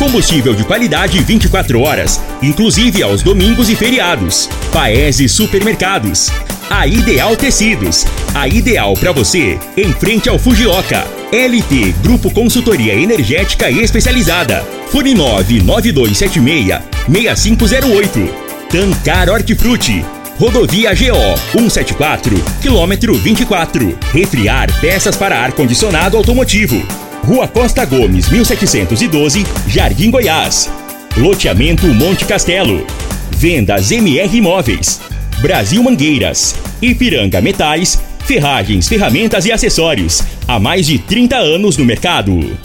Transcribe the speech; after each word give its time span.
Combustível 0.00 0.54
de 0.54 0.64
qualidade 0.64 1.22
24 1.22 1.78
horas, 1.78 2.18
inclusive 2.40 3.02
aos 3.02 3.22
domingos 3.22 3.68
e 3.68 3.76
feriados. 3.76 4.48
Paese 4.72 5.28
Supermercados. 5.28 6.30
A 6.70 6.86
Ideal 6.86 7.36
Tecidos. 7.36 8.06
A 8.32 8.48
ideal 8.48 8.94
para 8.94 9.12
você, 9.12 9.58
em 9.76 9.92
frente 9.92 10.30
ao 10.30 10.38
Fujioka. 10.38 11.06
LT 11.30 11.92
Grupo 12.02 12.30
Consultoria 12.30 12.94
Energética 12.94 13.70
Especializada. 13.70 14.66
Fone 14.90 15.12
99276 15.12 16.80
6508. 17.06 18.34
Tancar 18.70 19.28
Hortifruti. 19.28 20.02
Rodovia 20.38 20.94
GO 20.94 21.36
174, 21.52 22.42
quilômetro 22.62 23.12
24. 23.12 23.98
Refriar 24.14 24.72
peças 24.80 25.14
para 25.14 25.38
ar-condicionado 25.38 26.16
automotivo. 26.16 27.09
Rua 27.24 27.46
Costa 27.46 27.84
Gomes, 27.84 28.28
1712, 28.28 29.44
Jardim 29.66 30.10
Goiás. 30.10 30.70
Loteamento 31.16 31.86
Monte 31.88 32.24
Castelo. 32.24 32.86
Vendas 33.30 33.90
MR 33.90 34.36
Imóveis. 34.36 35.00
Brasil 35.40 35.82
Mangueiras. 35.82 36.56
Ipiranga 36.80 37.40
Metais. 37.40 38.00
Ferragens, 38.24 38.88
ferramentas 38.88 39.44
e 39.44 39.52
acessórios. 39.52 40.22
Há 40.46 40.58
mais 40.58 40.86
de 40.86 40.98
30 40.98 41.36
anos 41.36 41.76
no 41.76 41.84
mercado. 41.84 42.56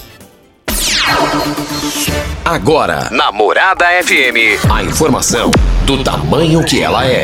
Agora, 2.43 3.09
na 3.11 3.31
Morada 3.31 3.85
FM, 4.03 4.69
a 4.71 4.83
informação 4.83 5.49
do 5.85 6.03
tamanho 6.03 6.63
que 6.63 6.81
ela 6.81 7.05
é. 7.05 7.23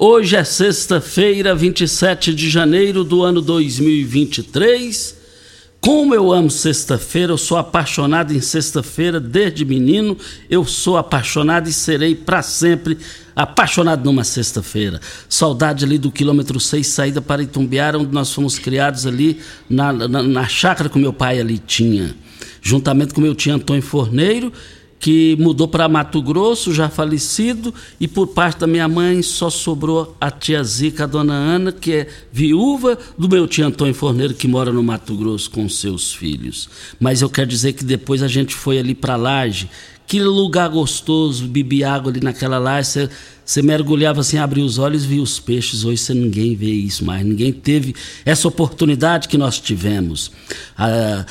Hoje 0.00 0.36
é 0.36 0.44
sexta-feira, 0.44 1.56
27 1.56 2.32
de 2.32 2.48
janeiro 2.48 3.02
do 3.02 3.24
ano 3.24 3.42
2023. 3.42 5.16
Como 5.80 6.14
eu 6.14 6.30
amo 6.32 6.48
sexta-feira, 6.48 7.32
eu 7.32 7.36
sou 7.36 7.58
apaixonado 7.58 8.32
em 8.32 8.40
sexta-feira 8.40 9.18
desde 9.18 9.64
menino. 9.64 10.16
Eu 10.48 10.64
sou 10.64 10.96
apaixonado 10.96 11.68
e 11.68 11.72
serei 11.72 12.14
para 12.14 12.42
sempre 12.42 12.96
apaixonado 13.34 14.04
numa 14.04 14.22
sexta-feira. 14.22 15.00
Saudade 15.28 15.84
ali 15.84 15.98
do 15.98 16.12
quilômetro 16.12 16.60
6, 16.60 16.86
saída 16.86 17.20
para 17.20 17.42
Itumbiara, 17.42 17.98
onde 17.98 18.14
nós 18.14 18.32
fomos 18.32 18.56
criados 18.56 19.04
ali 19.04 19.40
na, 19.68 19.92
na, 19.92 20.22
na 20.22 20.46
chácara 20.46 20.88
que 20.88 20.96
meu 20.96 21.12
pai 21.12 21.40
ali 21.40 21.58
tinha 21.58 22.14
juntamente 22.62 23.14
com 23.14 23.20
meu 23.20 23.34
tio 23.34 23.54
Antônio 23.54 23.82
Forneiro, 23.82 24.52
que 24.98 25.36
mudou 25.38 25.68
para 25.68 25.88
Mato 25.88 26.20
Grosso, 26.20 26.74
já 26.74 26.88
falecido, 26.88 27.72
e 28.00 28.08
por 28.08 28.28
parte 28.28 28.60
da 28.60 28.66
minha 28.66 28.88
mãe 28.88 29.22
só 29.22 29.48
sobrou 29.48 30.16
a 30.20 30.30
tia 30.30 30.62
Zica, 30.64 31.04
a 31.04 31.06
dona 31.06 31.34
Ana, 31.34 31.72
que 31.72 31.92
é 31.92 32.08
viúva 32.32 32.98
do 33.16 33.28
meu 33.28 33.46
tio 33.46 33.66
Antônio 33.66 33.94
Forneiro, 33.94 34.34
que 34.34 34.48
mora 34.48 34.72
no 34.72 34.82
Mato 34.82 35.16
Grosso 35.16 35.50
com 35.50 35.68
seus 35.68 36.12
filhos. 36.12 36.68
Mas 36.98 37.22
eu 37.22 37.30
quero 37.30 37.48
dizer 37.48 37.74
que 37.74 37.84
depois 37.84 38.22
a 38.22 38.28
gente 38.28 38.54
foi 38.54 38.78
ali 38.78 38.94
para 38.94 39.16
Laje, 39.16 39.70
que 40.08 40.22
lugar 40.22 40.70
gostoso, 40.70 41.46
bebi 41.46 41.84
água 41.84 42.10
ali 42.10 42.20
naquela 42.20 42.58
laje, 42.58 43.10
você 43.44 43.60
mergulhava 43.60 44.22
assim, 44.22 44.38
abria 44.38 44.64
os 44.64 44.78
olhos 44.78 45.04
e 45.04 45.06
via 45.06 45.22
os 45.22 45.38
peixes. 45.38 45.84
Hoje 45.84 45.98
você 45.98 46.14
ninguém 46.14 46.56
vê 46.56 46.70
isso 46.70 47.04
mais, 47.04 47.24
ninguém 47.24 47.52
teve 47.52 47.94
essa 48.24 48.48
oportunidade 48.48 49.28
que 49.28 49.36
nós 49.36 49.60
tivemos. 49.60 50.30
A 50.78 51.26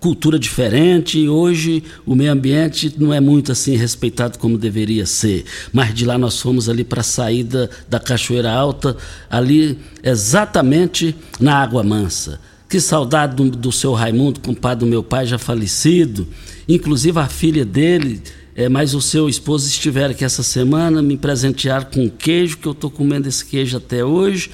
cultura 0.00 0.40
diferente, 0.40 1.28
hoje 1.28 1.84
o 2.04 2.16
meio 2.16 2.32
ambiente 2.32 2.92
não 2.98 3.14
é 3.14 3.20
muito 3.20 3.52
assim 3.52 3.76
respeitado 3.76 4.40
como 4.40 4.58
deveria 4.58 5.06
ser. 5.06 5.44
Mas 5.72 5.94
de 5.94 6.04
lá 6.04 6.18
nós 6.18 6.40
fomos 6.40 6.68
ali 6.68 6.82
para 6.82 7.02
a 7.02 7.04
saída 7.04 7.70
da 7.88 8.00
Cachoeira 8.00 8.50
Alta, 8.50 8.96
ali 9.30 9.78
exatamente 10.02 11.14
na 11.38 11.62
Água 11.62 11.84
Mansa. 11.84 12.40
Que 12.68 12.80
saudade 12.80 13.36
do, 13.36 13.50
do 13.50 13.72
seu 13.72 13.92
Raimundo, 13.92 14.40
compadre 14.40 14.84
do 14.84 14.90
meu 14.90 15.02
pai 15.02 15.26
já 15.26 15.38
falecido. 15.38 16.26
Inclusive 16.68 17.18
a 17.18 17.28
filha 17.28 17.64
dele 17.64 18.20
é, 18.56 18.70
mas 18.70 18.94
o 18.94 19.02
seu 19.02 19.28
esposo 19.28 19.68
estiver 19.68 20.08
aqui 20.10 20.24
essa 20.24 20.42
semana, 20.42 21.02
me 21.02 21.18
presentear 21.18 21.90
com 21.90 22.08
queijo, 22.08 22.56
que 22.56 22.66
eu 22.66 22.72
estou 22.72 22.90
comendo 22.90 23.28
esse 23.28 23.44
queijo 23.44 23.76
até 23.76 24.02
hoje. 24.02 24.50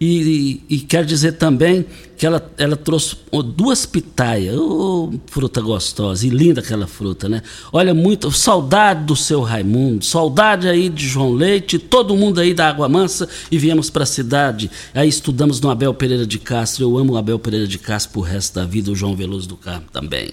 E, 0.00 0.60
e, 0.68 1.04
dizer 1.04 1.32
também 1.32 1.86
que 2.16 2.26
ela, 2.26 2.52
ela 2.58 2.76
trouxe 2.76 3.16
duas 3.56 3.86
pitaias, 3.86 4.56
oh, 4.56 5.12
fruta 5.26 5.60
gostosa 5.60 6.26
e 6.26 6.30
linda 6.30 6.60
aquela 6.60 6.86
fruta, 6.86 7.28
né? 7.28 7.42
Olha, 7.72 7.94
muito 7.94 8.30
saudade 8.30 9.04
do 9.04 9.16
seu 9.16 9.40
Raimundo, 9.40 10.04
saudade 10.04 10.68
aí 10.68 10.88
de 10.88 11.06
João 11.06 11.32
Leite, 11.32 11.78
todo 11.78 12.16
mundo 12.16 12.40
aí 12.40 12.52
da 12.52 12.68
Água 12.68 12.88
Mansa 12.88 13.28
e 13.50 13.58
viemos 13.58 13.88
para 13.88 14.02
a 14.02 14.06
cidade. 14.06 14.70
Aí 14.92 15.08
estudamos 15.08 15.60
no 15.60 15.70
Abel 15.70 15.94
Pereira 15.94 16.26
de 16.26 16.38
Castro. 16.38 16.84
Eu 16.84 16.98
amo 16.98 17.14
o 17.14 17.16
Abel 17.16 17.38
Pereira 17.38 17.66
de 17.66 17.78
Castro 17.78 18.12
pro 18.12 18.20
resto 18.20 18.54
da 18.54 18.64
vida, 18.64 18.90
o 18.90 18.96
João 18.96 19.16
Veloso 19.16 19.48
do 19.48 19.56
Carmo 19.56 19.86
também. 19.92 20.30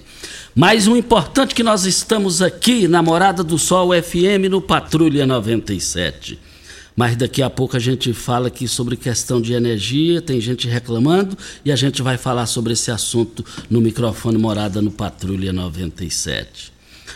Mas 0.54 0.86
o 0.86 0.96
importante 0.96 1.52
é 1.52 1.54
que 1.54 1.62
nós 1.62 1.86
estamos 1.86 2.42
aqui 2.42 2.86
na 2.86 3.02
Morada 3.02 3.42
do 3.42 3.58
Sol 3.58 3.90
FM 3.90 4.50
no 4.50 4.60
Patrulha 4.60 5.26
97 5.26 6.51
mas 6.96 7.16
daqui 7.16 7.42
a 7.42 7.48
pouco 7.48 7.76
a 7.76 7.80
gente 7.80 8.12
fala 8.12 8.48
aqui 8.48 8.68
sobre 8.68 8.96
questão 8.96 9.40
de 9.40 9.52
energia, 9.52 10.20
tem 10.20 10.40
gente 10.40 10.68
reclamando 10.68 11.36
e 11.64 11.72
a 11.72 11.76
gente 11.76 12.02
vai 12.02 12.18
falar 12.18 12.46
sobre 12.46 12.74
esse 12.74 12.90
assunto 12.90 13.44
no 13.70 13.80
microfone 13.80 14.38
Morada 14.38 14.82
no 14.82 14.90
Patrulha 14.90 15.52
97. 15.52 16.72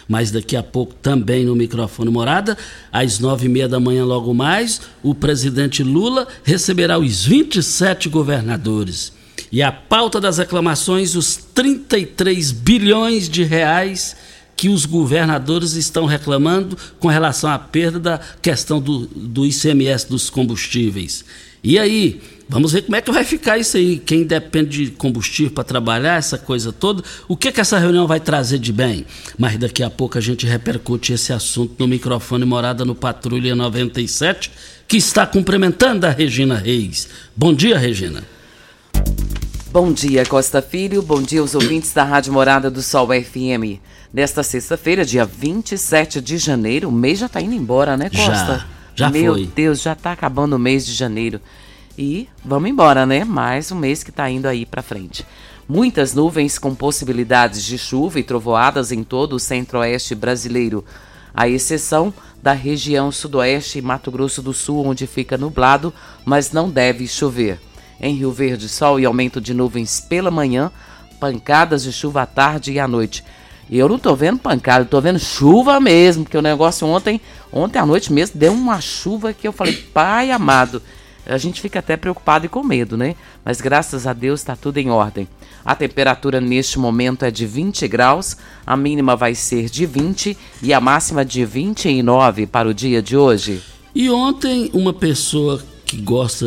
Mas 0.09 0.31
daqui 0.31 0.57
a 0.57 0.63
pouco 0.63 0.95
também 0.95 1.45
no 1.45 1.55
microfone 1.55 2.11
Morada, 2.11 2.57
às 2.93 3.19
nove 3.19 3.47
e 3.47 3.49
meia 3.49 3.69
da 3.69 3.81
manhã 3.81 4.05
logo 4.05 4.33
mais, 4.33 4.81
o 5.03 5.15
presidente 5.15 5.83
Lula 5.83 6.27
receberá 6.45 6.99
os 6.99 7.25
27 7.25 8.09
governadores. 8.09 9.13
E 9.51 9.63
a 9.63 9.71
pauta 9.71 10.21
das 10.21 10.39
reclamações, 10.39 11.15
os 11.15 11.37
33 11.37 12.53
bilhões 12.53 13.29
de 13.29 13.43
reais 13.43 14.17
que 14.57 14.69
os 14.69 14.87
governadores 14.87 15.75
estão 15.75 16.07
reclamando 16.07 16.77
com 16.99 17.09
relação 17.09 17.51
à 17.51 17.59
perda 17.59 18.01
da 18.01 18.21
questão 18.41 18.81
do, 18.81 19.07
do 19.07 19.45
ICMS 19.45 20.09
dos 20.09 20.31
combustíveis. 20.31 21.25
E 21.63 21.79
aí, 21.79 22.21
vamos 22.49 22.73
ver 22.73 22.83
como 22.83 22.97
é 22.97 23.01
que 23.01 23.11
vai 23.11 23.25
ficar 23.25 23.59
isso 23.59 23.77
aí. 23.77 23.99
Quem 23.99 24.25
depende 24.25 24.87
de 24.87 24.91
combustível 24.93 25.53
para 25.53 25.65
trabalhar, 25.65 26.17
essa 26.17 26.39
coisa 26.39 26.73
toda, 26.73 27.03
o 27.29 27.37
que, 27.37 27.51
que 27.53 27.61
essa 27.61 27.79
reunião 27.79 28.07
vai 28.07 28.21
trazer 28.21 28.59
de 28.59 28.73
bem? 28.73 29.05
Mas 29.37 29.59
daqui 29.59 29.83
a 29.83 29.91
pouco 29.91 30.17
a 30.17 30.21
gente 30.21 30.47
repercute 30.47 31.13
esse 31.13 31.33
assunto 31.33 31.75
no 31.79 31.89
microfone 31.89 32.45
Morada 32.45 32.85
no 32.85 32.95
Patrulha 32.95 33.55
97, 33.55 34.51
que 34.87 34.97
está 34.97 35.27
cumprimentando 35.27 36.07
a 36.07 36.11
Regina 36.11 36.57
Reis. 36.57 37.09
Bom 37.35 37.53
dia, 37.53 37.77
Regina. 37.77 38.23
Bom 39.73 39.93
dia, 39.93 40.25
Costa 40.25 40.63
Filho. 40.63 41.03
Bom 41.03 41.21
dia 41.21 41.41
aos 41.41 41.55
ouvintes 41.55 41.93
da 41.93 42.05
Rádio 42.05 42.33
Morada 42.33 42.71
do 42.71 42.81
Sol 42.81 43.09
FM. 43.09 43.81
Nesta 44.13 44.43
sexta-feira, 44.43 45.05
dia 45.05 45.25
27 45.25 46.21
de 46.21 46.39
janeiro, 46.39 46.89
o 46.89 46.93
mês 46.93 47.19
já 47.19 47.27
está 47.27 47.41
indo 47.41 47.55
embora, 47.55 47.97
né, 47.97 48.09
Costa? 48.09 48.67
Já, 48.95 49.07
já 49.07 49.11
Meu 49.11 49.35
foi. 49.35 49.47
Deus, 49.47 49.83
já 49.83 49.93
está 49.93 50.13
acabando 50.13 50.55
o 50.55 50.59
mês 50.59 50.87
de 50.87 50.93
janeiro. 50.93 51.41
E 51.99 52.29
vamos 52.45 52.71
embora, 52.71 53.05
né? 53.05 53.25
Mais 53.25 53.73
um 53.73 53.77
mês 53.77 54.03
que 54.03 54.11
está 54.11 54.31
indo 54.31 54.47
aí 54.47 54.65
para 54.65 54.83
frente. 54.83 55.27
Muitas 55.69 56.15
nuvens 56.15 56.59
com 56.59 56.75
possibilidades 56.75 57.65
de 57.65 57.77
chuva 57.77 58.21
e 58.21 58.23
trovoadas 58.23 58.93
em 58.93 59.03
todo 59.03 59.35
o 59.35 59.41
centro-oeste 59.41 60.15
brasileiro, 60.15 60.85
à 61.35 61.49
exceção 61.49 62.15
da 62.41 62.53
região 62.53 63.11
sudoeste 63.11 63.79
e 63.79 63.83
Mato 63.83 64.11
Grosso 64.11 64.41
do 64.41 64.53
Sul, 64.53 64.87
onde 64.87 65.07
fica 65.07 65.37
nublado, 65.37 65.93
mas 66.25 66.53
não 66.53 66.71
deve 66.71 67.09
chover. 67.09 67.59
Em 68.01 68.15
Rio 68.15 68.31
Verde, 68.31 68.69
sol 68.69 69.01
e 69.01 69.05
aumento 69.05 69.41
de 69.41 69.53
nuvens 69.53 70.01
pela 70.01 70.31
manhã, 70.31 70.71
pancadas 71.19 71.83
de 71.83 71.93
chuva 71.93 72.23
à 72.23 72.27
tarde 72.27 72.73
e 72.73 72.79
à 72.79 72.87
noite 72.87 73.25
Eu 73.71 73.89
não 73.89 73.99
tô 73.99 74.15
vendo 74.15 74.39
pancada, 74.39 74.85
eu 74.85 74.89
tô 74.89 75.01
vendo 75.01 75.19
chuva 75.19 75.81
mesmo, 75.81 76.25
porque 76.25 76.39
o 76.39 76.43
negócio 76.43 76.87
ontem, 76.87 77.21
ontem 77.53 77.79
à 77.79 77.87
noite 77.87 78.13
mesmo, 78.13 78.39
deu 78.39 78.53
uma 78.53 78.81
chuva 78.81 79.33
que 79.33 79.47
eu 79.47 79.53
falei, 79.53 79.75
pai 79.75 80.31
amado. 80.31 80.81
A 81.27 81.39
gente 81.39 81.61
fica 81.61 81.81
até 81.81 81.97
preocupado 81.97 82.47
e 82.47 82.49
com 82.49 82.63
medo, 82.63 82.97
né? 82.97 83.17
Mas 83.45 83.61
graças 83.61 84.07
a 84.07 84.13
Deus 84.13 84.41
está 84.41 84.55
tudo 84.55 84.79
em 84.79 84.91
ordem. 84.91 85.27
A 85.65 85.75
temperatura 85.75 86.41
neste 86.41 86.79
momento 86.79 87.25
é 87.25 87.31
de 87.33 87.45
20 87.45 87.89
graus, 87.89 88.37
a 88.65 88.77
mínima 88.77 89.17
vai 89.17 89.35
ser 89.35 89.69
de 89.69 89.85
20 89.85 90.39
e 90.63 90.73
a 90.73 90.81
máxima 90.81 91.25
de 91.25 91.45
29 91.45 92.47
para 92.47 92.69
o 92.69 92.75
dia 92.75 93.03
de 93.03 93.17
hoje. 93.17 93.61
E 93.93 94.09
ontem, 94.09 94.71
uma 94.73 94.93
pessoa 94.93 95.61
que 95.85 95.97
gosta, 95.97 96.47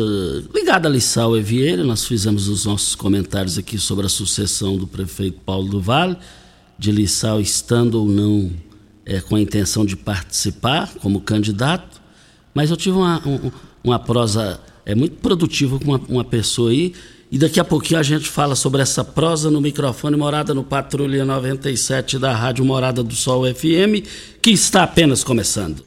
ligada 0.54 0.88
a 0.88 0.90
Lissau 0.90 1.36
e 1.36 1.42
Vieira, 1.42 1.84
nós 1.84 2.06
fizemos 2.06 2.48
os 2.48 2.64
nossos 2.64 2.94
comentários 2.94 3.58
aqui 3.58 3.76
sobre 3.76 4.06
a 4.06 4.08
sucessão 4.08 4.78
do 4.78 4.86
prefeito 4.86 5.38
Paulo 5.44 5.68
do 5.68 5.80
Vale 5.80 6.16
de 6.80 6.90
Lissau 6.90 7.42
estando 7.42 7.96
ou 7.96 8.08
não 8.08 8.50
é, 9.04 9.20
com 9.20 9.36
a 9.36 9.40
intenção 9.40 9.84
de 9.84 9.94
participar 9.94 10.90
como 11.02 11.20
candidato, 11.20 12.00
mas 12.54 12.70
eu 12.70 12.76
tive 12.76 12.96
uma, 12.96 13.20
um, 13.28 13.50
uma 13.84 13.98
prosa 13.98 14.58
é 14.86 14.94
muito 14.94 15.16
produtiva 15.16 15.78
com 15.78 15.84
uma, 15.84 16.00
uma, 16.08 16.24
pessoa 16.24 16.70
aí, 16.70 16.94
e 17.30 17.38
daqui 17.38 17.60
a 17.60 17.64
pouquinho 17.64 18.00
a 18.00 18.02
gente 18.02 18.26
fala 18.26 18.56
sobre 18.56 18.80
essa 18.80 19.04
prosa 19.04 19.50
no 19.50 19.60
microfone 19.60 20.16
Morada 20.16 20.54
no 20.54 20.64
Patrulha 20.64 21.22
97 21.22 22.18
da 22.18 22.34
Rádio 22.34 22.64
Morada 22.64 23.02
do 23.02 23.14
Sol 23.14 23.44
FM, 23.44 24.02
que 24.40 24.50
está 24.50 24.84
apenas 24.84 25.22
começando. 25.22 25.84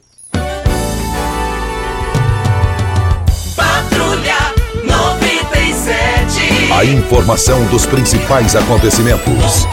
Patrulha 3.56 4.54
97. 4.86 6.72
A 6.72 6.86
informação 6.86 7.66
dos 7.72 7.88
principais 7.88 8.56
acontecimentos. 8.56 9.66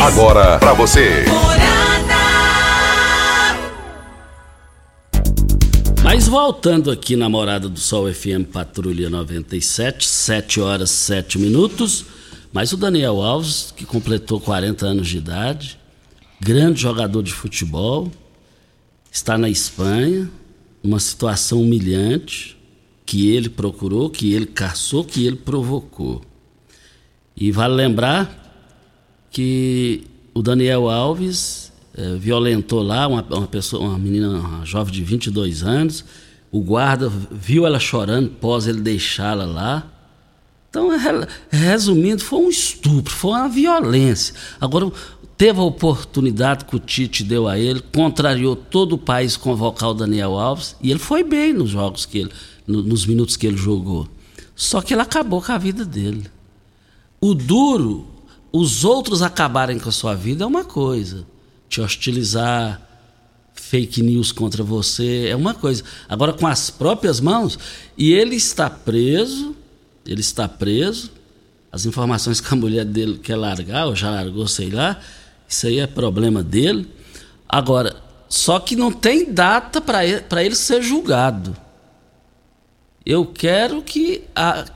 Agora 0.00 0.58
para 0.58 0.72
você. 0.74 1.24
Mas 6.04 6.28
voltando 6.28 6.90
aqui 6.90 7.16
na 7.16 7.28
Morada 7.28 7.68
do 7.68 7.80
Sol 7.80 8.12
FM 8.12 8.46
Patrulha 8.52 9.10
97, 9.10 10.06
7 10.06 10.60
horas 10.60 10.90
7 10.90 11.38
minutos. 11.38 12.06
Mas 12.52 12.72
o 12.72 12.76
Daniel 12.76 13.20
Alves, 13.20 13.74
que 13.76 13.84
completou 13.84 14.40
40 14.40 14.86
anos 14.86 15.08
de 15.08 15.18
idade, 15.18 15.78
grande 16.40 16.80
jogador 16.80 17.22
de 17.22 17.32
futebol, 17.32 18.10
está 19.10 19.36
na 19.36 19.50
Espanha, 19.50 20.30
numa 20.82 21.00
situação 21.00 21.60
humilhante 21.60 22.56
que 23.04 23.30
ele 23.30 23.48
procurou, 23.48 24.08
que 24.08 24.32
ele 24.32 24.46
caçou, 24.46 25.04
que 25.04 25.26
ele 25.26 25.36
provocou. 25.36 26.22
E 27.36 27.50
vale 27.50 27.74
lembrar 27.74 28.47
que 29.30 30.04
o 30.34 30.42
Daniel 30.42 30.88
Alves 30.88 31.72
é, 31.94 32.14
violentou 32.16 32.82
lá 32.82 33.06
uma, 33.08 33.22
uma, 33.22 33.46
pessoa, 33.46 33.82
uma 33.82 33.98
menina, 33.98 34.28
uma 34.28 34.64
jovem 34.64 34.92
de 34.92 35.02
22 35.02 35.62
anos. 35.62 36.04
O 36.50 36.60
guarda 36.60 37.10
viu 37.30 37.66
ela 37.66 37.80
chorando 37.80 38.30
pós 38.30 38.66
ele 38.66 38.80
deixá-la 38.80 39.44
lá. 39.44 39.86
Então, 40.70 40.90
resumindo, 41.50 42.22
foi 42.22 42.38
um 42.40 42.50
estupro, 42.50 43.12
foi 43.12 43.30
uma 43.30 43.48
violência. 43.48 44.34
Agora, 44.60 44.92
teve 45.36 45.58
a 45.58 45.62
oportunidade 45.62 46.66
que 46.66 46.76
o 46.76 46.78
Tite 46.78 47.24
deu 47.24 47.48
a 47.48 47.58
ele, 47.58 47.80
contrariou 47.80 48.54
todo 48.54 48.94
o 48.94 48.98
país 48.98 49.36
convocar 49.36 49.90
o 49.90 49.94
Daniel 49.94 50.38
Alves, 50.38 50.76
e 50.82 50.90
ele 50.90 50.98
foi 50.98 51.24
bem 51.24 51.52
nos 51.52 51.70
jogos 51.70 52.04
que 52.04 52.18
ele, 52.18 52.32
nos 52.66 53.06
minutos 53.06 53.36
que 53.36 53.46
ele 53.46 53.56
jogou. 53.56 54.06
Só 54.54 54.82
que 54.82 54.92
ele 54.92 55.00
acabou 55.00 55.40
com 55.40 55.52
a 55.52 55.58
vida 55.58 55.84
dele. 55.84 56.26
O 57.20 57.34
duro 57.34 58.06
os 58.52 58.84
outros 58.84 59.22
acabarem 59.22 59.78
com 59.78 59.88
a 59.88 59.92
sua 59.92 60.14
vida 60.14 60.44
é 60.44 60.46
uma 60.46 60.64
coisa. 60.64 61.26
Te 61.68 61.80
hostilizar, 61.80 62.80
fake 63.54 64.02
news 64.02 64.32
contra 64.32 64.62
você 64.62 65.26
é 65.28 65.36
uma 65.36 65.54
coisa. 65.54 65.84
Agora, 66.08 66.32
com 66.32 66.46
as 66.46 66.70
próprias 66.70 67.20
mãos, 67.20 67.58
e 67.96 68.12
ele 68.12 68.36
está 68.36 68.70
preso, 68.70 69.54
ele 70.06 70.20
está 70.20 70.48
preso. 70.48 71.10
As 71.70 71.84
informações 71.84 72.40
que 72.40 72.52
a 72.52 72.56
mulher 72.56 72.84
dele 72.84 73.18
quer 73.18 73.36
largar, 73.36 73.86
ou 73.86 73.94
já 73.94 74.10
largou, 74.10 74.48
sei 74.48 74.70
lá, 74.70 74.98
isso 75.46 75.66
aí 75.66 75.78
é 75.80 75.86
problema 75.86 76.42
dele. 76.42 76.88
Agora, 77.46 77.96
só 78.28 78.58
que 78.58 78.74
não 78.74 78.90
tem 78.90 79.32
data 79.32 79.80
para 79.80 80.04
ele, 80.04 80.24
ele 80.38 80.54
ser 80.54 80.82
julgado. 80.82 81.54
Eu 83.04 83.26
quero 83.26 83.82
que 83.82 84.24
a, 84.34 84.66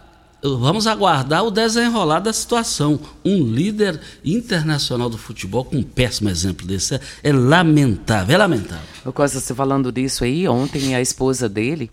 vamos 0.43 0.87
aguardar 0.87 1.45
o 1.45 1.51
desenrolar 1.51 2.21
da 2.21 2.33
situação. 2.33 2.99
Um 3.25 3.43
líder 3.45 4.01
internacional 4.25 5.09
do 5.09 5.17
futebol 5.17 5.65
com 5.65 5.77
um 5.77 5.83
péssimo 5.83 6.29
exemplo 6.29 6.67
desse 6.67 6.97
é, 6.97 7.01
é 7.23 7.33
lamentável, 7.33 8.35
é 8.35 8.39
lamentável. 8.39 8.85
O 9.05 9.13
Costa, 9.13 9.39
você 9.39 9.55
falando 9.55 9.93
disso 9.93 10.25
aí, 10.25 10.49
ontem 10.49 10.95
a 10.95 11.01
esposa 11.01 11.49
dele, 11.49 11.91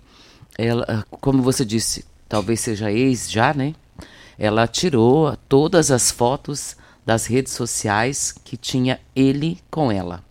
ela, 0.57 1.05
como 1.09 1.41
você 1.41 1.63
disse, 1.63 2.03
talvez 2.27 2.59
seja 2.59 2.91
ex 2.91 3.29
já, 3.31 3.53
né? 3.53 3.73
Ela 4.37 4.67
tirou 4.67 5.35
todas 5.47 5.91
as 5.91 6.09
fotos 6.11 6.75
das 7.05 7.25
redes 7.25 7.53
sociais 7.53 8.33
que 8.43 8.55
tinha 8.55 8.99
ele 9.15 9.59
com 9.69 9.91
ela. 9.91 10.23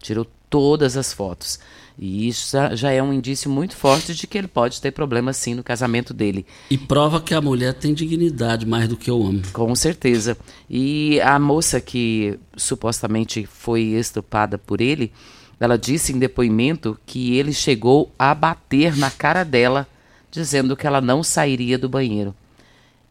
Tirou 0.00 0.26
todas 0.50 0.96
as 0.96 1.12
fotos. 1.12 1.58
E 1.98 2.26
isso 2.26 2.56
já 2.72 2.90
é 2.90 3.02
um 3.02 3.12
indício 3.12 3.48
muito 3.48 3.76
forte 3.76 4.14
de 4.14 4.26
que 4.26 4.36
ele 4.36 4.48
pode 4.48 4.80
ter 4.80 4.90
problemas 4.90 5.36
sim 5.36 5.54
no 5.54 5.62
casamento 5.62 6.12
dele. 6.12 6.44
E 6.68 6.76
prova 6.76 7.20
que 7.20 7.32
a 7.32 7.40
mulher 7.40 7.74
tem 7.74 7.94
dignidade 7.94 8.66
mais 8.66 8.88
do 8.88 8.96
que 8.96 9.10
o 9.10 9.20
homem. 9.20 9.42
Com 9.52 9.74
certeza. 9.76 10.36
E 10.68 11.20
a 11.20 11.38
moça 11.38 11.80
que 11.80 12.38
supostamente 12.56 13.46
foi 13.46 13.82
estuprada 13.82 14.58
por 14.58 14.80
ele, 14.80 15.12
ela 15.60 15.78
disse 15.78 16.12
em 16.12 16.18
depoimento 16.18 16.98
que 17.06 17.36
ele 17.36 17.52
chegou 17.52 18.12
a 18.18 18.34
bater 18.34 18.96
na 18.96 19.10
cara 19.10 19.44
dela, 19.44 19.86
dizendo 20.32 20.76
que 20.76 20.86
ela 20.86 21.00
não 21.00 21.22
sairia 21.22 21.78
do 21.78 21.88
banheiro. 21.88 22.34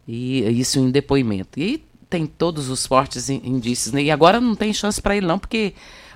E 0.06 0.42
isso 0.60 0.78
em 0.80 0.92
depoimento. 0.92 1.58
E 1.58 1.82
tem 2.10 2.26
todos 2.26 2.70
os 2.70 2.86
fortes 2.86 3.30
indícios. 3.30 3.94
Né? 3.94 4.04
E 4.04 4.12
agora 4.12 4.42
não 4.42 4.56
tem 4.56 4.74
chance 4.74 5.02
para 5.02 5.16
ele 5.16 5.26
não, 5.26 5.40
porque 5.40 5.74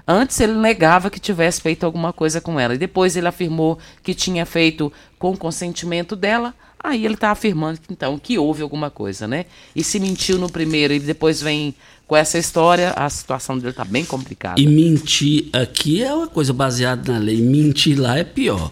Antes 0.07 0.39
ele 0.39 0.53
negava 0.53 1.09
que 1.09 1.19
tivesse 1.19 1.59
feito 1.59 1.85
alguma 1.85 2.13
coisa 2.13 2.39
com 2.39 2.59
ela. 2.59 2.75
E 2.75 2.77
depois 2.77 3.17
ele 3.17 3.27
afirmou 3.27 3.77
que 4.01 4.13
tinha 4.13 4.45
feito 4.45 4.91
com 5.19 5.35
consentimento 5.35 6.15
dela. 6.15 6.53
Aí 6.79 7.03
ele 7.03 7.15
está 7.15 7.31
afirmando 7.31 7.79
então 7.89 8.17
que 8.17 8.37
houve 8.37 8.61
alguma 8.61 8.89
coisa, 8.89 9.27
né? 9.27 9.45
E 9.75 9.83
se 9.83 9.99
mentiu 9.99 10.37
no 10.37 10.49
primeiro 10.49 10.93
e 10.93 10.99
depois 10.99 11.41
vem 11.41 11.75
com 12.07 12.15
essa 12.15 12.37
história, 12.37 12.91
a 12.91 13.09
situação 13.09 13.57
dele 13.57 13.71
está 13.71 13.83
bem 13.83 14.05
complicada. 14.05 14.61
E 14.61 14.65
mentir 14.65 15.49
aqui 15.51 16.01
é 16.01 16.13
uma 16.13 16.27
coisa 16.27 16.53
baseada 16.53 17.11
na 17.11 17.19
lei. 17.19 17.41
Mentir 17.41 17.99
lá 17.99 18.17
é 18.17 18.23
pior. 18.23 18.71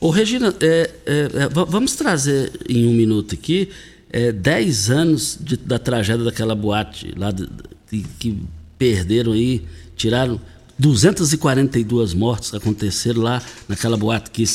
Ô, 0.00 0.08
Regina, 0.08 0.54
é, 0.60 0.90
é, 1.04 1.14
é, 1.24 1.48
vamos 1.48 1.94
trazer 1.94 2.50
em 2.66 2.88
um 2.88 2.94
minuto 2.94 3.34
aqui 3.34 3.68
é, 4.10 4.32
10 4.32 4.90
anos 4.90 5.38
de, 5.38 5.58
da 5.58 5.78
tragédia 5.78 6.24
daquela 6.24 6.54
boate 6.54 7.12
lá 7.16 7.30
de, 7.30 7.46
de, 7.90 8.06
que 8.18 8.42
perderam 8.78 9.32
aí, 9.32 9.62
tiraram 9.94 10.40
242 10.80 12.14
mortes 12.14 12.54
aconteceram 12.54 13.20
lá 13.20 13.42
naquela 13.68 13.98
boate 13.98 14.30
que 14.30 14.46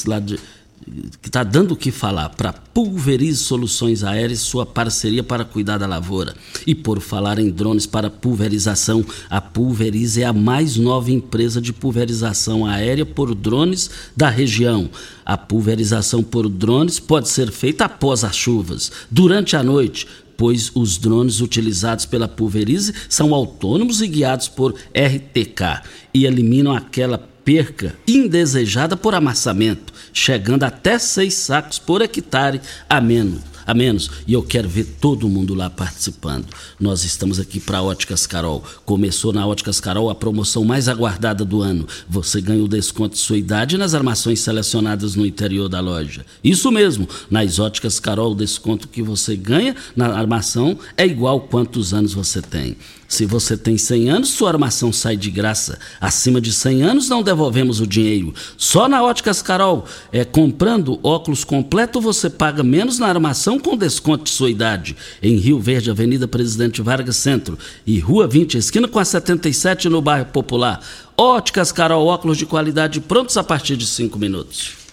que 1.21 1.29
está 1.29 1.43
dando 1.43 1.71
o 1.73 1.75
que 1.75 1.91
falar 1.91 2.29
para 2.29 2.53
Pulverize 2.53 3.43
Soluções 3.43 4.03
Aéreas, 4.03 4.39
sua 4.39 4.65
parceria 4.65 5.23
para 5.23 5.45
cuidar 5.45 5.77
da 5.77 5.87
lavoura. 5.87 6.35
E 6.65 6.75
por 6.75 6.99
falar 6.99 7.39
em 7.39 7.49
drones 7.49 7.87
para 7.87 8.09
pulverização, 8.09 9.03
a 9.29 9.41
Pulverize 9.41 10.21
é 10.21 10.25
a 10.25 10.33
mais 10.33 10.77
nova 10.77 11.09
empresa 11.11 11.59
de 11.59 11.73
pulverização 11.73 12.65
aérea 12.65 13.05
por 13.05 13.33
drones 13.33 13.89
da 14.15 14.29
região. 14.29 14.89
A 15.25 15.37
pulverização 15.37 16.21
por 16.21 16.47
drones 16.49 16.99
pode 16.99 17.29
ser 17.29 17.51
feita 17.51 17.85
após 17.85 18.23
as 18.23 18.35
chuvas, 18.35 18.91
durante 19.09 19.55
a 19.55 19.63
noite, 19.63 20.07
pois 20.37 20.71
os 20.75 20.97
drones 20.97 21.41
utilizados 21.41 22.05
pela 22.05 22.27
Pulverize 22.27 22.93
são 23.09 23.33
autônomos 23.33 24.01
e 24.01 24.07
guiados 24.07 24.47
por 24.47 24.73
RTK 24.93 25.81
e 26.13 26.25
eliminam 26.25 26.73
aquela 26.73 27.17
perca 27.17 27.95
indesejada 28.07 28.97
por 28.97 29.13
amassamento, 29.13 29.93
chegando 30.11 30.63
até 30.63 30.97
seis 30.97 31.35
sacos 31.35 31.77
por 31.77 32.01
hectare 32.01 32.59
a 32.89 32.99
menos 32.99 33.54
a 33.65 33.73
menos. 33.73 34.09
E 34.27 34.33
eu 34.33 34.43
quero 34.43 34.69
ver 34.69 34.85
todo 34.99 35.29
mundo 35.29 35.53
lá 35.53 35.69
participando. 35.69 36.47
Nós 36.79 37.03
estamos 37.03 37.39
aqui 37.39 37.59
para 37.59 37.81
Óticas 37.81 38.27
Carol. 38.27 38.63
Começou 38.85 39.33
na 39.33 39.45
Óticas 39.45 39.79
Carol 39.79 40.09
a 40.09 40.15
promoção 40.15 40.63
mais 40.63 40.87
aguardada 40.87 41.43
do 41.43 41.61
ano. 41.61 41.87
Você 42.07 42.41
ganha 42.41 42.63
o 42.63 42.67
desconto 42.67 43.15
de 43.15 43.21
sua 43.21 43.37
idade 43.37 43.77
nas 43.77 43.93
armações 43.93 44.39
selecionadas 44.39 45.15
no 45.15 45.25
interior 45.25 45.67
da 45.67 45.79
loja. 45.79 46.25
Isso 46.43 46.71
mesmo, 46.71 47.07
nas 47.29 47.59
Óticas 47.59 47.99
Carol, 47.99 48.31
o 48.31 48.35
desconto 48.35 48.87
que 48.87 49.01
você 49.01 49.35
ganha 49.35 49.75
na 49.95 50.07
armação 50.07 50.77
é 50.97 51.05
igual 51.05 51.41
quantos 51.41 51.93
anos 51.93 52.13
você 52.13 52.41
tem. 52.41 52.77
Se 53.07 53.25
você 53.25 53.55
tem 53.55 53.77
100 53.77 54.09
anos, 54.09 54.29
sua 54.29 54.49
armação 54.49 54.91
sai 54.91 55.15
de 55.15 55.29
graça. 55.29 55.77
Acima 56.01 56.41
de 56.41 56.51
100 56.51 56.81
anos, 56.83 57.09
não 57.09 57.21
devolvemos 57.21 57.79
o 57.79 57.87
dinheiro. 57.87 58.33
Só 58.57 58.87
na 58.87 59.03
Óticas 59.03 59.41
Carol, 59.41 59.85
é 60.11 60.25
comprando 60.25 60.99
óculos 61.03 61.43
completo, 61.43 62.01
você 62.01 62.29
paga 62.29 62.63
menos 62.63 62.99
na 62.99 63.07
armação 63.07 63.59
com 63.59 63.77
desconto 63.77 64.25
de 64.25 64.31
sua 64.31 64.49
idade. 64.49 64.95
Em 65.21 65.35
Rio 65.37 65.59
Verde, 65.59 65.91
Avenida 65.91 66.27
Presidente 66.27 66.81
Vargas 66.81 67.17
Centro 67.17 67.57
e 67.85 67.99
Rua 67.99 68.27
20, 68.27 68.57
esquina 68.57 68.87
com 68.87 68.99
a 68.99 69.05
77 69.05 69.87
no 69.89 70.01
bairro 70.01 70.25
Popular. 70.25 70.81
Óticas 71.17 71.71
Carol, 71.71 72.07
óculos 72.07 72.37
de 72.37 72.45
qualidade 72.45 72.99
prontos 72.99 73.37
a 73.37 73.43
partir 73.43 73.77
de 73.77 73.85
5 73.85 74.17
minutos. 74.19 74.85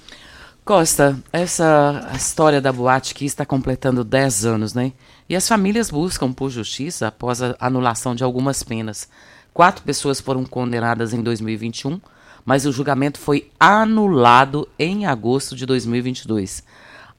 Costa, 0.64 1.18
essa 1.32 2.08
história 2.14 2.60
da 2.60 2.72
boate 2.72 3.14
que 3.14 3.24
está 3.24 3.44
completando 3.44 4.04
10 4.04 4.46
anos, 4.46 4.74
né? 4.74 4.92
E 5.32 5.34
as 5.34 5.48
famílias 5.48 5.90
buscam 5.90 6.30
por 6.30 6.50
justiça 6.50 7.06
após 7.06 7.40
a 7.40 7.56
anulação 7.58 8.14
de 8.14 8.22
algumas 8.22 8.62
penas. 8.62 9.08
Quatro 9.54 9.82
pessoas 9.82 10.20
foram 10.20 10.44
condenadas 10.44 11.14
em 11.14 11.22
2021, 11.22 11.98
mas 12.44 12.66
o 12.66 12.70
julgamento 12.70 13.18
foi 13.18 13.50
anulado 13.58 14.68
em 14.78 15.06
agosto 15.06 15.56
de 15.56 15.64
2022. 15.64 16.62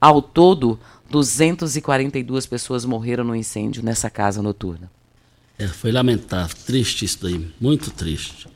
Ao 0.00 0.22
todo, 0.22 0.78
242 1.10 2.46
pessoas 2.46 2.84
morreram 2.84 3.24
no 3.24 3.34
incêndio 3.34 3.84
nessa 3.84 4.08
casa 4.08 4.40
noturna. 4.40 4.88
É, 5.58 5.66
foi 5.66 5.90
lamentável, 5.90 6.56
triste 6.64 7.04
isso 7.04 7.18
daí, 7.20 7.52
muito 7.60 7.90
triste. 7.90 8.46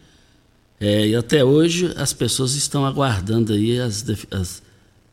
É, 0.79 1.09
e 1.09 1.17
até 1.17 1.45
hoje 1.45 1.93
as 1.97 2.13
pessoas 2.13 2.55
estão 2.55 2.87
aguardando 2.87 3.53
aí 3.53 3.81
as, 3.81 4.05
as 4.31 4.63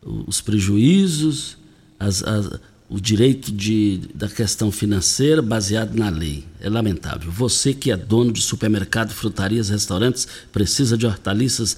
os 0.03 0.39
prejuízos, 0.39 1.57
as, 1.99 2.21
as, 2.21 2.59
o 2.89 2.99
direito 2.99 3.51
de, 3.51 4.01
da 4.13 4.27
questão 4.27 4.71
financeira 4.71 5.41
baseado 5.41 5.95
na 5.95 6.09
lei. 6.09 6.45
É 6.59 6.69
lamentável. 6.69 7.31
Você 7.31 7.73
que 7.73 7.91
é 7.91 7.97
dono 7.97 8.31
de 8.31 8.41
supermercado, 8.41 9.11
frutarias, 9.11 9.69
restaurantes, 9.69 10.27
precisa 10.51 10.97
de 10.97 11.05
hortaliças 11.05 11.77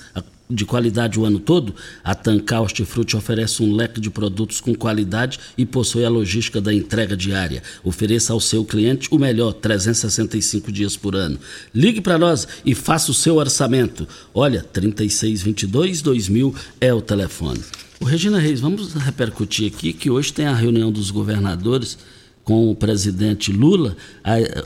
de 0.49 0.65
qualidade 0.65 1.19
o 1.19 1.25
ano 1.25 1.39
todo? 1.39 1.75
A 2.03 2.15
Tancar 2.15 2.61
Hortifruti 2.61 3.15
oferece 3.15 3.61
um 3.63 3.73
leque 3.73 3.99
de 3.99 4.09
produtos 4.09 4.59
com 4.61 4.73
qualidade 4.75 5.39
e 5.57 5.65
possui 5.65 6.05
a 6.05 6.09
logística 6.09 6.61
da 6.61 6.73
entrega 6.73 7.15
diária. 7.15 7.63
Ofereça 7.83 8.33
ao 8.33 8.39
seu 8.39 8.63
cliente 8.63 9.07
o 9.11 9.19
melhor 9.19 9.53
365 9.53 10.71
dias 10.71 10.95
por 10.95 11.15
ano. 11.15 11.39
Ligue 11.73 12.01
para 12.01 12.17
nós 12.17 12.47
e 12.65 12.73
faça 12.75 13.11
o 13.11 13.13
seu 13.13 13.35
orçamento. 13.35 14.07
Olha, 14.33 14.61
3622 14.61 16.01
2000 16.01 16.55
é 16.79 16.93
o 16.93 17.01
telefone. 17.01 17.61
O 17.99 18.05
Regina 18.05 18.39
Reis, 18.39 18.59
vamos 18.59 18.93
repercutir 18.93 19.71
aqui 19.73 19.91
que 19.91 20.09
hoje 20.09 20.31
tem 20.31 20.45
a 20.45 20.53
reunião 20.53 20.91
dos 20.91 21.09
governadores 21.09 21.97
com 22.43 22.71
o 22.71 22.75
presidente 22.75 23.51
Lula, 23.51 23.97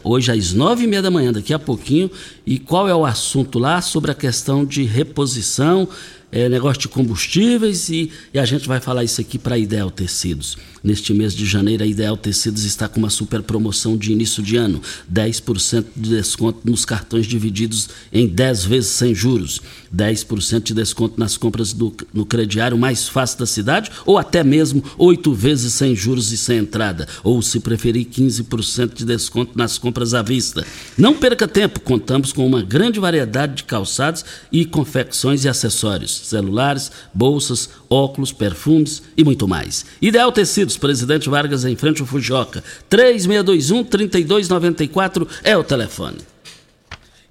hoje 0.04 0.32
às 0.32 0.54
nove 0.54 0.84
e 0.84 0.88
meia 0.88 1.02
da 1.02 1.10
manhã, 1.10 1.32
daqui 1.32 1.54
a 1.54 1.58
pouquinho. 1.58 2.12
E 2.46 2.60
qual 2.60 2.88
é 2.88 2.94
o 2.94 3.06
assunto 3.06 3.58
lá? 3.58 3.82
Sobre 3.82 4.12
a 4.12 4.14
questão 4.14 4.64
de 4.64 4.84
reposição 4.84 5.88
é, 6.32 6.48
negócio 6.48 6.82
de 6.82 6.88
combustíveis 6.88 7.90
e, 7.90 8.12
e, 8.34 8.40
a 8.40 8.46
gente 8.46 8.68
vai 8.68 8.80
falar 8.80 9.04
isso 9.04 9.20
aqui 9.20 9.38
para 9.38 9.56
a 9.56 9.58
Ideal 9.58 9.92
Tecidos. 9.92 10.58
Neste 10.84 11.14
mês 11.14 11.36
de 11.36 11.46
janeiro, 11.46 11.84
a 11.84 11.88
Ideal 11.88 12.18
Tecidos 12.18 12.66
está 12.66 12.88
com 12.88 13.00
uma 13.00 13.10
super 13.10 13.44
promoção 13.44 13.96
de 13.96 14.12
início 14.12 14.42
de 14.42 14.58
ano: 14.58 14.82
10% 15.12 15.86
de 15.96 16.10
desconto 16.10 16.60
nos 16.64 16.86
cartões 16.86 17.28
divididos 17.28 17.90
em 18.12 18.28
10 18.28 18.66
vezes 18.66 18.90
sem 18.92 19.14
juros, 19.14 19.62
10% 19.96 20.64
de 20.64 20.74
desconto 20.74 21.20
nas 21.20 21.38
compras 21.38 21.72
do, 21.72 21.94
no 22.12 22.26
crediário 22.26 22.78
mais 22.78 23.08
fácil 23.08 23.40
da 23.40 23.46
cidade 23.46 23.92
ou 24.06 24.18
até 24.18 24.44
mesmo 24.44 24.84
8 24.98 25.34
vezes 25.34 25.74
sem 25.74 25.96
juros 25.96 26.32
e 26.32 26.38
sem 26.38 26.58
entrada, 26.58 27.08
ou 27.24 27.42
se 27.42 27.60
preferir, 27.60 28.06
15% 28.06 28.96
de 28.96 29.06
desconto 29.06 29.56
nas 29.56 29.78
compras 29.78 30.14
à 30.14 30.22
vista. 30.22 30.66
Não 30.98 31.14
perca 31.14 31.48
tempo, 31.48 31.80
contamos 31.80 32.34
com 32.34 32.46
uma 32.46 32.62
grande 32.62 33.00
variedade 33.00 33.58
de 33.58 33.64
calçados 33.66 34.26
e 34.52 34.66
confecções 34.66 35.46
e 35.46 35.50
acessórios 35.50 36.22
celulares, 36.24 36.92
bolsas, 37.14 37.70
óculos, 37.90 38.32
perfumes 38.32 39.04
e 39.16 39.24
muito 39.24 39.48
mais. 39.48 39.86
Ideal 40.02 40.32
Tecidos, 40.32 40.71
Presidente 40.80 41.30
Vargas 41.30 41.66
em 41.66 41.76
frente 41.76 42.02
ao 42.02 42.08
Fujoca. 42.08 42.64
3621-3294 42.90 45.28
é 45.44 45.58
o 45.58 45.64
telefone. 45.64 46.31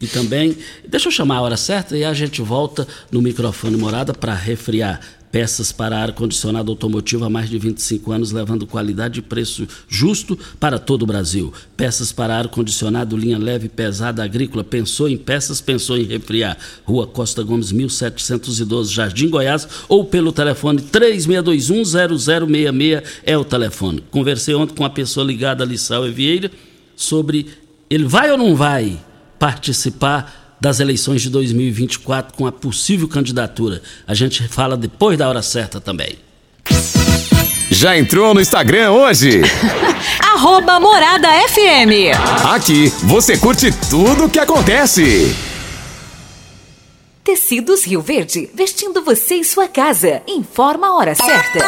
E 0.00 0.06
também, 0.06 0.56
deixa 0.88 1.08
eu 1.08 1.12
chamar 1.12 1.36
a 1.36 1.42
hora 1.42 1.56
certa 1.58 1.96
e 1.96 2.04
a 2.04 2.14
gente 2.14 2.40
volta 2.40 2.88
no 3.12 3.20
microfone 3.20 3.76
morada 3.76 4.14
para 4.14 4.34
refriar 4.34 4.98
peças 5.30 5.70
para 5.70 5.98
ar-condicionado 5.98 6.70
automotivo 6.70 7.24
há 7.24 7.30
mais 7.30 7.48
de 7.48 7.56
25 7.58 8.10
anos, 8.10 8.32
levando 8.32 8.66
qualidade 8.66 9.20
e 9.20 9.22
preço 9.22 9.68
justo 9.88 10.36
para 10.58 10.76
todo 10.78 11.02
o 11.02 11.06
Brasil. 11.06 11.52
Peças 11.76 12.10
para 12.12 12.36
ar-condicionado, 12.36 13.16
linha 13.16 13.38
leve, 13.38 13.68
pesada, 13.68 14.24
agrícola. 14.24 14.64
Pensou 14.64 15.08
em 15.08 15.16
peças, 15.16 15.60
pensou 15.60 15.96
em 15.96 16.02
refriar. 16.04 16.58
Rua 16.84 17.06
Costa 17.06 17.42
Gomes, 17.42 17.70
1712, 17.70 18.92
Jardim 18.92 19.28
Goiás, 19.28 19.68
ou 19.88 20.04
pelo 20.04 20.32
telefone 20.32 20.82
3621-0066 20.82 23.02
é 23.22 23.38
o 23.38 23.44
telefone. 23.44 24.02
Conversei 24.10 24.54
ontem 24.54 24.74
com 24.74 24.82
uma 24.82 24.90
pessoa 24.90 25.24
ligada 25.24 25.62
a 25.62 25.66
Lissau 25.66 26.10
Vieira 26.10 26.50
sobre 26.96 27.46
ele 27.88 28.04
vai 28.04 28.30
ou 28.30 28.38
não 28.38 28.56
vai 28.56 28.98
participar 29.40 30.56
das 30.60 30.78
eleições 30.78 31.22
de 31.22 31.30
2024 31.30 32.34
com 32.36 32.46
a 32.46 32.52
possível 32.52 33.08
candidatura. 33.08 33.82
A 34.06 34.12
gente 34.12 34.46
fala 34.46 34.76
depois 34.76 35.16
da 35.16 35.28
hora 35.28 35.40
certa 35.40 35.80
também. 35.80 36.18
Já 37.70 37.96
entrou 37.96 38.34
no 38.34 38.40
Instagram 38.40 38.90
hoje? 38.90 39.40
Arroba 40.20 40.78
Morada 40.78 41.28
FM. 41.48 42.14
Aqui 42.52 42.88
você 43.04 43.38
curte 43.38 43.72
tudo 43.88 44.26
o 44.26 44.30
que 44.30 44.38
acontece. 44.38 45.34
Tecidos 47.24 47.86
Rio 47.86 48.02
Verde, 48.02 48.50
vestindo 48.54 49.02
você 49.02 49.36
e 49.36 49.44
sua 49.44 49.68
casa. 49.68 50.20
Informa 50.26 50.88
a 50.88 50.96
hora 50.96 51.14
certa. 51.14 51.64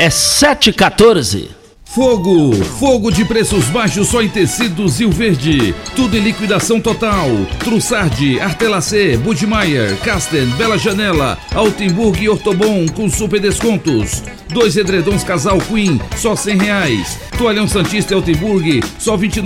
É 0.00 0.08
7h14. 0.08 1.55
Fogo! 1.96 2.52
Fogo 2.78 3.10
de 3.10 3.24
preços 3.24 3.70
baixos 3.70 4.08
só 4.08 4.20
em 4.20 4.28
tecidos 4.28 5.00
Rio 5.00 5.10
Verde. 5.10 5.74
Tudo 5.94 6.14
em 6.14 6.20
liquidação 6.20 6.78
total. 6.78 7.26
Trussardi, 7.60 8.38
Artelacê, 8.38 9.16
Budmeier, 9.16 9.96
Casten, 10.00 10.44
Bela 10.58 10.76
Janela, 10.76 11.38
Altenburg 11.54 12.22
e 12.22 12.28
Ortobon 12.28 12.84
com 12.94 13.08
super 13.08 13.40
descontos. 13.40 14.22
Dois 14.50 14.76
edredons 14.76 15.24
casal 15.24 15.56
Queen, 15.58 15.98
só 16.18 16.36
cem 16.36 16.58
reais. 16.58 17.18
Toalhão 17.36 17.68
Santista 17.68 18.14
Altenburg, 18.14 18.80
só 18.98 19.14
vinte 19.14 19.36
e 19.36 19.42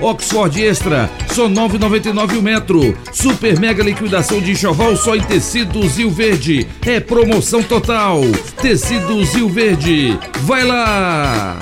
Oxford 0.00 0.64
Extra, 0.64 1.10
só 1.32 1.48
nove 1.48 1.78
noventa 1.78 2.12
o 2.38 2.42
metro. 2.42 2.96
Super 3.12 3.58
mega 3.58 3.82
liquidação 3.82 4.40
de 4.40 4.52
enxoval 4.52 4.96
só 4.96 5.16
em 5.16 5.22
tecidos 5.22 5.96
Rio 5.96 6.10
Verde. 6.10 6.66
É 6.86 7.00
promoção 7.00 7.60
total. 7.62 8.20
Tecidos 8.62 9.34
Rio 9.34 9.48
Verde. 9.48 10.16
Vai 10.42 10.64
lá! 10.64 11.58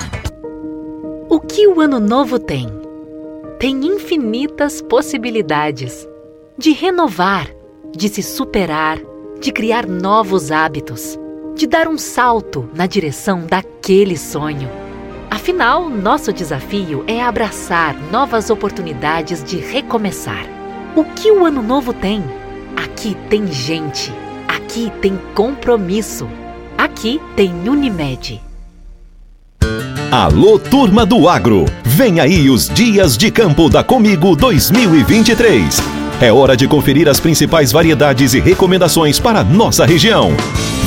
O 1.27 1.39
que 1.39 1.67
o 1.67 1.81
Ano 1.81 1.99
Novo 1.99 2.37
tem? 2.37 2.69
Tem 3.59 3.83
infinitas 3.83 4.79
possibilidades 4.81 6.07
de 6.57 6.71
renovar, 6.71 7.49
de 7.97 8.09
se 8.09 8.21
superar, 8.21 8.99
de 9.41 9.51
criar 9.51 9.87
novos 9.87 10.51
hábitos, 10.51 11.19
de 11.55 11.65
dar 11.65 11.87
um 11.87 11.97
salto 11.97 12.69
na 12.75 12.85
direção 12.85 13.45
daquele 13.49 14.17
sonho. 14.17 14.84
Afinal, 15.35 15.89
nosso 15.89 16.31
desafio 16.31 17.03
é 17.07 17.21
abraçar 17.21 17.93
novas 18.09 18.49
oportunidades 18.49 19.43
de 19.43 19.57
recomeçar. 19.57 20.45
O 20.95 21.03
que 21.03 21.29
o 21.29 21.45
Ano 21.45 21.61
Novo 21.61 21.91
tem? 21.91 22.23
Aqui 22.77 23.17
tem 23.29 23.45
gente, 23.51 24.13
aqui 24.47 24.89
tem 25.01 25.19
compromisso, 25.35 26.25
aqui 26.77 27.19
tem 27.35 27.51
Unimed. 27.67 28.41
Alô, 30.09 30.57
turma 30.57 31.05
do 31.05 31.27
agro! 31.27 31.65
Vem 31.83 32.21
aí 32.21 32.49
os 32.49 32.69
Dias 32.69 33.17
de 33.17 33.29
Campo 33.29 33.67
da 33.67 33.83
Comigo 33.83 34.37
2023. 34.37 35.81
É 36.21 36.31
hora 36.31 36.55
de 36.55 36.65
conferir 36.65 37.09
as 37.09 37.19
principais 37.19 37.73
variedades 37.73 38.33
e 38.33 38.39
recomendações 38.39 39.19
para 39.19 39.43
nossa 39.43 39.85
região. 39.85 40.31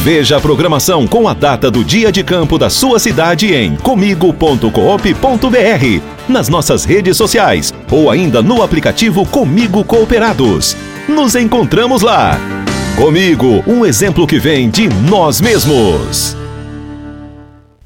Veja 0.03 0.37
a 0.37 0.41
programação 0.41 1.07
com 1.07 1.29
a 1.29 1.35
data 1.35 1.71
do 1.71 1.85
dia 1.85 2.13
de 2.13 2.23
campo 2.23 2.57
da 2.57 2.71
sua 2.71 2.99
cidade 2.99 3.53
em 3.53 3.77
comigo.coop.br, 3.77 6.03
nas 6.29 6.49
nossas 6.49 6.85
redes 6.85 7.17
sociais 7.17 7.75
ou 7.91 8.11
ainda 8.11 8.41
no 8.41 8.63
aplicativo 8.63 9.27
Comigo 9.27 9.85
Cooperados. 9.85 10.77
Nos 11.09 11.35
encontramos 11.35 12.03
lá. 12.03 12.39
Comigo, 12.97 13.63
um 13.67 13.85
exemplo 13.85 14.27
que 14.27 14.39
vem 14.39 14.71
de 14.71 14.89
nós 14.89 15.41
mesmos. 15.41 16.37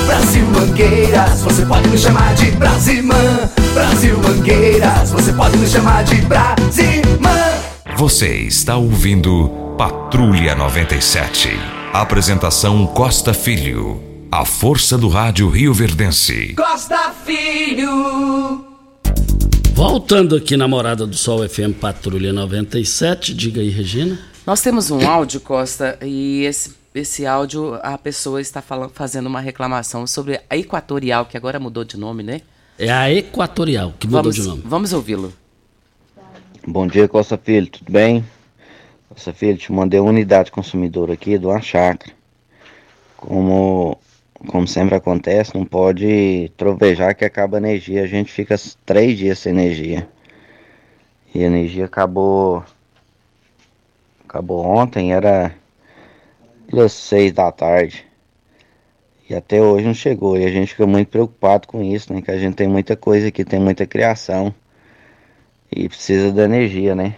Brasil 0.05 0.45
Mangueiras, 0.45 1.41
você 1.41 1.65
pode 1.65 1.87
nos 1.87 2.01
chamar 2.01 2.35
de 2.35 2.51
Brasimã. 2.51 3.49
Brasil 3.73 4.19
Mangueiras, 4.19 5.11
você 5.11 5.33
pode 5.33 5.57
nos 5.57 5.71
chamar 5.71 6.03
de 6.03 6.15
Brasimã. 6.21 7.35
Você 7.97 8.27
está 8.41 8.77
ouvindo 8.77 9.49
Patrulha 9.75 10.53
97. 10.53 11.49
Apresentação 11.91 12.85
Costa 12.85 13.33
Filho. 13.33 13.99
A 14.31 14.45
força 14.45 14.95
do 14.95 15.07
rádio 15.07 15.49
Rio 15.49 15.73
Verdense. 15.73 16.53
Costa 16.53 17.11
Filho. 17.25 18.63
Voltando 19.73 20.35
aqui 20.35 20.55
na 20.55 20.67
Morada 20.67 21.07
do 21.07 21.17
Sol 21.17 21.47
FM 21.47 21.73
Patrulha 21.81 22.31
97, 22.31 23.33
diga 23.33 23.61
aí, 23.61 23.69
Regina. 23.69 24.19
Nós 24.45 24.61
temos 24.61 24.91
um 24.91 25.07
áudio, 25.07 25.41
Costa, 25.41 25.97
e 26.03 26.43
esse, 26.43 26.84
esse 26.95 27.25
áudio 27.27 27.77
a 27.83 27.97
pessoa 27.97 28.39
está 28.39 28.61
falando, 28.61 28.91
fazendo 28.91 29.27
uma 29.27 29.41
reclamação 29.41 30.07
sobre 30.07 30.39
a 30.49 30.55
Equatorial, 30.55 31.25
que 31.25 31.35
agora 31.35 31.59
mudou 31.59 31.83
de 31.83 31.97
nome, 31.97 32.23
né? 32.23 32.41
É 32.79 32.89
a 32.89 33.11
Equatorial 33.11 33.93
que 33.99 34.07
mudou 34.07 34.23
vamos, 34.23 34.35
de 34.35 34.43
nome. 34.43 34.61
Vamos 34.65 34.93
ouvi-lo. 34.93 35.33
Bom 36.65 36.87
dia, 36.87 37.07
Costa 37.07 37.37
Filho, 37.37 37.67
tudo 37.67 37.91
bem? 37.91 38.25
Costa 39.09 39.33
Filho, 39.33 39.57
te 39.57 39.71
mandei 39.73 39.99
uma 39.99 40.09
unidade 40.09 40.51
consumidora 40.51 41.13
aqui 41.13 41.37
uma 41.37 41.61
chácara. 41.61 42.13
Como, 43.17 43.97
como 44.47 44.67
sempre 44.67 44.95
acontece, 44.95 45.53
não 45.53 45.65
pode 45.65 46.49
trovejar 46.55 47.13
que 47.13 47.25
acaba 47.25 47.57
a 47.57 47.59
energia. 47.59 48.03
A 48.03 48.07
gente 48.07 48.31
fica 48.31 48.55
três 48.85 49.17
dias 49.17 49.39
sem 49.39 49.51
energia. 49.51 50.07
E 51.33 51.43
a 51.43 51.47
energia 51.47 51.85
acabou. 51.85 52.63
Acabou 54.27 54.65
ontem, 54.65 55.13
era 55.13 55.53
às 56.73 56.93
seis 56.93 57.31
da 57.31 57.51
tarde. 57.51 58.05
E 59.29 59.33
até 59.33 59.61
hoje 59.61 59.85
não 59.85 59.93
chegou. 59.93 60.37
E 60.37 60.45
a 60.45 60.49
gente 60.49 60.71
fica 60.71 60.85
muito 60.85 61.09
preocupado 61.09 61.67
com 61.67 61.83
isso, 61.83 62.13
né? 62.13 62.21
Que 62.21 62.31
a 62.31 62.37
gente 62.37 62.55
tem 62.55 62.67
muita 62.67 62.95
coisa 62.95 63.27
aqui, 63.27 63.43
tem 63.43 63.59
muita 63.59 63.85
criação 63.85 64.53
e 65.71 65.89
precisa 65.89 66.31
da 66.31 66.43
energia, 66.43 66.95
né? 66.95 67.15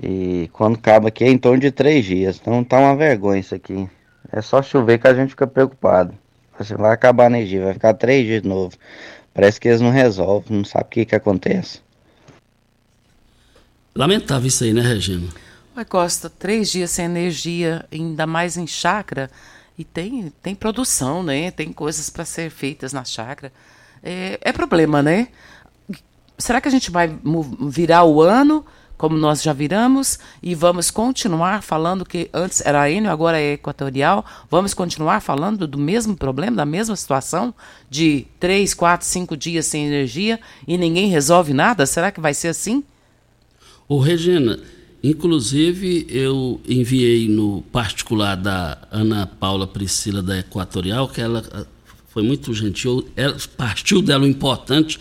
E 0.00 0.48
quando 0.52 0.76
acaba 0.76 1.08
aqui 1.08 1.24
é 1.24 1.28
em 1.28 1.38
torno 1.38 1.60
de 1.60 1.70
três 1.70 2.04
dias, 2.04 2.38
então 2.40 2.62
tá 2.62 2.78
uma 2.78 2.96
vergonha 2.96 3.40
isso 3.40 3.54
aqui. 3.54 3.88
É 4.30 4.40
só 4.42 4.62
chover 4.62 4.98
que 4.98 5.08
a 5.08 5.14
gente 5.14 5.30
fica 5.30 5.46
preocupado. 5.46 6.14
Vai 6.76 6.92
acabar 6.92 7.24
a 7.24 7.26
energia, 7.26 7.64
vai 7.64 7.72
ficar 7.72 7.94
três 7.94 8.26
dias 8.26 8.42
de 8.42 8.48
novo. 8.48 8.76
Parece 9.32 9.60
que 9.60 9.68
eles 9.68 9.80
não 9.80 9.90
resolvem, 9.90 10.58
não 10.58 10.64
sabe 10.64 10.84
o 10.84 10.88
que 10.88 11.04
que 11.04 11.14
acontece. 11.14 11.80
Lamentável 13.94 14.46
isso 14.46 14.64
aí, 14.64 14.72
né, 14.72 14.82
Regina? 14.82 15.28
Ué, 15.78 15.84
Costa, 15.84 16.28
três 16.28 16.68
dias 16.70 16.90
sem 16.90 17.04
energia, 17.04 17.86
ainda 17.92 18.26
mais 18.26 18.56
em 18.56 18.66
chácara, 18.66 19.30
e 19.78 19.84
tem, 19.84 20.32
tem 20.42 20.52
produção, 20.52 21.22
né? 21.22 21.52
Tem 21.52 21.72
coisas 21.72 22.10
para 22.10 22.24
ser 22.24 22.50
feitas 22.50 22.92
na 22.92 23.04
chácara. 23.04 23.52
É, 24.02 24.40
é 24.42 24.52
problema, 24.52 25.00
né? 25.02 25.28
será 26.36 26.60
que 26.60 26.66
a 26.66 26.70
gente 26.70 26.90
vai 26.90 27.16
virar 27.60 28.02
o 28.02 28.20
ano, 28.20 28.66
como 28.96 29.16
nós 29.16 29.40
já 29.40 29.52
viramos, 29.52 30.18
e 30.42 30.52
vamos 30.52 30.90
continuar 30.90 31.62
falando 31.62 32.04
que 32.04 32.28
antes 32.32 32.60
era 32.66 32.90
Enio, 32.90 33.10
agora 33.10 33.38
é 33.38 33.52
Equatorial? 33.52 34.26
Vamos 34.50 34.74
continuar 34.74 35.20
falando 35.20 35.64
do 35.64 35.78
mesmo 35.78 36.16
problema, 36.16 36.56
da 36.56 36.66
mesma 36.66 36.96
situação, 36.96 37.54
de 37.88 38.26
três, 38.40 38.74
quatro, 38.74 39.06
cinco 39.06 39.36
dias 39.36 39.66
sem 39.66 39.86
energia 39.86 40.40
e 40.66 40.76
ninguém 40.76 41.08
resolve 41.08 41.52
nada? 41.52 41.86
Será 41.86 42.10
que 42.10 42.20
vai 42.20 42.34
ser 42.34 42.48
assim? 42.48 42.82
Ô, 43.88 44.00
Regina, 44.00 44.58
inclusive 45.02 46.06
eu 46.08 46.60
enviei 46.68 47.28
no 47.28 47.62
particular 47.72 48.36
da 48.36 48.78
Ana 48.90 49.26
Paula 49.26 49.66
Priscila 49.66 50.22
da 50.22 50.38
Equatorial, 50.38 51.08
que 51.08 51.20
ela 51.20 51.44
ah, 51.52 51.64
foi 52.08 52.22
muito 52.22 52.52
gentil, 52.52 53.08
ela 53.14 53.36
partiu 53.56 54.02
dela 54.02 54.24
o 54.24 54.28
importante 54.28 54.98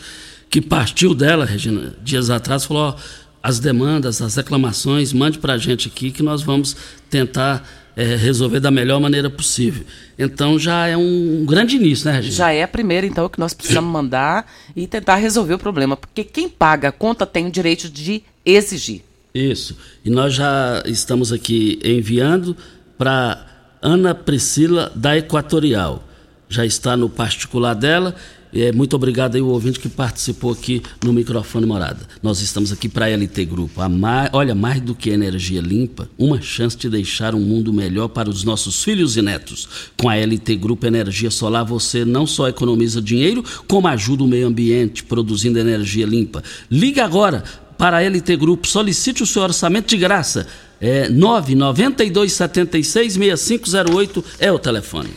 que 0.50 0.62
partiu 0.62 1.14
dela, 1.14 1.46
Regina, 1.46 1.96
dias 2.02 2.30
atrás, 2.30 2.66
falou: 2.66 2.84
ó, 2.84 2.96
as 3.42 3.60
demandas, 3.60 4.22
as 4.22 4.36
reclamações, 4.36 5.14
mande 5.14 5.38
para 5.40 5.54
a 5.54 5.58
gente 5.58 5.88
aqui 5.88 6.12
que 6.12 6.24
nós 6.24 6.42
vamos 6.42 6.76
tentar 7.10 7.68
é, 7.96 8.16
resolver 8.16 8.60
da 8.60 8.70
melhor 8.70 9.00
maneira 9.00 9.30
possível. 9.30 9.86
Então 10.18 10.60
já 10.60 10.88
é 10.88 10.96
um, 10.96 11.42
um, 11.42 11.46
grande 11.46 11.76
início, 11.76 12.06
né, 12.06 12.18
Regina? 12.18 12.36
Já 12.36 12.52
é 12.52 12.64
a 12.64 12.68
primeira, 12.68 13.08
então, 13.08 13.28
que 13.28 13.40
nós 13.40 13.54
precisamos 13.54 13.92
mandar 13.92 14.46
e 14.76 14.86
tentar 14.86 15.16
resolver 15.16 15.56
o 15.56 15.60
problema. 15.60 15.98
Porque 15.98 16.24
quem 16.24 16.48
paga 16.48 16.90
a 16.90 16.92
conta 16.92 17.26
tem 17.26 17.48
o 17.48 17.52
direito 17.52 17.90
de 17.90 18.22
exigir. 18.46 19.02
Isso. 19.38 19.78
E 20.04 20.10
nós 20.10 20.34
já 20.34 20.82
estamos 20.86 21.32
aqui 21.32 21.80
enviando 21.84 22.56
para 22.98 23.46
Ana 23.82 24.16
Priscila 24.16 24.92
da 24.96 25.18
Equatorial. 25.18 26.04
Já 26.50 26.66
está 26.66 26.98
no 26.98 27.10
particular 27.10 27.74
dela 27.74 28.16
é, 28.54 28.72
muito 28.72 28.96
obrigado 28.96 29.36
aí 29.36 29.42
o 29.42 29.48
ouvinte 29.48 29.80
que 29.80 29.90
participou 29.90 30.52
aqui 30.52 30.82
no 31.04 31.12
microfone 31.12 31.66
Morada. 31.66 32.00
Nós 32.24 32.42
estamos 32.42 32.72
aqui 32.72 32.88
para 32.88 33.06
a 33.06 33.10
LT 33.10 33.46
Grupo. 33.46 33.82
A 33.82 33.90
mais, 33.90 34.30
olha, 34.34 34.56
mais 34.56 34.82
do 34.82 34.96
que 34.96 35.10
energia 35.10 35.62
limpa, 35.62 36.10
uma 36.18 36.42
chance 36.42 36.78
de 36.78 36.90
deixar 36.90 37.36
um 37.36 37.40
mundo 37.40 37.74
melhor 37.74 38.08
para 38.08 38.30
os 38.30 38.44
nossos 38.44 38.84
filhos 38.84 39.18
e 39.18 39.22
netos. 39.22 39.68
Com 39.98 40.10
a 40.10 40.16
LT 40.16 40.56
Grupo 40.56 40.86
Energia 40.86 41.30
Solar, 41.30 41.66
você 41.66 42.06
não 42.06 42.26
só 42.26 42.48
economiza 42.48 43.02
dinheiro, 43.02 43.44
como 43.68 43.88
ajuda 43.88 44.24
o 44.24 44.28
meio 44.28 44.48
ambiente 44.48 45.04
produzindo 45.04 45.60
energia 45.60 46.06
limpa. 46.06 46.42
Liga 46.72 47.04
agora 47.04 47.44
para 47.78 47.98
a 47.98 48.02
LT 48.02 48.36
Grupo, 48.38 48.68
solicite 48.68 49.24
o 49.24 49.26
seu 49.26 49.44
orçamento 49.44 49.88
de 49.88 49.98
graça. 49.98 50.48
É 50.80 51.10
992 51.10 52.34
76 52.34 53.14
6508 53.14 54.26
é 54.40 54.52
o 54.52 54.60
telefone. 54.60 55.10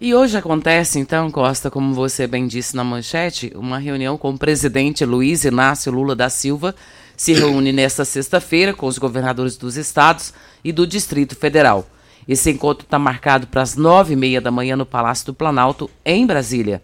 E 0.00 0.14
hoje 0.14 0.36
acontece, 0.36 0.98
então, 0.98 1.30
Costa, 1.30 1.70
como 1.70 1.92
você 1.92 2.26
bem 2.26 2.46
disse 2.46 2.74
na 2.74 2.82
manchete, 2.82 3.52
uma 3.54 3.78
reunião 3.78 4.16
com 4.16 4.30
o 4.30 4.38
presidente 4.38 5.04
Luiz 5.04 5.44
Inácio 5.44 5.92
Lula 5.92 6.16
da 6.16 6.30
Silva. 6.30 6.74
Se 7.16 7.34
reúne 7.34 7.70
nesta 7.70 8.02
sexta-feira 8.02 8.72
com 8.72 8.86
os 8.86 8.96
governadores 8.96 9.58
dos 9.58 9.76
estados 9.76 10.32
e 10.64 10.72
do 10.72 10.86
Distrito 10.86 11.36
Federal. 11.36 11.86
Esse 12.26 12.50
encontro 12.50 12.84
está 12.84 12.98
marcado 12.98 13.46
para 13.46 13.60
as 13.60 13.76
nove 13.76 14.14
e 14.14 14.16
meia 14.16 14.40
da 14.40 14.50
manhã 14.50 14.74
no 14.74 14.86
Palácio 14.86 15.26
do 15.26 15.34
Planalto, 15.34 15.90
em 16.02 16.26
Brasília. 16.26 16.80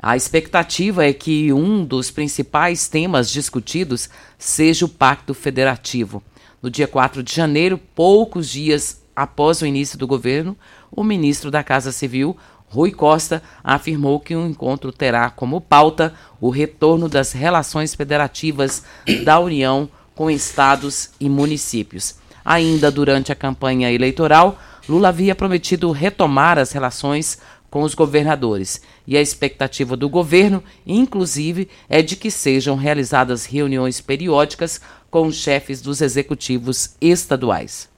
A 0.00 0.16
expectativa 0.16 1.04
é 1.04 1.12
que 1.12 1.52
um 1.52 1.84
dos 1.84 2.08
principais 2.08 2.86
temas 2.86 3.28
discutidos 3.28 4.08
seja 4.38 4.84
o 4.84 4.88
Pacto 4.88 5.34
Federativo. 5.34 6.22
No 6.62 6.70
dia 6.70 6.86
4 6.86 7.20
de 7.20 7.34
janeiro, 7.34 7.76
poucos 7.96 8.48
dias 8.48 9.02
após 9.14 9.60
o 9.60 9.66
início 9.66 9.98
do 9.98 10.06
governo, 10.06 10.56
o 10.88 11.02
ministro 11.02 11.50
da 11.50 11.64
Casa 11.64 11.90
Civil, 11.90 12.36
Rui 12.68 12.92
Costa, 12.92 13.42
afirmou 13.64 14.20
que 14.20 14.36
o 14.36 14.46
encontro 14.46 14.92
terá 14.92 15.30
como 15.30 15.60
pauta 15.60 16.14
o 16.40 16.48
retorno 16.48 17.08
das 17.08 17.32
relações 17.32 17.92
federativas 17.92 18.84
da 19.24 19.40
União 19.40 19.88
com 20.14 20.30
estados 20.30 21.10
e 21.18 21.28
municípios. 21.28 22.14
Ainda 22.44 22.88
durante 22.90 23.32
a 23.32 23.36
campanha 23.36 23.90
eleitoral, 23.90 24.58
Lula 24.88 25.08
havia 25.08 25.34
prometido 25.34 25.90
retomar 25.90 26.56
as 26.56 26.72
relações 26.72 27.38
com 27.70 27.82
os 27.82 27.94
governadores. 27.94 28.80
E 29.06 29.16
a 29.16 29.20
expectativa 29.20 29.96
do 29.96 30.08
governo, 30.08 30.62
inclusive, 30.86 31.68
é 31.88 32.02
de 32.02 32.16
que 32.16 32.30
sejam 32.30 32.76
realizadas 32.76 33.44
reuniões 33.44 34.00
periódicas 34.00 34.80
com 35.10 35.26
os 35.26 35.36
chefes 35.36 35.80
dos 35.80 36.00
executivos 36.00 36.90
estaduais. 37.00 37.88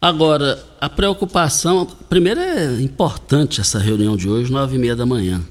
Agora, 0.00 0.64
a 0.80 0.88
preocupação. 0.88 1.86
Primeiro 2.08 2.40
é 2.40 2.80
importante 2.80 3.60
essa 3.60 3.78
reunião 3.78 4.16
de 4.16 4.28
hoje, 4.28 4.50
nove 4.50 4.76
e 4.76 4.78
meia 4.78 4.94
da 4.94 5.04
manhã, 5.04 5.42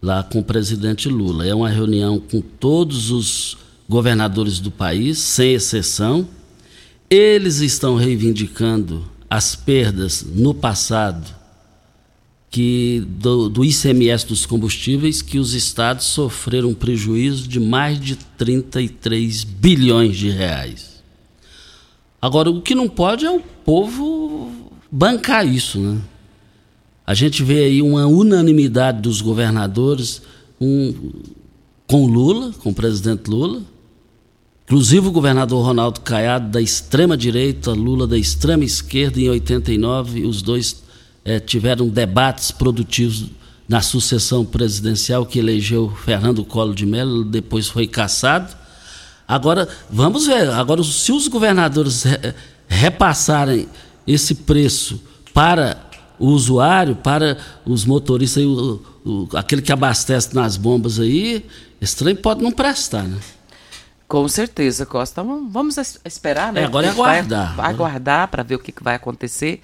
lá 0.00 0.22
com 0.22 0.38
o 0.38 0.44
presidente 0.44 1.08
Lula. 1.08 1.46
É 1.46 1.54
uma 1.54 1.68
reunião 1.68 2.18
com 2.18 2.40
todos 2.40 3.10
os 3.10 3.58
governadores 3.86 4.58
do 4.58 4.70
país, 4.70 5.18
sem 5.18 5.52
exceção. 5.52 6.26
Eles 7.10 7.58
estão 7.60 7.94
reivindicando 7.94 9.04
as 9.28 9.54
perdas 9.54 10.22
no 10.22 10.54
passado 10.54 11.37
que 12.50 13.04
do, 13.06 13.48
do, 13.48 13.64
ICMS 13.64 14.26
dos 14.26 14.46
combustíveis 14.46 15.20
que 15.20 15.38
os 15.38 15.52
estados 15.52 16.06
sofreram 16.06 16.70
um 16.70 16.74
prejuízo 16.74 17.46
de 17.46 17.60
mais 17.60 18.00
de 18.00 18.16
33 18.16 19.44
bilhões 19.44 20.16
de 20.16 20.30
reais. 20.30 21.02
Agora, 22.20 22.50
o 22.50 22.62
que 22.62 22.74
não 22.74 22.88
pode 22.88 23.26
é 23.26 23.30
o 23.30 23.40
povo 23.40 24.50
bancar 24.90 25.46
isso, 25.46 25.78
né? 25.78 26.00
A 27.06 27.14
gente 27.14 27.42
vê 27.42 27.64
aí 27.64 27.80
uma 27.80 28.06
unanimidade 28.06 29.00
dos 29.00 29.20
governadores 29.20 30.20
um, 30.60 31.12
com 31.86 32.06
Lula, 32.06 32.52
com 32.58 32.70
o 32.70 32.74
presidente 32.74 33.30
Lula, 33.30 33.62
inclusive 34.64 35.08
o 35.08 35.12
governador 35.12 35.64
Ronaldo 35.64 36.00
Caiado 36.00 36.50
da 36.50 36.60
extrema 36.60 37.16
direita, 37.16 37.72
Lula 37.72 38.06
da 38.06 38.18
extrema 38.18 38.64
esquerda 38.64 39.18
em 39.18 39.30
89, 39.30 40.26
os 40.26 40.42
dois 40.42 40.82
é, 41.28 41.38
tiveram 41.38 41.88
debates 41.88 42.50
produtivos 42.50 43.26
na 43.68 43.82
sucessão 43.82 44.46
presidencial 44.46 45.26
que 45.26 45.38
elegeu 45.38 45.92
Fernando 46.04 46.42
Collor 46.42 46.74
de 46.74 46.86
Mello, 46.86 47.22
depois 47.22 47.68
foi 47.68 47.86
cassado. 47.86 48.56
Agora, 49.26 49.68
vamos 49.90 50.26
ver, 50.26 50.48
agora 50.48 50.82
se 50.82 51.12
os 51.12 51.28
governadores 51.28 52.04
re, 52.04 52.34
repassarem 52.66 53.68
esse 54.06 54.36
preço 54.36 54.98
para 55.34 55.76
o 56.18 56.28
usuário, 56.28 56.96
para 56.96 57.36
os 57.66 57.84
motoristas, 57.84 58.42
o, 58.42 58.82
o, 59.04 59.28
aquele 59.36 59.60
que 59.60 59.70
abastece 59.70 60.34
nas 60.34 60.56
bombas 60.56 60.98
aí, 60.98 61.44
esse 61.78 61.94
trem 61.94 62.16
pode 62.16 62.42
não 62.42 62.50
prestar, 62.50 63.02
né? 63.02 63.18
Com 64.08 64.26
certeza, 64.26 64.86
Costa. 64.86 65.22
Vamos 65.22 65.76
esperar, 66.02 66.54
né? 66.54 66.62
É, 66.62 66.64
agora 66.64 66.86
é 66.86 66.90
aguardar. 66.90 67.54
Vai, 67.54 67.70
aguardar 67.70 68.28
para 68.28 68.42
ver 68.42 68.54
o 68.54 68.58
que, 68.58 68.72
que 68.72 68.82
vai 68.82 68.94
acontecer 68.94 69.60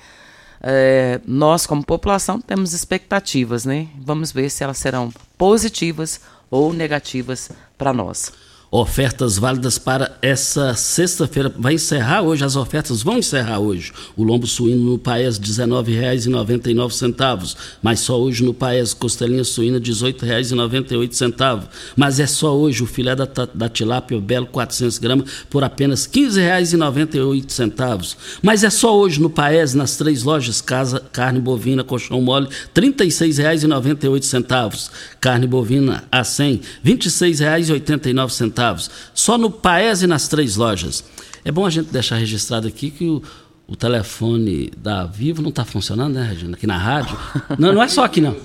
é, 0.66 1.20
nós, 1.26 1.66
como 1.66 1.84
população, 1.84 2.40
temos 2.40 2.72
expectativas, 2.72 3.66
né? 3.66 3.86
Vamos 3.98 4.32
ver 4.32 4.48
se 4.50 4.64
elas 4.64 4.78
serão 4.78 5.12
positivas 5.36 6.20
ou 6.50 6.72
negativas 6.72 7.50
para 7.76 7.92
nós. 7.92 8.32
Ofertas 8.76 9.38
válidas 9.38 9.78
para 9.78 10.18
essa 10.20 10.74
sexta-feira. 10.74 11.48
Vai 11.56 11.74
encerrar 11.74 12.22
hoje, 12.22 12.44
as 12.44 12.56
ofertas 12.56 13.04
vão 13.04 13.18
encerrar 13.18 13.60
hoje. 13.60 13.92
O 14.16 14.24
lombo 14.24 14.48
suíno 14.48 14.90
no 14.90 14.98
Paes, 14.98 15.38
R$ 15.38 15.44
19,99. 15.44 17.54
Mas 17.80 18.00
só 18.00 18.20
hoje 18.20 18.42
no 18.42 18.52
Paes, 18.52 18.92
costelinha 18.92 19.44
suína, 19.44 19.78
R$ 19.78 19.84
18,98. 19.84 21.62
Mas 21.94 22.18
é 22.18 22.26
só 22.26 22.52
hoje 22.52 22.82
o 22.82 22.86
filé 22.86 23.14
da, 23.14 23.28
da 23.54 23.68
tilápia 23.68 24.20
belo, 24.20 24.46
400 24.46 24.98
gramas, 24.98 25.30
por 25.48 25.62
apenas 25.62 26.10
R$ 26.12 26.22
15,98. 26.22 28.16
Mas 28.42 28.64
é 28.64 28.70
só 28.70 28.98
hoje 28.98 29.20
no 29.20 29.30
Paes, 29.30 29.72
nas 29.72 29.96
três 29.96 30.24
lojas, 30.24 30.60
casa, 30.60 31.00
carne 31.12 31.38
bovina, 31.38 31.84
colchão 31.84 32.20
mole, 32.20 32.48
R$ 32.74 32.74
36,98. 32.74 34.90
Carne 35.20 35.46
bovina 35.46 36.02
a 36.10 36.24
100, 36.24 36.60
R$ 36.82 36.96
26,89 36.96 38.63
centavos, 38.64 38.90
só 39.12 39.36
no 39.36 39.50
Paes 39.50 40.02
e 40.02 40.06
nas 40.06 40.28
três 40.28 40.56
lojas. 40.56 41.04
É 41.44 41.52
bom 41.52 41.66
a 41.66 41.70
gente 41.70 41.90
deixar 41.90 42.16
registrado 42.16 42.66
aqui 42.66 42.90
que 42.90 43.04
o, 43.04 43.22
o 43.66 43.76
telefone 43.76 44.72
da 44.76 45.04
Vivo 45.04 45.42
não 45.42 45.50
está 45.50 45.62
funcionando, 45.64 46.14
né, 46.14 46.26
Regina? 46.26 46.56
Aqui 46.56 46.66
na 46.66 46.78
rádio. 46.78 47.18
Não, 47.58 47.74
não 47.74 47.82
é 47.82 47.88
só 47.88 48.04
aqui, 48.04 48.20
não. 48.20 48.36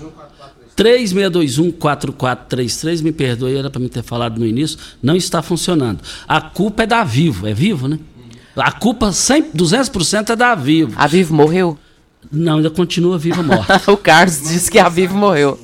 3621-4433, 0.76 3.02
me 3.02 3.12
perdoe, 3.12 3.56
era 3.56 3.70
para 3.70 3.80
me 3.80 3.88
ter 3.88 4.02
falado 4.02 4.38
no 4.38 4.46
início, 4.46 4.78
não 5.02 5.14
está 5.14 5.42
funcionando. 5.42 6.00
A 6.26 6.40
culpa 6.40 6.84
é 6.84 6.86
da 6.86 7.04
Vivo, 7.04 7.46
é 7.46 7.52
Vivo, 7.52 7.86
né? 7.86 7.98
A 8.56 8.72
culpa 8.72 9.12
100, 9.12 9.52
200% 9.52 10.30
é 10.30 10.36
da 10.36 10.54
Vivo. 10.54 10.94
A 10.96 11.06
Vivo 11.06 11.34
morreu? 11.34 11.78
Não, 12.32 12.56
ainda 12.56 12.70
continua 12.70 13.18
viva 13.18 13.42
morta. 13.42 13.82
o 13.92 13.96
Carlos 13.96 14.40
disse 14.40 14.70
que 14.70 14.78
a 14.78 14.88
Vivo 14.88 15.14
morreu. 15.16 15.60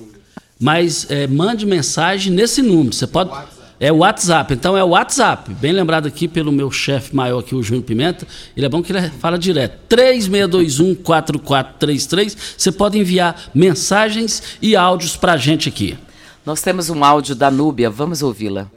Mas 0.61 1.07
é, 1.09 1.27
mande 1.27 1.65
mensagem 1.65 2.31
nesse 2.33 2.61
número. 2.61 2.95
Você 2.95 3.07
pode. 3.07 3.31
É 3.79 3.93
o 3.93 3.99
WhatsApp. 3.99 4.55
Então 4.55 4.75
é 4.77 4.83
o 4.83 4.89
WhatsApp. 4.89 5.53
Bem 5.55 5.73
lembrado 5.73 6.07
aqui 6.07 6.27
pelo 6.27 6.51
meu 6.51 6.71
chefe 6.71 7.15
maior 7.15 7.41
aqui, 7.41 7.55
o 7.55 7.63
Júnior 7.63 7.85
Pimenta. 7.85 8.27
Ele 8.57 8.65
é 8.65 8.69
bom 8.69 8.83
que 8.83 8.91
ele 8.91 9.11
fala 9.11 9.39
direto. 9.39 9.79
3621-4433. 9.95 12.37
Você 12.57 12.73
pode 12.73 12.99
enviar 12.99 13.51
mensagens 13.55 14.57
e 14.63 14.75
áudios 14.75 15.15
para 15.17 15.33
a 15.33 15.37
gente 15.37 15.69
aqui. 15.69 15.99
Nós 16.45 16.63
temos 16.63 16.89
um 16.89 17.05
áudio 17.05 17.35
da 17.35 17.51
Núbia. 17.51 17.91
Vamos 17.91 18.23
ouvi-la. 18.23 18.71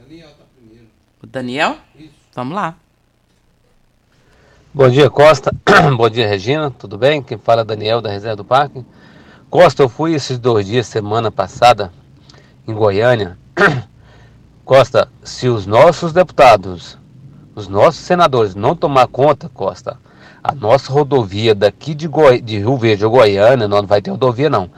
O 1.22 1.26
Daniel? 1.26 1.78
Vamos 2.34 2.54
lá. 2.54 2.74
Bom 4.72 4.88
dia, 4.88 5.08
Costa. 5.08 5.50
Bom 5.96 6.10
dia, 6.10 6.28
Regina. 6.28 6.70
Tudo 6.70 6.98
bem? 6.98 7.22
Quem 7.22 7.38
fala 7.38 7.62
é 7.62 7.64
Daniel, 7.64 8.02
da 8.02 8.10
Reserva 8.10 8.36
do 8.36 8.44
Parque. 8.44 8.84
Costa, 9.48 9.82
eu 9.82 9.88
fui 9.88 10.14
esses 10.14 10.38
dois 10.38 10.66
dias, 10.66 10.86
semana 10.86 11.30
passada, 11.30 11.90
em 12.68 12.74
Goiânia. 12.74 13.38
Costa, 14.70 15.08
se 15.24 15.48
os 15.48 15.66
nossos 15.66 16.12
deputados, 16.12 16.96
os 17.56 17.66
nossos 17.66 18.02
senadores 18.02 18.54
não 18.54 18.76
tomar 18.76 19.08
conta, 19.08 19.48
Costa, 19.48 19.98
a 20.40 20.54
nossa 20.54 20.92
rodovia 20.92 21.56
daqui 21.56 21.92
de, 21.92 22.06
Goi 22.06 22.40
de 22.40 22.58
Rio 22.58 22.76
Verde 22.76 23.04
a 23.04 23.08
Goiânia, 23.08 23.66
não 23.66 23.84
vai 23.84 24.00
ter 24.00 24.12
rodovia 24.12 24.48
não. 24.48 24.70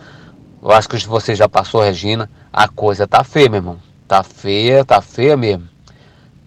Eu 0.62 0.70
acho 0.70 0.88
que 0.88 0.96
você 1.06 1.34
já 1.34 1.46
passou, 1.46 1.82
Regina, 1.82 2.30
a 2.50 2.66
coisa 2.68 3.06
tá 3.06 3.22
feia, 3.22 3.50
meu 3.50 3.58
irmão. 3.58 3.78
Tá 4.08 4.22
feia, 4.22 4.82
tá 4.82 5.02
feia 5.02 5.36
mesmo. 5.36 5.68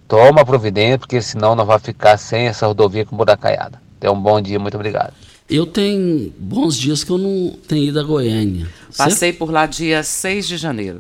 Toma 0.08 0.44
providência, 0.44 0.98
porque 0.98 1.22
senão 1.22 1.54
nós 1.54 1.68
vamos 1.68 1.84
ficar 1.84 2.18
sem 2.18 2.48
essa 2.48 2.66
rodovia 2.66 3.06
com 3.06 3.16
Budacaiada. 3.16 3.80
Tenha 4.00 4.12
um 4.12 4.20
bom 4.20 4.42
dia, 4.42 4.58
muito 4.58 4.74
obrigado. 4.74 5.14
Eu 5.48 5.68
tenho 5.68 6.34
bons 6.40 6.76
dias 6.76 7.04
que 7.04 7.12
eu 7.12 7.20
não 7.20 7.52
tenho 7.68 7.90
ido 7.90 8.00
a 8.00 8.04
Goiânia. 8.04 8.68
Passei 8.98 9.32
por 9.32 9.52
lá 9.52 9.68
dia 9.68 10.02
6 10.02 10.48
de 10.48 10.58
janeiro. 10.58 11.00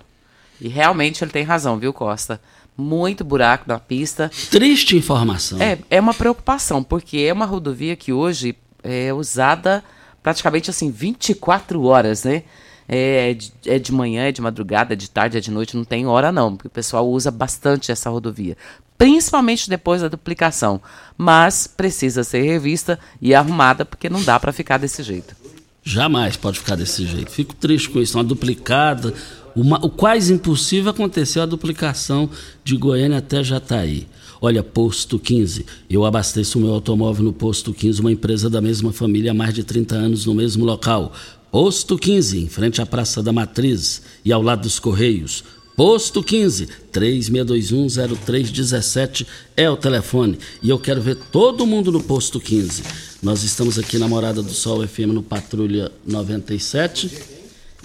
E 0.59 0.67
realmente 0.67 1.23
ele 1.23 1.31
tem 1.31 1.43
razão, 1.43 1.77
viu, 1.77 1.91
Costa? 1.93 2.39
Muito 2.77 3.23
buraco 3.23 3.65
na 3.67 3.79
pista. 3.79 4.29
Triste 4.49 4.97
informação. 4.97 5.61
É, 5.61 5.77
é 5.89 5.99
uma 5.99 6.13
preocupação, 6.13 6.83
porque 6.83 7.19
é 7.19 7.31
uma 7.31 7.45
rodovia 7.45 7.95
que 7.95 8.11
hoje 8.11 8.55
é 8.83 9.13
usada 9.13 9.83
praticamente 10.21 10.69
assim 10.69 10.89
24 10.89 11.83
horas, 11.83 12.23
né? 12.23 12.43
É 12.87 13.33
de, 13.33 13.51
é 13.65 13.79
de 13.79 13.91
manhã, 13.91 14.27
é 14.27 14.31
de 14.31 14.41
madrugada, 14.41 14.93
é 14.93 14.95
de 14.95 15.09
tarde, 15.09 15.37
é 15.37 15.41
de 15.41 15.49
noite, 15.49 15.75
não 15.75 15.83
tem 15.83 16.05
hora 16.05 16.31
não, 16.31 16.55
porque 16.55 16.67
o 16.67 16.71
pessoal 16.71 17.07
usa 17.09 17.31
bastante 17.31 17.91
essa 17.91 18.11
rodovia, 18.11 18.55
principalmente 18.97 19.69
depois 19.69 20.01
da 20.01 20.07
duplicação, 20.07 20.79
mas 21.17 21.65
precisa 21.65 22.23
ser 22.23 22.43
revista 22.43 22.99
e 23.19 23.33
arrumada 23.33 23.85
porque 23.85 24.09
não 24.09 24.21
dá 24.23 24.39
para 24.39 24.53
ficar 24.53 24.77
desse 24.77 25.01
jeito. 25.01 25.35
Jamais 25.83 26.35
pode 26.35 26.59
ficar 26.59 26.75
desse 26.75 27.05
jeito. 27.05 27.31
Fico 27.31 27.53
triste 27.53 27.89
com 27.89 27.99
isso, 27.99 28.17
uma 28.17 28.23
duplicada, 28.23 29.13
o 29.55 29.89
quase 29.89 30.33
impossível 30.33 30.91
aconteceu 30.91 31.41
a 31.41 31.45
duplicação 31.45 32.29
de 32.63 32.75
Goiânia 32.75 33.19
até 33.19 33.43
Jataí. 33.43 34.07
Olha, 34.41 34.61
Posto 34.61 35.17
15. 35.17 35.65
Eu 35.89 36.03
abasteço 36.05 36.59
o 36.59 36.61
meu 36.61 36.73
automóvel 36.73 37.23
no 37.23 37.33
Posto 37.33 37.73
15, 37.73 38.01
uma 38.01 38.11
empresa 38.11 38.49
da 38.49 38.59
mesma 38.61 38.91
família 38.91 39.31
há 39.31 39.33
mais 39.33 39.53
de 39.53 39.63
30 39.63 39.95
anos 39.95 40.25
no 40.25 40.35
mesmo 40.35 40.65
local. 40.65 41.13
Posto 41.51 41.97
15, 41.97 42.43
em 42.43 42.47
frente 42.47 42.81
à 42.81 42.85
Praça 42.85 43.23
da 43.23 43.31
Matriz 43.31 44.01
e 44.25 44.33
ao 44.33 44.41
lado 44.41 44.63
dos 44.63 44.77
Correios. 44.77 45.41
Posto 45.75 46.21
15, 46.21 46.67
36210317 46.93 49.25
é 49.55 49.69
o 49.69 49.75
telefone. 49.75 50.37
E 50.61 50.69
eu 50.69 50.77
quero 50.77 51.01
ver 51.01 51.15
todo 51.15 51.65
mundo 51.65 51.91
no 51.91 52.03
Posto 52.03 52.39
15. 52.39 52.83
Nós 53.23 53.43
estamos 53.43 53.79
aqui 53.79 53.97
na 53.97 54.07
Morada 54.07 54.43
do 54.43 54.53
Sol 54.53 54.87
FM 54.87 55.13
no 55.13 55.23
Patrulha 55.23 55.91
97. 56.05 57.09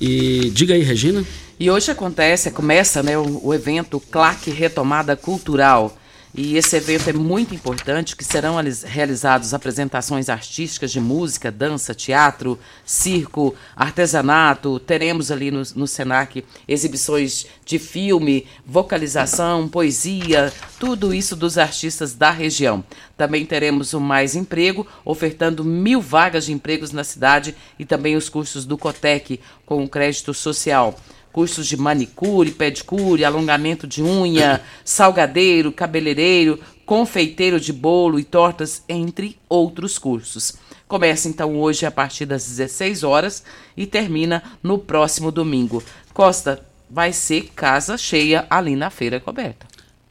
E 0.01 0.51
diga 0.51 0.75
aí, 0.75 0.83
Regina. 0.83 1.25
E 1.61 1.71
hoje 1.71 1.91
acontece, 1.91 2.51
começa 2.51 3.03
né, 3.03 3.19
o, 3.19 3.49
o 3.49 3.53
evento 3.53 4.01
Claque 4.01 4.51
Retomada 4.51 5.15
Cultural. 5.15 5.95
E 6.35 6.57
esse 6.57 6.75
evento 6.75 7.11
é 7.11 7.13
muito 7.13 7.55
importante, 7.55 8.17
que 8.17 8.25
serão 8.25 8.55
realizadas 8.85 9.53
apresentações 9.53 10.31
artísticas 10.31 10.91
de 10.91 10.99
música, 10.99 11.51
dança, 11.51 11.95
teatro, 11.95 12.59
circo, 12.83 13.55
artesanato. 13.77 14.79
Teremos 14.81 15.31
ali 15.31 15.51
no, 15.51 15.61
no 15.77 15.87
Senac 15.87 16.43
exibições 16.67 17.45
de 17.63 17.79
filme, 17.79 18.47
vocalização, 18.65 19.69
poesia, 19.69 20.51
tudo 20.79 21.13
isso 21.13 21.37
dos 21.37 21.59
artistas 21.59 22.15
da 22.15 22.31
região. 22.31 22.83
Também 23.19 23.45
teremos 23.45 23.93
o 23.93 24.01
Mais 24.01 24.35
Emprego, 24.35 24.87
ofertando 25.05 25.63
mil 25.63 26.01
vagas 26.01 26.47
de 26.47 26.55
empregos 26.55 26.91
na 26.91 27.05
cidade 27.05 27.55
e 27.79 27.85
também 27.85 28.17
os 28.17 28.31
cursos 28.31 28.65
do 28.65 28.79
Cotec 28.79 29.39
com 29.67 29.85
o 29.85 29.89
crédito 29.89 30.33
social 30.33 30.99
cursos 31.33 31.67
de 31.67 31.77
manicure, 31.77 32.51
pedicure, 32.51 33.25
alongamento 33.25 33.87
de 33.87 34.03
unha, 34.03 34.61
salgadeiro, 34.85 35.73
cabeleireiro, 35.73 36.59
confeiteiro 36.85 37.61
de 37.61 37.73
bolo 37.73 38.19
e 38.19 38.25
tortas, 38.25 38.83
entre 38.89 39.39
outros 39.49 39.99
cursos. 39.99 40.55
Começa 40.89 41.29
então 41.29 41.57
hoje 41.61 41.87
a 41.87 41.91
partir 41.91 42.27
das 42.27 42.47
16 42.47 43.05
horas 43.05 43.45
e 43.77 43.87
termina 43.87 44.43
no 44.63 44.79
próximo 44.79 45.31
domingo. 45.31 45.83
Costa, 46.13 46.61
vai 46.91 47.13
ser 47.13 47.51
casa 47.55 47.97
cheia 47.97 48.45
ali 48.51 48.75
na 48.75 48.91
feira 48.91 49.21
coberta. 49.21 49.67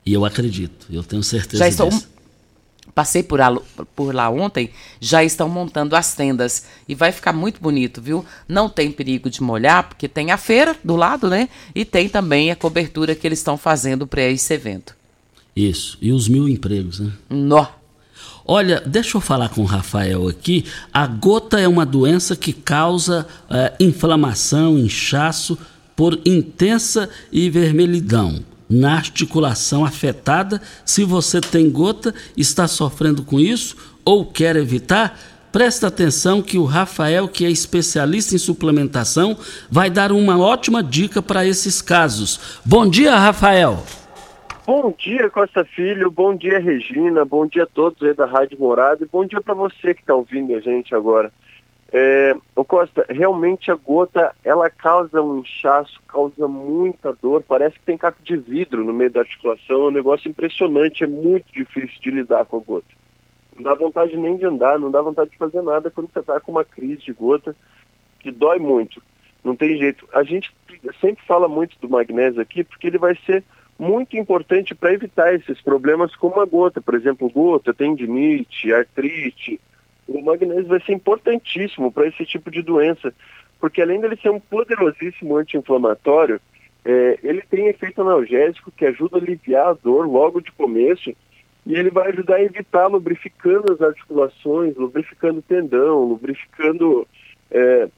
E 0.05 0.13
eu 0.13 0.23
acredito, 0.23 0.87
eu 0.89 1.03
tenho 1.03 1.21
certeza 1.21 1.65
Já. 2.01 2.07
Passei 2.93 3.23
por, 3.23 3.39
por 3.95 4.13
lá 4.13 4.29
ontem, 4.29 4.69
já 4.99 5.23
estão 5.23 5.47
montando 5.47 5.95
as 5.95 6.13
tendas 6.15 6.65
e 6.87 6.95
vai 6.95 7.11
ficar 7.11 7.33
muito 7.33 7.61
bonito, 7.61 8.01
viu? 8.01 8.25
Não 8.47 8.67
tem 8.67 8.91
perigo 8.91 9.29
de 9.29 9.41
molhar, 9.41 9.87
porque 9.87 10.07
tem 10.07 10.31
a 10.31 10.37
feira 10.37 10.75
do 10.83 10.95
lado, 10.95 11.29
né? 11.29 11.49
E 11.73 11.85
tem 11.85 12.09
também 12.09 12.51
a 12.51 12.55
cobertura 12.55 13.15
que 13.15 13.27
eles 13.27 13.39
estão 13.39 13.57
fazendo 13.57 14.07
para 14.07 14.23
esse 14.23 14.53
evento. 14.53 14.95
Isso, 15.55 15.97
e 16.01 16.11
os 16.11 16.27
mil 16.27 16.47
empregos, 16.47 16.99
né? 16.99 17.11
Nó. 17.29 17.67
Olha, 18.45 18.81
deixa 18.85 19.17
eu 19.17 19.21
falar 19.21 19.49
com 19.49 19.61
o 19.61 19.65
Rafael 19.65 20.27
aqui. 20.27 20.65
A 20.91 21.05
gota 21.05 21.59
é 21.59 21.67
uma 21.67 21.85
doença 21.85 22.35
que 22.35 22.51
causa 22.51 23.27
é, 23.49 23.73
inflamação, 23.79 24.77
inchaço 24.77 25.57
por 25.95 26.19
intensa 26.25 27.09
e 27.31 27.49
vermelhidão 27.49 28.43
na 28.69 28.95
articulação 28.95 29.83
afetada. 29.83 30.61
Se 30.85 31.03
você 31.03 31.41
tem 31.41 31.69
gota, 31.69 32.13
está 32.37 32.67
sofrendo 32.67 33.23
com 33.23 33.39
isso 33.39 33.75
ou 34.05 34.25
quer 34.25 34.55
evitar, 34.55 35.19
presta 35.51 35.87
atenção 35.87 36.41
que 36.41 36.57
o 36.57 36.65
Rafael, 36.65 37.27
que 37.27 37.45
é 37.45 37.49
especialista 37.49 38.35
em 38.35 38.37
suplementação, 38.37 39.35
vai 39.69 39.89
dar 39.89 40.11
uma 40.11 40.39
ótima 40.39 40.83
dica 40.83 41.21
para 41.21 41.45
esses 41.45 41.81
casos. 41.81 42.59
Bom 42.63 42.87
dia, 42.87 43.15
Rafael. 43.15 43.83
Bom 44.65 44.93
dia, 44.95 45.29
Costa 45.31 45.65
Filho. 45.65 46.11
Bom 46.11 46.35
dia, 46.35 46.59
Regina. 46.59 47.25
Bom 47.25 47.47
dia 47.47 47.63
a 47.63 47.67
todos 47.67 48.03
aí 48.03 48.13
da 48.13 48.27
Rádio 48.27 48.59
Morada. 48.59 49.03
E 49.03 49.07
bom 49.07 49.25
dia 49.25 49.41
para 49.41 49.55
você 49.55 49.95
que 49.95 50.01
está 50.01 50.13
ouvindo 50.13 50.53
a 50.53 50.59
gente 50.59 50.93
agora. 50.93 51.31
É, 51.91 52.35
o 52.55 52.63
Costa, 52.63 53.05
realmente 53.09 53.71
a 53.71 53.75
gota, 53.75 54.35
ela 54.43 54.69
causa 54.69 55.21
um 55.21 55.39
inchaço, 55.39 55.99
causa 56.07 56.47
muita 56.47 57.13
dor, 57.13 57.43
parece 57.47 57.79
que 57.79 57.85
tem 57.85 57.97
caco 57.97 58.21
de 58.21 58.37
vidro 58.37 58.83
no 58.83 58.93
meio 58.93 59.09
da 59.09 59.21
articulação, 59.21 59.85
é 59.85 59.87
um 59.87 59.91
negócio 59.91 60.29
impressionante, 60.29 61.03
é 61.03 61.07
muito 61.07 61.51
difícil 61.51 61.99
de 61.99 62.11
lidar 62.11 62.45
com 62.45 62.57
a 62.57 62.59
gota. 62.59 62.87
Não 63.55 63.63
dá 63.63 63.73
vontade 63.73 64.15
nem 64.15 64.37
de 64.37 64.45
andar, 64.45 64.77
não 64.77 64.91
dá 64.91 65.01
vontade 65.01 65.31
de 65.31 65.37
fazer 65.37 65.63
nada 65.63 65.89
quando 65.89 66.11
você 66.13 66.19
está 66.19 66.39
com 66.39 66.51
uma 66.51 66.63
crise 66.63 67.01
de 67.01 67.13
gota, 67.13 67.55
que 68.19 68.29
dói 68.29 68.59
muito, 68.59 69.01
não 69.43 69.55
tem 69.55 69.75
jeito. 69.77 70.07
A 70.13 70.21
gente 70.23 70.53
sempre 71.01 71.25
fala 71.25 71.47
muito 71.47 71.75
do 71.79 71.89
magnésio 71.89 72.39
aqui, 72.39 72.63
porque 72.63 72.85
ele 72.85 72.99
vai 72.99 73.17
ser 73.25 73.43
muito 73.79 74.15
importante 74.15 74.75
para 74.75 74.93
evitar 74.93 75.33
esses 75.33 75.59
problemas 75.61 76.15
como 76.15 76.39
a 76.39 76.45
gota, 76.45 76.81
por 76.81 76.93
exemplo, 76.93 77.29
gota, 77.31 77.73
tendinite, 77.73 78.71
artrite, 78.71 79.59
o 80.09 80.23
magnésio 80.23 80.67
vai 80.67 80.81
ser 80.81 80.93
importantíssimo 80.93 81.91
para 81.91 82.07
esse 82.07 82.25
tipo 82.25 82.49
de 82.49 82.61
doença, 82.61 83.13
porque 83.59 83.81
além 83.81 84.01
dele 84.01 84.17
ser 84.17 84.29
um 84.31 84.39
poderosíssimo 84.39 85.37
anti-inflamatório, 85.37 86.41
é, 86.83 87.19
ele 87.21 87.41
tem 87.41 87.67
efeito 87.67 88.01
analgésico 88.01 88.71
que 88.71 88.85
ajuda 88.85 89.17
a 89.17 89.21
aliviar 89.21 89.67
a 89.67 89.73
dor 89.73 90.07
logo 90.07 90.41
de 90.41 90.51
começo 90.51 91.13
e 91.65 91.73
ele 91.73 91.91
vai 91.91 92.09
ajudar 92.09 92.35
a 92.35 92.43
evitar 92.43 92.87
lubrificando 92.87 93.71
as 93.73 93.81
articulações, 93.81 94.75
lubrificando 94.75 95.39
o 95.39 95.43
tendão, 95.43 96.03
lubrificando 96.05 97.07
é, 97.51 97.89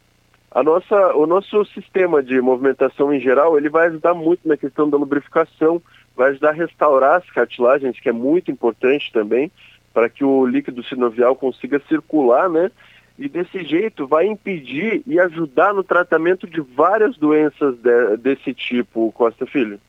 a 0.49 0.61
nossa, 0.61 1.15
o 1.15 1.25
nosso 1.25 1.63
sistema 1.65 2.21
de 2.21 2.41
movimentação 2.41 3.13
em 3.13 3.21
geral, 3.21 3.57
ele 3.57 3.69
vai 3.69 3.87
ajudar 3.87 4.13
muito 4.13 4.45
na 4.45 4.57
questão 4.57 4.89
da 4.89 4.97
lubrificação, 4.97 5.81
vai 6.15 6.31
ajudar 6.31 6.49
a 6.49 6.53
restaurar 6.53 7.19
as 7.19 7.29
cartilagens, 7.29 7.97
que 7.99 8.09
é 8.09 8.11
muito 8.11 8.51
importante 8.51 9.11
também, 9.13 9.49
para 9.93 10.09
que 10.09 10.23
o 10.23 10.45
líquido 10.45 10.83
sinovial 10.83 11.35
consiga 11.35 11.81
circular, 11.87 12.49
né? 12.49 12.71
E 13.19 13.27
desse 13.29 13.63
jeito 13.63 14.07
vai 14.07 14.25
impedir 14.25 15.03
e 15.05 15.19
ajudar 15.19 15.73
no 15.73 15.83
tratamento 15.83 16.47
de 16.47 16.61
várias 16.61 17.17
doenças 17.17 17.75
de, 17.77 18.17
desse 18.17 18.53
tipo, 18.53 19.11
Costa 19.11 19.45
Filho. 19.45 19.79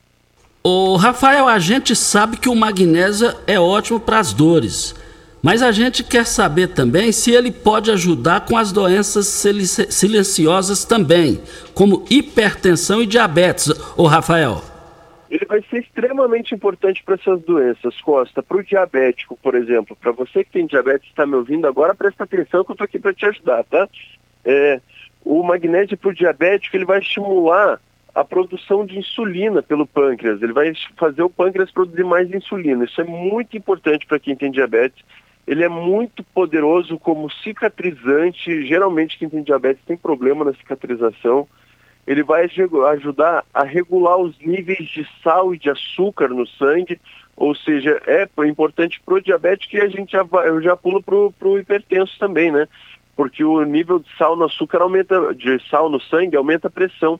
O 0.63 0.95
Rafael, 0.95 1.47
a 1.47 1.59
gente 1.59 1.95
sabe 1.95 2.37
que 2.37 2.47
o 2.47 2.55
magnésio 2.55 3.33
é 3.47 3.59
ótimo 3.59 3.99
para 3.99 4.19
as 4.19 4.33
dores, 4.33 4.95
mas 5.41 5.61
a 5.61 5.71
gente 5.71 6.03
quer 6.03 6.25
saber 6.25 6.67
também 6.67 7.11
se 7.11 7.31
ele 7.31 7.51
pode 7.51 7.91
ajudar 7.91 8.45
com 8.45 8.55
as 8.55 8.71
doenças 8.71 9.27
silenciosas 9.89 10.85
também, 10.85 11.41
como 11.73 12.05
hipertensão 12.09 13.01
e 13.01 13.05
diabetes. 13.05 13.67
O 13.97 14.05
Rafael 14.05 14.63
ele 15.33 15.45
vai 15.45 15.63
ser 15.67 15.79
extremamente 15.79 16.53
importante 16.53 17.03
para 17.03 17.15
essas 17.15 17.41
doenças, 17.41 17.99
Costa. 18.01 18.43
Para 18.43 18.57
o 18.57 18.63
diabético, 18.63 19.35
por 19.41 19.55
exemplo, 19.55 19.95
para 19.95 20.11
você 20.11 20.43
que 20.43 20.51
tem 20.51 20.67
diabetes 20.67 21.07
e 21.07 21.09
está 21.09 21.25
me 21.25 21.33
ouvindo 21.33 21.65
agora, 21.65 21.95
presta 21.95 22.23
atenção 22.23 22.63
que 22.63 22.69
eu 22.69 22.73
estou 22.73 22.85
aqui 22.85 22.99
para 22.99 23.15
te 23.15 23.25
ajudar, 23.25 23.63
tá? 23.63 23.89
É, 24.45 24.79
o 25.25 25.41
magnésio 25.41 25.97
para 25.97 26.11
o 26.11 26.13
diabético, 26.13 26.77
ele 26.77 26.85
vai 26.85 26.99
estimular 26.99 27.81
a 28.13 28.23
produção 28.23 28.85
de 28.85 28.99
insulina 28.99 29.63
pelo 29.63 29.87
pâncreas. 29.87 30.39
Ele 30.39 30.53
vai 30.53 30.71
fazer 30.95 31.23
o 31.23 31.29
pâncreas 31.31 31.71
produzir 31.71 32.03
mais 32.03 32.31
insulina. 32.31 32.85
Isso 32.85 33.01
é 33.01 33.03
muito 33.03 33.57
importante 33.57 34.05
para 34.05 34.19
quem 34.19 34.35
tem 34.35 34.51
diabetes. 34.51 35.03
Ele 35.47 35.63
é 35.63 35.69
muito 35.69 36.23
poderoso 36.25 36.99
como 36.99 37.31
cicatrizante. 37.31 38.67
Geralmente 38.67 39.17
quem 39.17 39.27
tem 39.27 39.41
diabetes 39.41 39.83
tem 39.83 39.97
problema 39.97 40.45
na 40.45 40.53
cicatrização 40.53 41.47
ele 42.05 42.23
vai 42.23 42.49
ajudar 42.91 43.45
a 43.53 43.63
regular 43.63 44.17
os 44.17 44.37
níveis 44.39 44.87
de 44.89 45.07
sal 45.23 45.53
e 45.53 45.57
de 45.57 45.69
açúcar 45.69 46.29
no 46.29 46.45
sangue, 46.45 46.99
ou 47.35 47.55
seja, 47.55 48.01
é 48.05 48.27
importante 48.45 49.01
para 49.03 49.15
o 49.15 49.21
diabético 49.21 49.75
e 49.75 49.81
a 49.81 49.87
gente 49.87 50.11
já, 50.11 50.25
já 50.61 50.75
pulo 50.75 51.01
para 51.01 51.47
o 51.47 51.57
hipertenso 51.57 52.17
também, 52.19 52.51
né? 52.51 52.67
Porque 53.15 53.43
o 53.43 53.63
nível 53.63 53.99
de 53.99 54.09
sal 54.17 54.35
no 54.35 54.45
açúcar 54.45 54.81
aumenta, 54.81 55.33
de 55.33 55.59
sal 55.69 55.89
no 55.89 55.99
sangue 55.99 56.35
aumenta 56.35 56.67
a 56.67 56.71
pressão. 56.71 57.19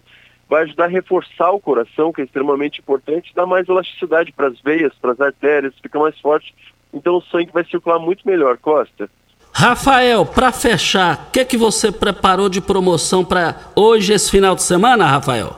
Vai 0.49 0.63
ajudar 0.63 0.85
a 0.85 0.87
reforçar 0.87 1.51
o 1.51 1.59
coração, 1.59 2.11
que 2.11 2.21
é 2.21 2.25
extremamente 2.25 2.79
importante, 2.79 3.33
dá 3.33 3.45
mais 3.45 3.67
elasticidade 3.67 4.31
para 4.31 4.47
as 4.47 4.59
veias, 4.59 4.93
para 4.95 5.13
as 5.13 5.21
artérias, 5.21 5.73
fica 5.81 5.97
mais 5.97 6.19
forte. 6.19 6.53
Então 6.93 7.15
o 7.15 7.21
sangue 7.21 7.51
vai 7.51 7.63
circular 7.63 7.97
muito 7.97 8.27
melhor, 8.27 8.57
Costa. 8.57 9.09
Rafael, 9.55 10.25
para 10.25 10.51
fechar, 10.51 11.27
o 11.27 11.31
que, 11.31 11.45
que 11.45 11.57
você 11.57 11.91
preparou 11.91 12.49
de 12.49 12.59
promoção 12.59 13.23
para 13.23 13.55
hoje, 13.75 14.11
esse 14.11 14.31
final 14.31 14.55
de 14.55 14.63
semana, 14.63 15.05
Rafael? 15.05 15.55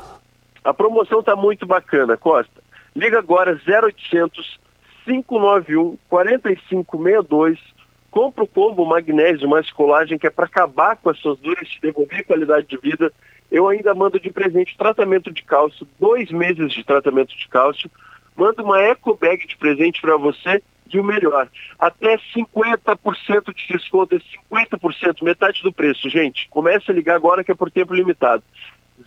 A 0.63 0.73
promoção 0.73 1.21
está 1.21 1.35
muito 1.35 1.65
bacana, 1.65 2.17
Costa. 2.17 2.61
Liga 2.93 3.19
agora 3.19 3.59
0800 3.65 4.59
591 5.05 5.97
4562. 6.09 7.57
Compra 8.11 8.43
o 8.43 8.47
combo 8.47 8.85
magnésio 8.85 9.47
mais 9.47 9.71
colagem, 9.71 10.17
que 10.17 10.27
é 10.27 10.29
para 10.29 10.45
acabar 10.45 10.97
com 10.97 11.09
as 11.09 11.17
suas 11.19 11.39
dores, 11.39 11.69
te 11.69 11.81
devolver 11.81 12.25
qualidade 12.25 12.67
de 12.67 12.77
vida. 12.77 13.11
Eu 13.49 13.67
ainda 13.67 13.93
mando 13.95 14.19
de 14.19 14.29
presente 14.29 14.77
tratamento 14.77 15.31
de 15.31 15.43
cálcio, 15.43 15.87
dois 15.99 16.31
meses 16.31 16.73
de 16.73 16.83
tratamento 16.83 17.35
de 17.35 17.47
cálcio. 17.47 17.89
Mando 18.35 18.63
uma 18.63 18.81
eco 18.81 19.15
bag 19.15 19.47
de 19.47 19.55
presente 19.55 20.01
para 20.01 20.17
você 20.17 20.61
o 20.99 21.03
melhor, 21.03 21.49
até 21.79 22.17
50% 22.35 23.53
de 23.53 23.67
desconto, 23.67 24.15
é 24.15 24.19
50%, 24.51 25.23
metade 25.23 25.61
do 25.63 25.73
preço, 25.73 26.09
gente. 26.09 26.47
Comece 26.49 26.91
a 26.91 26.93
ligar 26.93 27.15
agora 27.15 27.43
que 27.43 27.51
é 27.51 27.55
por 27.55 27.71
tempo 27.71 27.93
limitado. 27.93 28.43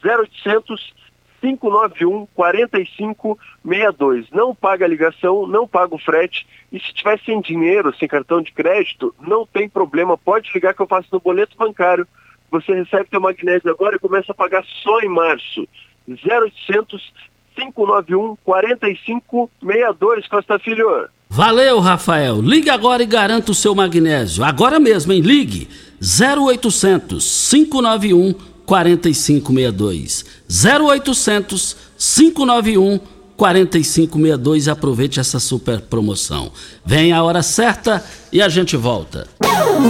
0800 0.04 0.94
591 1.40 2.26
4562. 2.34 4.30
Não 4.30 4.54
paga 4.54 4.84
a 4.84 4.88
ligação, 4.88 5.46
não 5.46 5.66
paga 5.68 5.94
o 5.94 5.98
frete. 5.98 6.46
E 6.72 6.78
se 6.80 6.92
tiver 6.92 7.18
sem 7.20 7.40
dinheiro, 7.40 7.94
sem 7.96 8.08
cartão 8.08 8.42
de 8.42 8.52
crédito, 8.52 9.14
não 9.20 9.46
tem 9.46 9.68
problema. 9.68 10.18
Pode 10.18 10.50
ligar 10.52 10.74
que 10.74 10.82
eu 10.82 10.86
faço 10.86 11.08
no 11.12 11.20
boleto 11.20 11.56
bancário. 11.56 12.06
Você 12.50 12.74
recebe 12.74 13.10
teu 13.10 13.20
magnésio 13.20 13.70
agora 13.70 13.96
e 13.96 14.00
começa 14.00 14.32
a 14.32 14.34
pagar 14.34 14.64
só 14.82 15.00
em 15.00 15.08
março. 15.08 15.68
0800 16.08 17.12
591 17.54 18.36
4562, 18.44 20.28
Costa 20.28 20.58
Filho. 20.58 21.08
Valeu, 21.30 21.78
Rafael. 21.78 22.40
Ligue 22.40 22.70
agora 22.70 23.02
e 23.02 23.06
garanta 23.06 23.52
o 23.52 23.54
seu 23.54 23.74
magnésio. 23.74 24.42
Agora 24.42 24.80
mesmo, 24.80 25.12
hein? 25.12 25.20
Ligue 25.20 25.68
0800 26.00 27.48
591 27.50 28.34
4562. 28.64 30.24
0800 30.48 31.76
591 31.98 33.00
4562 33.36 34.66
e 34.66 34.70
aproveite 34.70 35.20
essa 35.20 35.38
super 35.38 35.80
promoção. 35.82 36.50
Vem 36.84 37.12
a 37.12 37.22
hora 37.22 37.42
certa 37.42 38.04
e 38.32 38.42
a 38.42 38.48
gente 38.48 38.76
volta. 38.76 39.28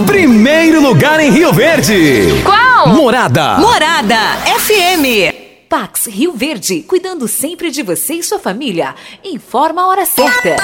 Primeiro 0.05 0.81
lugar 0.81 1.19
em 1.19 1.31
Rio 1.31 1.51
Verde. 1.51 2.27
Qual? 2.43 2.89
Morada. 2.89 3.57
Morada 3.57 4.17
FM. 4.59 5.33
Pax 5.67 6.07
Rio 6.07 6.33
Verde, 6.33 6.81
cuidando 6.81 7.27
sempre 7.27 7.71
de 7.71 7.81
você 7.81 8.15
e 8.15 8.23
sua 8.23 8.39
família. 8.39 8.93
Informa 9.23 9.83
a 9.83 9.87
hora 9.87 10.05
certa. 10.05 10.55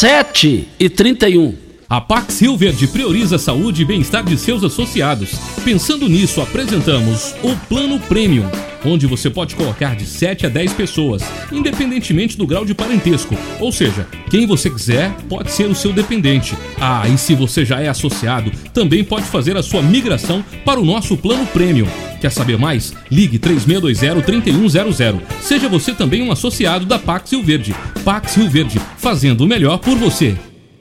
7 0.00 0.66
e 0.78 0.88
31. 0.88 1.69
A 1.90 2.00
Pax 2.00 2.40
Rio 2.40 2.56
Verde 2.56 2.86
prioriza 2.86 3.34
a 3.34 3.38
saúde 3.38 3.82
e 3.82 3.84
bem-estar 3.84 4.22
de 4.22 4.38
seus 4.38 4.62
associados. 4.62 5.32
Pensando 5.64 6.08
nisso, 6.08 6.40
apresentamos 6.40 7.34
o 7.42 7.56
Plano 7.68 7.98
Premium, 7.98 8.48
onde 8.84 9.08
você 9.08 9.28
pode 9.28 9.56
colocar 9.56 9.96
de 9.96 10.06
7 10.06 10.46
a 10.46 10.48
10 10.48 10.72
pessoas, 10.74 11.20
independentemente 11.50 12.38
do 12.38 12.46
grau 12.46 12.64
de 12.64 12.74
parentesco. 12.74 13.36
Ou 13.58 13.72
seja, 13.72 14.06
quem 14.30 14.46
você 14.46 14.70
quiser 14.70 15.12
pode 15.28 15.50
ser 15.50 15.64
o 15.64 15.74
seu 15.74 15.92
dependente. 15.92 16.56
Ah, 16.80 17.08
e 17.08 17.18
se 17.18 17.34
você 17.34 17.64
já 17.64 17.80
é 17.80 17.88
associado, 17.88 18.52
também 18.72 19.02
pode 19.02 19.24
fazer 19.26 19.56
a 19.56 19.62
sua 19.62 19.82
migração 19.82 20.44
para 20.64 20.78
o 20.78 20.84
nosso 20.84 21.16
Plano 21.16 21.44
Premium. 21.46 21.88
Quer 22.20 22.30
saber 22.30 22.56
mais? 22.56 22.94
Ligue 23.10 23.36
3620-3100. 23.40 25.20
Seja 25.40 25.68
você 25.68 25.92
também 25.92 26.22
um 26.22 26.30
associado 26.30 26.86
da 26.86 27.00
Pax 27.00 27.32
Rio 27.32 27.42
Verde. 27.42 27.74
Pax 28.04 28.36
Rio 28.36 28.48
Verde, 28.48 28.80
fazendo 28.96 29.40
o 29.40 29.48
melhor 29.48 29.78
por 29.78 29.98
você. 29.98 30.36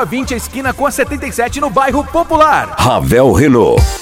20, 0.00 0.34
esquina 0.34 0.72
com 0.72 0.86
a 0.86 0.90
77, 0.90 1.60
no 1.60 1.70
bairro 1.70 2.04
Popular. 2.04 2.74
Ravel 2.78 3.32
Renault. 3.32 4.01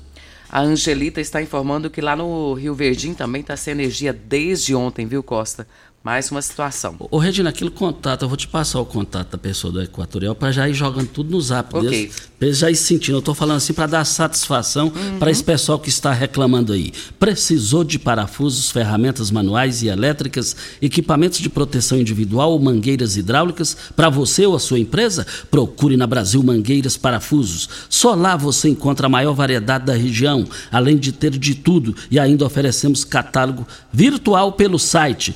A 0.50 0.62
Angelita 0.62 1.20
está 1.20 1.42
informando 1.42 1.90
que 1.90 2.00
lá 2.00 2.16
no 2.16 2.54
Rio 2.54 2.74
Verdinho 2.74 3.14
também 3.14 3.42
está 3.42 3.58
sem 3.58 3.74
energia 3.74 4.14
desde 4.14 4.74
ontem, 4.74 5.06
viu, 5.06 5.22
Costa? 5.22 5.68
Mais 6.04 6.32
uma 6.32 6.42
situação. 6.42 6.96
Ô, 7.12 7.20
Regina, 7.20 7.52
aquele 7.52 7.70
contato, 7.70 8.24
eu 8.24 8.28
vou 8.28 8.36
te 8.36 8.48
passar 8.48 8.80
o 8.80 8.86
contato 8.86 9.34
da 9.34 9.38
pessoa 9.38 9.72
do 9.72 9.80
Equatorial 9.84 10.34
para 10.34 10.52
já 10.52 10.68
ir 10.68 10.74
jogando 10.74 11.08
tudo 11.08 11.30
no 11.30 11.40
zap 11.40 11.76
Ok. 11.78 11.88
deles, 11.88 12.16
pra 12.40 12.48
eles 12.48 12.58
já 12.58 12.72
ir 12.72 12.76
sentindo. 12.76 13.18
Eu 13.18 13.20
estou 13.20 13.36
falando 13.36 13.58
assim 13.58 13.72
para 13.72 13.86
dar 13.86 14.04
satisfação 14.04 14.88
Uhum. 14.88 15.20
para 15.20 15.30
esse 15.30 15.44
pessoal 15.44 15.78
que 15.78 15.90
está 15.90 16.12
reclamando 16.12 16.74
aí. 16.74 16.92
Precisou 17.20 17.84
de 17.84 18.00
parafusos, 18.00 18.72
ferramentas 18.72 19.30
manuais 19.30 19.84
e 19.84 19.90
elétricas, 19.90 20.56
equipamentos 20.82 21.38
de 21.38 21.50
proteção 21.50 22.00
individual 22.00 22.52
ou 22.54 22.60
mangueiras 22.60 23.16
hidráulicas 23.16 23.78
para 23.96 24.10
você 24.10 24.44
ou 24.48 24.56
a 24.56 24.60
sua 24.60 24.80
empresa? 24.80 25.28
Procure 25.52 25.96
na 25.98 26.08
Brasil 26.08 26.42
Mangueiras 26.42 26.98
Parafusos. 26.98 27.70
Só 27.88 28.16
lá 28.16 28.36
você 28.36 28.70
encontra 28.70 29.06
a 29.06 29.10
maior 29.10 29.34
variedade 29.36 29.86
da 29.86 29.94
região, 29.94 30.48
além 30.72 30.98
de 30.98 31.12
ter 31.12 31.30
de 31.38 31.54
tudo 31.54 31.96
e 32.10 32.18
ainda 32.20 32.44
oferecemos 32.44 33.04
catálogo 33.04 33.68
virtual 33.94 34.54
pelo 34.54 34.80
site 34.80 35.36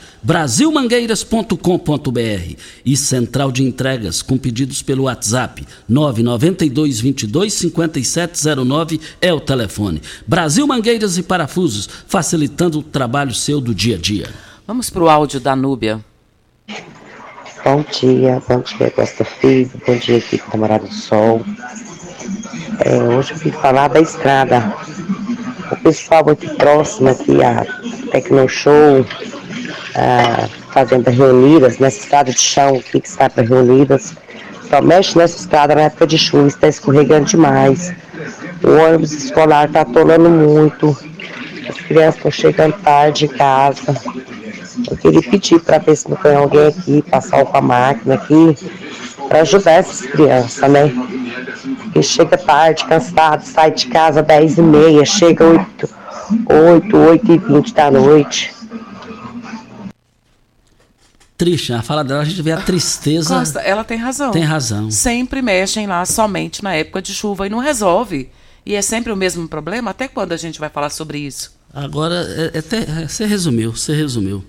brasilmangueiras.com.br 0.55 2.55
e 2.85 2.95
central 2.95 3.51
de 3.51 3.61
entregas 3.61 4.21
com 4.21 4.37
pedidos 4.37 4.81
pelo 4.81 5.03
WhatsApp 5.03 5.67
992 5.87 7.01
22 7.01 7.53
5709 7.53 9.01
é 9.21 9.33
o 9.33 9.41
telefone. 9.41 10.01
Brasil 10.25 10.65
Mangueiras 10.65 11.17
e 11.17 11.23
Parafusos, 11.23 11.89
facilitando 12.07 12.79
o 12.79 12.83
trabalho 12.83 13.33
seu 13.33 13.59
do 13.59 13.75
dia 13.75 13.97
a 13.97 13.99
dia. 13.99 14.29
Vamos 14.65 14.89
para 14.89 15.03
o 15.03 15.09
áudio 15.09 15.41
da 15.41 15.57
Núbia. 15.57 15.99
Bom 17.65 17.83
dia, 17.99 18.41
bom 18.47 18.61
dia 18.61 18.89
Costa 18.91 19.25
Filho, 19.25 19.69
bom 19.85 19.97
dia 19.97 20.19
aqui 20.19 20.37
com 20.37 20.51
Camarada 20.51 20.87
do 20.87 20.93
Sol. 20.93 21.41
É, 22.79 23.03
hoje 23.03 23.33
eu 23.33 23.37
vim 23.37 23.51
falar 23.51 23.89
da 23.89 23.99
estrada. 23.99 24.73
O 25.69 25.75
pessoal 25.77 26.29
aqui 26.29 26.47
próximo 26.55 27.09
aqui, 27.09 27.43
a 27.43 27.65
Tecnoshow, 28.11 29.05
a 29.95 30.47
Fazenda 30.73 31.09
Reunidas, 31.09 31.77
nessa 31.79 31.99
estrada 31.99 32.31
de 32.31 32.39
chão 32.39 32.75
aqui 32.75 32.99
que 32.99 33.07
está 33.07 33.29
para 33.29 33.43
Reunidas, 33.43 34.13
só 34.69 34.81
mexe 34.81 35.17
nessa 35.17 35.37
estrada 35.37 35.73
na 35.75 35.83
época 35.83 36.05
de 36.05 36.17
chuva, 36.17 36.47
está 36.47 36.67
escorregando 36.67 37.25
demais. 37.25 37.93
O 38.63 38.71
ônibus 38.71 39.13
escolar 39.13 39.67
está 39.67 39.81
atolando 39.81 40.29
muito. 40.29 40.97
As 41.69 41.77
crianças 41.77 42.15
estão 42.15 42.31
chegando 42.31 42.73
tarde 42.81 43.25
em 43.25 43.29
casa. 43.29 43.95
Eu 44.89 44.97
queria 44.97 45.21
pedir 45.21 45.59
para 45.61 45.77
ver 45.77 45.95
se 45.95 46.09
não 46.09 46.17
tem 46.17 46.35
alguém 46.35 46.67
aqui, 46.67 47.01
passar 47.03 47.45
com 47.45 47.57
a 47.57 47.61
máquina 47.61 48.15
aqui, 48.15 48.57
para 49.29 49.41
ajudar 49.41 49.71
essas 49.71 50.01
crianças, 50.01 50.69
né? 50.69 50.91
Porque 51.83 52.03
chega 52.03 52.37
tarde, 52.37 52.83
cansado, 52.85 53.43
sai 53.45 53.71
de 53.71 53.87
casa 53.87 54.19
às 54.19 54.27
10 54.27 54.57
e 54.57 54.61
meia, 54.61 55.05
chega 55.05 55.45
8, 55.45 55.89
8, 56.49 56.97
8 56.97 57.31
e 57.31 57.37
20 57.37 57.73
da 57.73 57.89
noite. 57.89 58.54
Triste, 61.37 61.73
a 61.73 61.81
fala 61.81 62.03
dela, 62.03 62.21
a 62.21 62.25
gente 62.25 62.41
vê 62.41 62.51
a 62.53 62.61
tristeza. 62.61 63.37
Costa, 63.37 63.59
ela 63.59 63.83
tem 63.83 63.97
razão. 63.97 64.31
Tem 64.31 64.43
razão. 64.43 64.89
Sempre 64.89 65.41
mexem 65.41 65.85
lá 65.85 66.05
somente 66.05 66.63
na 66.63 66.73
época 66.73 67.01
de 67.01 67.13
chuva 67.13 67.45
e 67.45 67.49
não 67.49 67.59
resolve. 67.59 68.29
E 68.65 68.73
é 68.73 68.81
sempre 68.81 69.11
o 69.11 69.17
mesmo 69.17 69.47
problema? 69.47 69.91
Até 69.91 70.07
quando 70.07 70.31
a 70.31 70.37
gente 70.37 70.59
vai 70.59 70.69
falar 70.69 70.89
sobre 70.89 71.19
isso? 71.19 71.53
Agora, 71.73 72.15
é, 72.15 72.51
é 72.53 72.59
até- 72.59 73.03
é, 73.03 73.07
você 73.07 73.25
resumiu, 73.25 73.73
você 73.75 73.93
resumiu. 73.93 74.43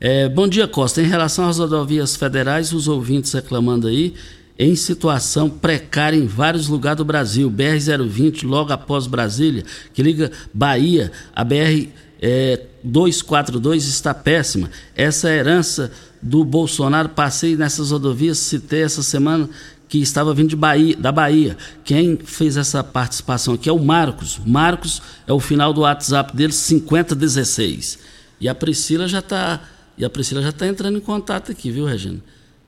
É, 0.00 0.28
bom 0.28 0.48
dia, 0.48 0.66
Costa. 0.66 1.00
Em 1.00 1.06
relação 1.06 1.48
às 1.48 1.58
rodovias 1.58 2.16
federais, 2.16 2.72
os 2.72 2.88
ouvintes 2.88 3.32
reclamando 3.32 3.86
aí, 3.86 4.12
em 4.58 4.74
situação 4.74 5.48
precária 5.48 6.16
em 6.16 6.26
vários 6.26 6.66
lugares 6.66 6.98
do 6.98 7.04
Brasil. 7.04 7.48
BR-020, 7.48 8.42
logo 8.44 8.72
após 8.72 9.06
Brasília, 9.06 9.64
que 9.92 10.02
liga 10.02 10.32
Bahia, 10.52 11.12
a 11.34 11.44
BR 11.44 11.88
é, 12.20 12.60
242 12.82 13.86
está 13.86 14.12
péssima. 14.12 14.68
Essa 14.96 15.30
herança 15.30 15.90
do 16.24 16.42
Bolsonaro, 16.42 17.10
passei 17.10 17.54
nessas 17.54 17.90
rodovias, 17.90 18.38
citei 18.38 18.82
essa 18.82 19.02
semana 19.02 19.46
que 19.86 19.98
estava 19.98 20.32
vindo 20.32 20.48
de 20.48 20.56
Bahia, 20.56 20.96
da 20.96 21.12
Bahia. 21.12 21.54
Quem 21.84 22.16
fez 22.16 22.56
essa 22.56 22.82
participação 22.82 23.52
aqui 23.52 23.68
é 23.68 23.72
o 23.72 23.78
Marcos. 23.78 24.40
Marcos 24.44 25.02
é 25.26 25.32
o 25.34 25.38
final 25.38 25.74
do 25.74 25.82
WhatsApp 25.82 26.34
dele, 26.34 26.54
5016. 26.54 27.98
E 28.40 28.48
a 28.48 28.54
Priscila 28.54 29.06
já 29.06 29.18
está 29.18 29.60
e 29.98 30.04
a 30.04 30.10
Priscila 30.10 30.42
já 30.42 30.48
está 30.48 30.66
entrando 30.66 30.96
em 30.96 31.00
contato 31.00 31.52
aqui, 31.52 31.70
viu, 31.70 31.84
Regina? 31.84 32.18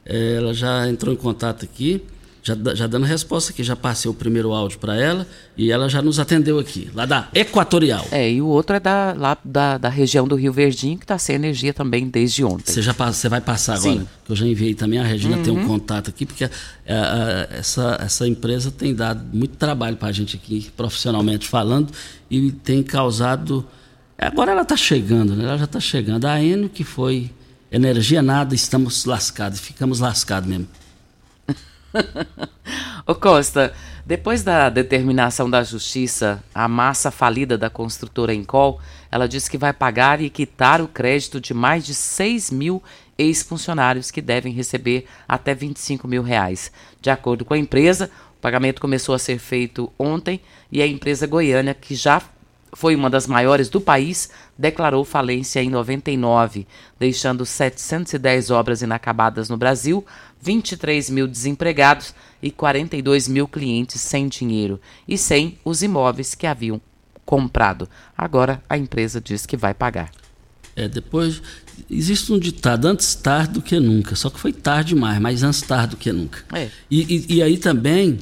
É, 0.05 0.35
Ela 0.35 0.53
já 0.53 0.87
entrou 0.89 1.13
em 1.13 1.17
contato 1.17 1.65
aqui, 1.65 2.05
já, 2.47 2.75
já 2.75 2.87
dando 2.87 3.05
resposta 3.05 3.51
aqui. 3.51 3.65
Já 3.65 3.75
passei 3.75 4.09
o 4.09 4.15
primeiro 4.15 4.53
áudio 4.53 4.79
para 4.79 4.95
ela 4.97 5.27
e 5.57 5.73
ela 5.73 5.89
já 5.89 6.01
nos 6.01 6.21
atendeu 6.21 6.59
aqui, 6.61 6.89
lá 6.95 7.05
da 7.05 7.29
Equatorial. 7.35 8.07
É, 8.13 8.31
e 8.31 8.41
o 8.41 8.47
outro 8.47 8.77
é 8.77 8.81
da, 8.81 9.13
lá 9.17 9.37
da, 9.45 9.77
da 9.79 9.89
região 9.89 10.29
do 10.29 10.37
Rio 10.37 10.53
Verdinho, 10.53 10.97
que 10.97 11.05
está 11.05 11.19
sem 11.19 11.35
energia 11.35 11.75
também 11.75 12.09
desde 12.09 12.45
ontem. 12.45 12.73
Você 12.73 12.81
já 12.83 12.93
você 12.93 13.29
vai 13.29 13.41
passar 13.41 13.75
agora? 13.75 13.99
Sim. 14.01 14.09
Que 14.25 14.33
eu 14.33 14.37
já 14.37 14.47
enviei 14.47 14.75
também, 14.75 14.99
a 14.99 15.05
Regina 15.05 15.39
tem 15.39 15.53
um 15.53 15.57
Uhum. 15.57 15.67
contato 15.67 16.11
aqui, 16.11 16.25
porque 16.27 16.45
é, 16.45 16.51
é, 16.87 17.49
essa, 17.59 17.99
essa 18.01 18.29
empresa 18.29 18.71
tem 18.71 18.95
dado 18.95 19.25
muito 19.33 19.57
trabalho 19.57 19.97
para 19.97 20.09
a 20.09 20.13
gente 20.13 20.37
aqui, 20.37 20.71
profissionalmente 20.77 21.49
falando, 21.49 21.93
e 22.31 22.53
tem 22.53 22.83
causado. 22.83 23.67
Agora 24.19 24.53
ela 24.53 24.63
está 24.63 24.77
chegando, 24.77 25.35
né? 25.35 25.45
Ela 25.45 25.59
já 25.59 25.65
está 25.65 25.81
chegando. 25.81 26.27
A 26.27 26.41
Enio 26.43 26.69
que 26.69 26.85
foi 26.85 27.31
energia 27.71 28.23
nada, 28.23 28.55
estamos 28.55 29.05
lascados, 29.05 29.59
ficamos 29.59 30.01
lascados 30.01 30.49
mesmo. 30.49 30.69
Ô 33.07 33.15
Costa, 33.15 33.73
depois 34.05 34.43
da 34.43 34.69
determinação 34.69 35.49
da 35.49 35.63
justiça, 35.63 36.43
a 36.55 36.69
massa 36.69 37.11
falida 37.11 37.57
da 37.57 37.71
construtora 37.71 38.35
Encol, 38.35 38.81
ela 39.11 39.29
disse 39.29 39.51
que 39.51 39.59
vai 39.59 39.73
pagar 39.73 40.21
e 40.21 40.31
quitar 40.31 40.81
o 40.81 40.89
crédito 40.89 41.41
de 41.41 41.55
mais 41.55 41.85
de 41.85 41.95
6 41.95 42.51
mil 42.51 42.83
ex-funcionários 43.19 44.11
que 44.11 44.21
devem 44.21 44.53
receber 44.53 45.07
até 45.27 45.55
25 45.55 46.07
mil 46.07 46.23
reais. 46.23 46.71
De 47.01 47.11
acordo 47.11 47.45
com 47.45 47.55
a 47.55 47.59
empresa, 47.59 48.11
o 48.39 48.41
pagamento 48.41 48.81
começou 48.81 49.15
a 49.15 49.19
ser 49.19 49.39
feito 49.39 49.91
ontem 49.99 50.41
e 50.71 50.83
a 50.83 50.87
empresa 50.87 51.27
goiana, 51.27 51.75
que 51.75 51.95
já 51.95 52.21
foi 52.77 52.95
uma 52.95 53.09
das 53.09 53.27
maiores 53.27 53.71
do 53.71 53.81
país, 53.81 54.29
declarou 54.59 55.03
falência 55.03 55.63
em 55.63 55.71
99, 55.71 56.67
deixando 57.01 57.47
710 57.47 58.51
obras 58.51 58.83
inacabadas 58.83 59.49
no 59.49 59.57
Brasil, 59.57 60.05
23 60.43 61.09
mil 61.09 61.27
desempregados 61.27 62.15
e 62.43 62.51
42 62.51 63.29
mil 63.29 63.49
clientes 63.49 63.99
sem 64.03 64.29
dinheiro 64.29 64.79
e 65.09 65.17
sem 65.17 65.59
os 65.65 65.83
imóveis 65.83 66.35
que 66.35 66.47
haviam 66.47 66.79
comprado. 67.25 67.89
Agora 68.17 68.63
a 68.69 68.77
empresa 68.77 69.23
diz 69.23 69.47
que 69.47 69.57
vai 69.57 69.73
pagar. 69.73 70.11
É, 70.77 70.87
depois, 70.87 71.41
existe 71.91 72.31
um 72.31 72.39
ditado, 72.39 72.85
antes 72.89 73.15
tarde 73.15 73.55
do 73.55 73.63
que 73.63 73.81
nunca, 73.81 74.15
só 74.15 74.29
que 74.29 74.39
foi 74.39 74.53
tarde 74.53 74.91
demais, 74.93 75.19
mas 75.19 75.43
antes 75.43 75.63
tarde 75.63 75.93
do 75.93 75.97
que 75.97 76.13
nunca. 76.13 76.45
É. 76.53 76.69
E, 76.91 77.01
e- 77.31 77.37
e 77.37 77.43
aí 77.43 77.57
também 77.57 78.19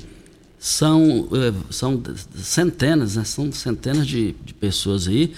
são, 0.65 1.29
eh, 1.35 1.53
são 1.69 2.03
centenas, 2.37 3.17
né? 3.17 3.25
São 3.25 3.53
centenas 3.53 4.07
de, 4.07 4.35
de 4.43 4.55
pessoas 4.55 5.07
aí 5.07 5.35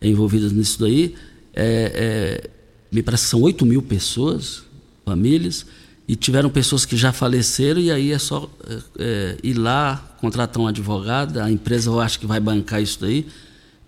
envolvidas 0.00 0.52
nisso 0.52 0.80
daí. 0.80 1.14
É, 1.54 2.42
é, 2.44 2.50
me 2.92 3.02
parece 3.02 3.24
que 3.24 3.30
são 3.30 3.40
8 3.40 3.64
mil 3.64 3.80
pessoas, 3.80 4.62
famílias, 5.06 5.64
e 6.06 6.14
tiveram 6.14 6.50
pessoas 6.50 6.84
que 6.84 6.98
já 6.98 7.14
faleceram, 7.14 7.80
e 7.80 7.90
aí 7.90 8.12
é 8.12 8.18
só 8.18 8.50
é, 8.98 9.38
ir 9.42 9.54
lá, 9.54 10.14
contratar 10.20 10.62
um 10.62 10.66
advogado, 10.66 11.38
a 11.38 11.50
empresa 11.50 11.88
eu 11.88 11.98
acho 11.98 12.20
que 12.20 12.26
vai 12.26 12.38
bancar 12.38 12.82
isso 12.82 13.00
daí, 13.00 13.26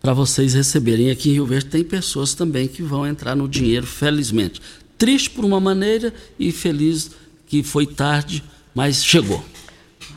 para 0.01 0.15
vocês 0.15 0.55
receberem. 0.55 1.11
Aqui 1.11 1.29
em 1.29 1.35
Rio 1.35 1.45
Verde 1.45 1.67
tem 1.67 1.85
pessoas 1.85 2.33
também 2.33 2.67
que 2.67 2.83
vão 2.83 3.07
entrar 3.07 3.37
no 3.37 3.47
dinheiro, 3.47 3.87
felizmente. 3.87 4.63
Triste 4.97 5.29
por 5.29 5.45
uma 5.45 5.61
maneira 5.61 6.11
e 6.39 6.51
feliz 6.51 7.11
que 7.47 7.63
foi 7.63 7.87
tarde, 7.87 8.43
mas 8.75 9.05
chegou. 9.05 9.45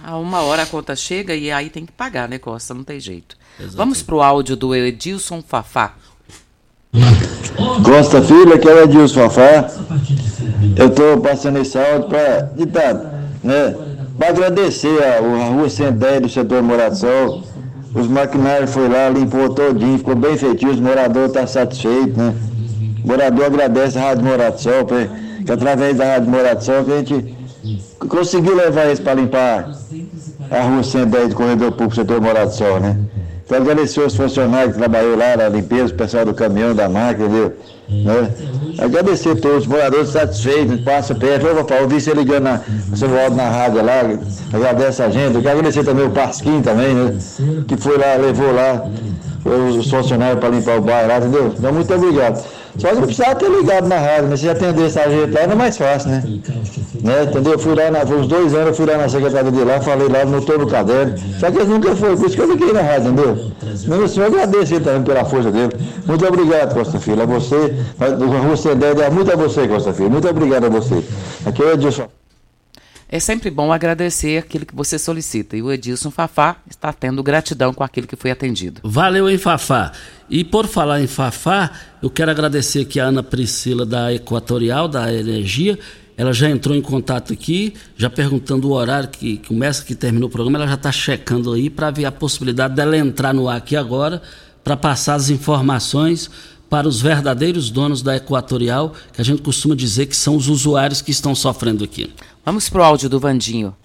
A 0.04 0.18
uma 0.18 0.42
hora 0.42 0.64
a 0.64 0.66
conta 0.66 0.96
chega 0.96 1.36
e 1.36 1.52
aí 1.52 1.70
tem 1.70 1.86
que 1.86 1.92
pagar, 1.92 2.30
né, 2.30 2.40
Costa? 2.40 2.74
Não 2.74 2.84
tem 2.84 3.00
jeito. 3.00 3.38
Vamos 3.74 4.02
pro 4.02 4.22
áudio 4.22 4.56
do 4.56 4.74
Edilson 4.76 5.44
Fafá. 5.46 5.94
Costa 7.84 8.22
Filho, 8.22 8.54
aqui 8.54 8.68
é 8.68 8.74
o 8.74 8.84
Edilson 8.84 9.30
Fafá. 9.30 9.70
Eu 10.76 10.88
estou 10.88 11.20
passando 11.22 11.60
esse 11.60 11.78
áudio 11.78 12.10
para 12.10 13.24
né, 13.44 13.76
pra 14.18 14.30
agradecer 14.30 15.04
a, 15.04 15.18
a 15.18 15.50
Rua 15.50 15.70
110 15.70 16.22
do 16.22 16.30
setor 16.30 16.64
Morado 16.64 16.96
Sol. 16.96 17.44
Os 17.94 18.08
maquinários 18.08 18.72
foi 18.72 18.90
lá, 18.90 19.10
limpou 19.10 19.50
todinho, 19.50 19.98
ficou 19.98 20.16
bem 20.16 20.36
feitinho, 20.38 20.72
os 20.72 20.80
moradores 20.80 21.28
estão 21.28 21.46
satisfeitos, 21.46 22.18
né? 22.18 22.34
O 23.04 23.08
morador 23.08 23.46
agradece 23.46 24.00
a 24.00 24.02
Rádio 24.02 24.26
Morado 24.26 24.60
Sol, 24.60 24.86
que 24.86 25.24
que 25.44 25.52
através 25.52 25.98
da 25.98 26.06
Rádio 26.06 26.30
Morado 26.30 26.64
Sol 26.64 26.84
que 26.84 26.92
a 26.92 26.98
gente 26.98 27.36
conseguiu 28.00 28.56
levar 28.56 28.86
eles 28.86 29.00
para 29.00 29.14
limpar 29.14 29.72
a 30.52 30.62
Rua 30.62 30.84
110 30.84 31.30
do 31.30 31.36
Corredor 31.36 31.72
Público 31.72 31.96
setor 31.96 32.22
Morado 32.22 32.54
Sol, 32.54 32.80
né? 32.80 32.98
Então 33.46 33.58
agradecer 33.58 34.00
os 34.00 34.16
funcionários 34.16 34.74
que 34.74 34.80
trabalhou 34.80 35.18
lá 35.18 35.36
na 35.36 35.50
limpeza, 35.50 35.94
o 35.94 35.98
pessoal 35.98 36.26
do 36.26 36.34
caminhão, 36.34 36.74
da 36.74 36.88
máquina, 36.88 37.26
entendeu? 37.26 37.54
Né? 37.90 38.32
Agradecer 38.80 39.32
a 39.32 39.36
todos, 39.36 39.64
os 39.64 39.68
moradores 39.68 40.10
satisfeitos, 40.10 40.80
passa 40.82 41.14
perto. 41.14 41.48
Ô, 41.48 41.56
papai, 41.56 41.82
ouvi 41.82 42.00
você 42.00 42.14
ligando 42.14 42.44
na, 42.44 42.62
você 42.90 43.06
na 43.06 43.50
rádio 43.50 43.84
lá, 43.84 44.02
agradece 44.54 45.04
a 45.04 45.10
gente. 45.10 45.36
Eu 45.36 45.42
quero 45.42 45.60
agradecer 45.60 45.84
também 45.84 46.06
o 46.06 46.10
Pasquim 46.10 46.62
também, 46.62 46.96
né? 46.96 47.18
Que 47.68 47.76
foi 47.76 47.98
lá, 47.98 48.16
levou 48.16 48.52
lá 48.54 48.86
os 49.46 49.90
funcionários 49.90 50.40
para 50.40 50.50
limpar 50.50 50.78
o 50.78 50.82
bairro 50.82 51.10
lá, 51.10 51.18
entendeu? 51.18 51.54
Então, 51.58 51.74
muito 51.74 51.94
obrigado. 51.94 52.44
Só 52.78 52.90
que 52.90 52.96
eu 52.96 53.02
precisava 53.04 53.36
ter 53.36 53.50
ligado 53.50 53.88
na 53.88 54.00
rádio, 54.00 54.30
mas 54.30 54.40
se 54.40 54.50
atendesse 54.50 55.00
a 55.00 55.08
gente 55.08 55.32
lá, 55.32 55.42
era 55.42 55.56
mais 55.56 55.78
fácil, 55.78 56.10
né? 56.10 56.24
né? 57.02 57.24
Entendeu? 57.24 57.54
Eu 57.54 57.60
fui 57.60 57.76
lá, 57.76 57.92
na, 57.92 58.04
uns 58.04 58.28
dois 58.28 58.54
anos, 58.54 58.68
eu 58.70 58.74
fui 58.74 58.86
lá 58.86 58.98
na 58.98 59.10
secretaria 59.10 59.52
de 59.52 59.64
lá, 59.64 59.80
falei 59.80 60.08
lá, 60.08 60.26
notou 60.26 60.58
no 60.58 60.68
caderno. 60.68 61.16
Só 61.40 61.52
que 61.52 61.58
ele 61.58 61.70
nunca 61.70 61.96
foi, 61.96 62.18
por 62.18 62.26
isso 62.26 62.36
que 62.36 62.42
eu 62.42 62.52
liguei 62.52 62.74
na 62.74 62.82
rádio, 62.82 63.12
entendeu? 63.12 63.52
Meu 63.88 64.08
senhor, 64.08 64.26
agradeço 64.28 64.74
ele 64.74 64.84
também 64.84 65.04
pela 65.04 65.24
força 65.24 65.52
dele. 65.52 65.72
Muito 66.06 66.26
obrigado, 66.26 66.74
Costa 66.74 67.00
Filho. 67.00 67.22
A 67.22 67.26
você, 67.26 67.76
Rússia 68.50 68.76
deve 68.76 69.10
muito 69.12 69.32
a 69.32 69.36
você, 69.36 69.68
Costa 69.68 69.94
Filho. 69.94 70.10
Muito 70.10 70.28
obrigado 70.28 70.66
a 70.66 70.70
você. 70.70 71.04
Aqui 71.46 71.62
é 71.62 71.66
o 71.66 71.72
Edilson. 71.74 72.23
É 73.14 73.20
sempre 73.20 73.52
bom 73.52 73.72
agradecer 73.72 74.40
aquilo 74.40 74.66
que 74.66 74.76
você 74.76 74.98
solicita. 74.98 75.56
E 75.56 75.62
o 75.62 75.72
Edilson 75.72 76.10
Fafá 76.10 76.56
está 76.68 76.92
tendo 76.92 77.22
gratidão 77.22 77.72
com 77.72 77.84
aquilo 77.84 78.08
que 78.08 78.16
foi 78.16 78.32
atendido. 78.32 78.82
Valeu, 78.84 79.30
hein, 79.30 79.38
Fafá? 79.38 79.92
E 80.28 80.44
por 80.44 80.66
falar 80.66 81.00
em 81.00 81.06
Fafá, 81.06 81.70
eu 82.02 82.10
quero 82.10 82.32
agradecer 82.32 82.82
aqui 82.82 83.00
a 83.00 83.06
Ana 83.06 83.22
Priscila 83.22 83.86
da 83.86 84.12
Equatorial, 84.12 84.88
da 84.88 85.14
Energia. 85.14 85.78
Ela 86.18 86.34
já 86.34 86.50
entrou 86.50 86.76
em 86.76 86.82
contato 86.82 87.32
aqui, 87.32 87.76
já 87.96 88.10
perguntando 88.10 88.68
o 88.68 88.72
horário 88.72 89.10
que 89.10 89.38
começa, 89.48 89.86
que 89.86 89.94
terminou 89.94 90.28
o 90.28 90.32
programa. 90.32 90.58
Ela 90.58 90.68
já 90.70 90.74
está 90.74 90.92
checando 90.92 91.54
aí 91.54 91.70
para 91.70 91.92
ver 91.92 92.06
a 92.06 92.12
possibilidade 92.12 92.74
dela 92.74 92.98
entrar 92.98 93.32
no 93.32 93.48
ar 93.48 93.58
aqui 93.58 93.76
agora 93.76 94.24
para 94.64 94.76
passar 94.76 95.14
as 95.14 95.30
informações 95.30 96.32
para 96.74 96.88
os 96.88 97.00
verdadeiros 97.00 97.70
donos 97.70 98.02
da 98.02 98.16
Equatorial, 98.16 98.94
que 99.14 99.22
a 99.22 99.24
gente 99.24 99.44
costuma 99.44 99.76
dizer 99.76 100.08
que 100.08 100.16
são 100.16 100.36
os 100.36 100.50
usuários 100.50 101.04
que 101.04 101.12
estão 101.12 101.36
sofrendo 101.36 101.84
aqui. 101.84 102.12
Vamos 102.44 102.68
pro 102.68 102.82
áudio 102.82 103.08
do 103.08 103.20
Vandinho. 103.20 103.76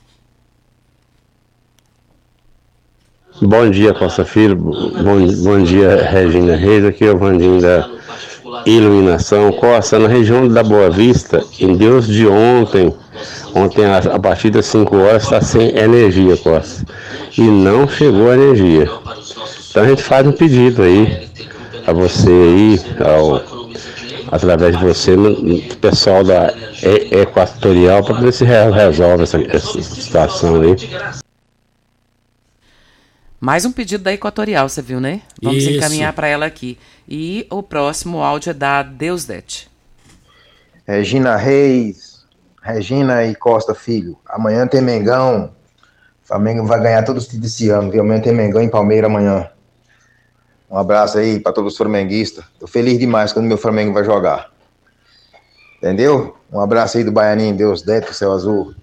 Bom 3.43 3.69
dia, 3.69 3.93
Costa 3.93 4.25
Filho. 4.25 4.57
Bom, 4.57 5.27
bom 5.45 5.63
dia, 5.63 6.09
Regina 6.11 6.57
Reis. 6.57 6.83
Aqui 6.87 7.05
é 7.05 7.13
o 7.13 7.19
Vandinho 7.19 7.61
da 7.61 7.87
Iluminação. 8.65 9.53
Costa, 9.53 9.99
na 9.99 10.09
região 10.09 10.49
da 10.49 10.63
Boa 10.63 10.89
Vista, 10.89 11.45
em 11.61 11.77
Deus 11.77 12.07
de 12.07 12.27
ontem, 12.27 12.95
ontem 13.55 13.85
a 13.85 14.19
partir 14.19 14.49
das 14.49 14.65
5 14.65 14.97
horas 14.97 15.25
está 15.25 15.43
sem 15.43 15.77
energia, 15.77 16.39
Costa. 16.39 16.87
E 17.37 17.43
não 17.43 17.87
chegou 17.87 18.31
a 18.31 18.35
energia. 18.35 18.91
Então 19.69 19.83
a 19.83 19.89
gente 19.89 20.03
faz 20.03 20.27
um 20.27 20.33
pedido 20.33 20.81
aí 20.81 21.29
a 21.89 21.93
você 21.93 22.31
aí, 22.31 22.79
ao, 23.03 23.37
através 24.31 24.77
de 24.77 24.85
você, 24.85 25.17
no, 25.17 25.63
pessoal 25.77 26.23
da 26.23 26.53
Equatorial, 27.11 28.05
para 28.05 28.21
ver 28.21 28.33
se 28.33 28.45
resolve 28.45 29.23
essa, 29.23 29.41
essa 29.41 29.83
situação 29.83 30.61
aí. 30.61 30.77
Mais 33.41 33.65
um 33.65 33.73
pedido 33.73 34.05
da 34.05 34.13
Equatorial, 34.13 34.69
você 34.69 34.83
viu, 34.83 35.01
né? 35.01 35.23
Vamos 35.43 35.63
Isso. 35.63 35.71
encaminhar 35.71 36.13
para 36.13 36.29
ela 36.29 36.45
aqui. 36.45 36.79
E 37.09 37.47
o 37.51 37.63
próximo 37.63 38.23
áudio 38.23 38.51
é 38.51 38.55
da 38.55 38.83
Deusdete. 38.83 39.71
Regina 40.87 41.37
Reis, 41.37 42.27
Regina 42.63 43.25
e 43.25 43.35
Costa 43.35 43.75
Filho. 43.75 44.19
Amanhã 44.27 44.67
tem 44.67 44.83
Mengão. 44.83 45.53
Flamengo 46.23 46.67
vai 46.67 46.83
ganhar 46.83 47.03
todos 47.03 47.23
os 47.23 47.29
títulos 47.31 47.55
esse 47.55 47.71
ano, 47.71 47.91
viu? 47.91 48.03
Amanhã 48.03 48.21
tem 48.21 48.35
Mengão 48.35 48.61
em 48.61 48.69
Palmeiras 48.69 49.09
amanhã. 49.11 49.49
Um 50.71 50.77
abraço 50.77 51.19
aí 51.19 51.41
para 51.41 51.53
todos 51.53 51.73
os 51.73 51.79
flamenguistas. 51.79 52.45
Tô 52.59 52.67
feliz 52.67 52.99
demais 52.99 53.33
quando 53.33 53.47
meu 53.47 53.57
Flamengo 53.57 53.93
vai 53.93 54.05
jogar. 54.05 54.53
Entendeu? 55.79 56.37
Um 56.53 56.61
abraço 56.61 56.99
aí 56.99 57.05
do 57.05 57.13
Baianinho, 57.13 57.57
Deus 57.57 57.83
Dete, 57.83 58.15
Céu 58.15 58.33
Azul. 58.33 58.75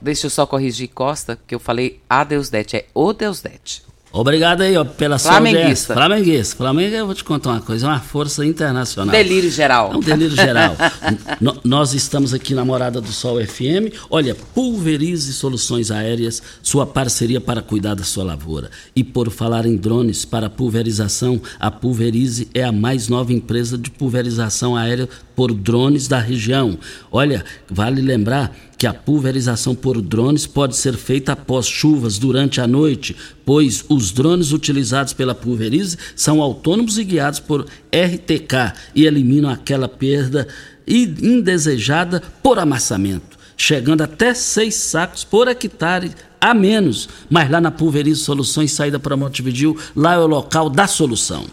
Deixa 0.00 0.26
eu 0.26 0.30
só 0.30 0.46
corrigir 0.46 0.88
Costa, 0.88 1.38
que 1.46 1.54
eu 1.54 1.60
falei 1.60 2.00
a 2.08 2.24
Deusdete, 2.24 2.76
é 2.76 2.86
o 2.94 3.12
Deusdete. 3.12 3.84
Obrigado 4.12 4.62
aí 4.62 4.76
ó, 4.76 4.84
pela 4.84 5.18
sua 5.18 5.32
Flamenguista. 5.32 5.62
audiência. 5.64 5.94
Flamenguista. 5.94 6.56
Flamengo, 6.56 6.94
eu 6.96 7.06
vou 7.06 7.14
te 7.14 7.22
contar 7.22 7.50
uma 7.50 7.60
coisa, 7.60 7.86
é 7.86 7.88
uma 7.88 8.00
força 8.00 8.44
internacional. 8.44 9.12
Delírio 9.14 9.50
geral. 9.50 9.92
É 9.92 9.96
um 9.96 10.00
delírio 10.00 10.34
geral. 10.36 10.76
No- 11.40 11.58
nós 11.64 11.94
estamos 11.94 12.34
aqui 12.34 12.54
na 12.54 12.64
Morada 12.64 13.00
do 13.00 13.12
Sol 13.12 13.40
FM. 13.44 13.94
Olha, 14.10 14.34
pulverize 14.54 15.32
soluções 15.32 15.90
aéreas, 15.90 16.42
sua 16.62 16.84
parceria 16.86 17.40
para 17.40 17.62
cuidar 17.62 17.94
da 17.94 18.02
sua 18.04 18.24
lavoura. 18.24 18.70
E 18.94 19.02
por 19.02 19.30
falar 19.30 19.64
em 19.64 19.76
drones 19.76 20.24
para 20.24 20.50
pulverização, 20.50 21.40
a 21.58 21.70
Pulverize 21.70 22.48
é 22.52 22.62
a 22.64 22.72
mais 22.72 23.08
nova 23.08 23.32
empresa 23.32 23.78
de 23.78 23.90
pulverização 23.90 24.76
aérea 24.76 25.08
por 25.40 25.54
drones 25.54 26.06
da 26.06 26.18
região. 26.18 26.78
Olha, 27.10 27.42
vale 27.66 28.02
lembrar 28.02 28.54
que 28.76 28.86
a 28.86 28.92
pulverização 28.92 29.74
por 29.74 29.98
drones 30.02 30.46
pode 30.46 30.76
ser 30.76 30.98
feita 30.98 31.32
após 31.32 31.66
chuvas 31.66 32.18
durante 32.18 32.60
a 32.60 32.66
noite, 32.66 33.16
pois 33.42 33.82
os 33.88 34.12
drones 34.12 34.52
utilizados 34.52 35.14
pela 35.14 35.34
Pulverize 35.34 35.96
são 36.14 36.42
autônomos 36.42 36.98
e 36.98 37.04
guiados 37.04 37.40
por 37.40 37.62
RTK 37.90 38.74
e 38.94 39.06
eliminam 39.06 39.48
aquela 39.48 39.88
perda 39.88 40.46
indesejada 40.86 42.22
por 42.42 42.58
amassamento, 42.58 43.38
chegando 43.56 44.02
até 44.02 44.34
seis 44.34 44.74
sacos 44.74 45.24
por 45.24 45.48
hectare 45.48 46.10
a 46.38 46.52
menos. 46.52 47.08
Mas 47.30 47.50
lá 47.50 47.62
na 47.62 47.70
Pulverize 47.70 48.20
Soluções, 48.20 48.72
saída 48.72 48.98
para 48.98 49.16
Montevidil, 49.16 49.74
lá 49.96 50.12
é 50.12 50.18
o 50.18 50.26
local 50.26 50.68
da 50.68 50.86
solução. 50.86 51.46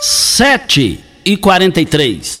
7 0.00 1.04
e 1.24 1.36
43. 1.36 2.40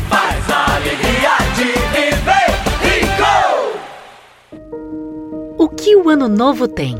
que 5.91 5.95
o 5.97 6.07
Ano 6.07 6.29
Novo 6.29 6.69
tem? 6.69 6.95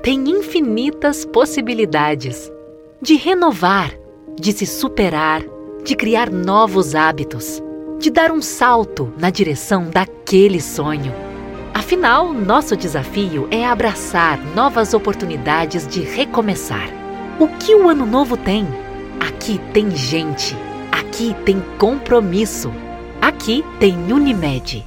Tem 0.00 0.30
infinitas 0.30 1.24
possibilidades 1.24 2.52
de 3.02 3.16
renovar, 3.16 3.92
de 4.38 4.52
se 4.52 4.64
superar, 4.64 5.42
de 5.82 5.96
criar 5.96 6.30
novos 6.30 6.94
hábitos, 6.94 7.60
de 7.98 8.08
dar 8.08 8.30
um 8.30 8.40
salto 8.40 9.12
na 9.18 9.28
direção 9.28 9.90
daquele 9.90 10.60
sonho. 10.60 11.12
Afinal, 11.74 12.32
nosso 12.32 12.76
desafio 12.76 13.48
é 13.50 13.66
abraçar 13.66 14.38
novas 14.54 14.94
oportunidades 14.94 15.84
de 15.84 16.02
recomeçar. 16.02 16.88
O 17.40 17.48
que 17.48 17.74
o 17.74 17.88
Ano 17.88 18.06
Novo 18.06 18.36
tem? 18.36 18.68
Aqui 19.18 19.60
tem 19.72 19.90
gente, 19.90 20.56
aqui 20.92 21.34
tem 21.44 21.60
compromisso, 21.76 22.72
aqui 23.20 23.64
tem 23.80 23.96
Unimed. 24.12 24.86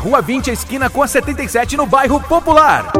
Rua 0.00 0.22
20, 0.22 0.50
esquina 0.50 0.88
com 0.88 1.02
a 1.02 1.06
77, 1.06 1.76
no 1.76 1.84
bairro 1.84 2.18
Popular. 2.20 2.90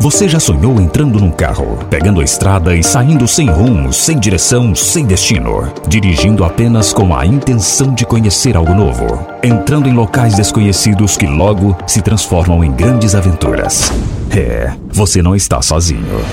Você 0.00 0.28
já 0.28 0.40
sonhou 0.40 0.80
entrando 0.80 1.20
num 1.20 1.30
carro, 1.30 1.78
pegando 1.88 2.20
a 2.20 2.24
estrada 2.24 2.74
e 2.74 2.82
saindo 2.82 3.28
sem 3.28 3.48
rumo, 3.48 3.92
sem 3.92 4.18
direção, 4.18 4.74
sem 4.74 5.06
destino, 5.06 5.72
dirigindo 5.86 6.44
apenas 6.44 6.92
com 6.92 7.14
a 7.14 7.24
intenção 7.24 7.94
de 7.94 8.04
conhecer 8.04 8.56
algo 8.56 8.74
novo, 8.74 9.24
entrando 9.40 9.88
em 9.88 9.92
locais 9.92 10.34
desconhecidos 10.34 11.16
que 11.16 11.26
logo 11.26 11.76
se 11.86 12.02
transformam 12.02 12.64
em 12.64 12.72
grandes 12.72 13.14
aventuras? 13.14 13.92
É, 14.30 14.72
você 14.92 15.22
não 15.22 15.34
está 15.34 15.62
sozinho. 15.62 16.24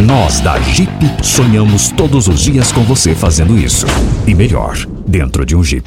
Nós 0.00 0.40
da 0.40 0.58
Jeep 0.60 0.90
sonhamos 1.22 1.90
todos 1.90 2.26
os 2.26 2.40
dias 2.40 2.72
com 2.72 2.82
você 2.82 3.14
fazendo 3.14 3.58
isso. 3.58 3.86
E 4.26 4.34
melhor, 4.34 4.76
dentro 5.06 5.44
de 5.44 5.54
um 5.54 5.62
Jeep. 5.62 5.86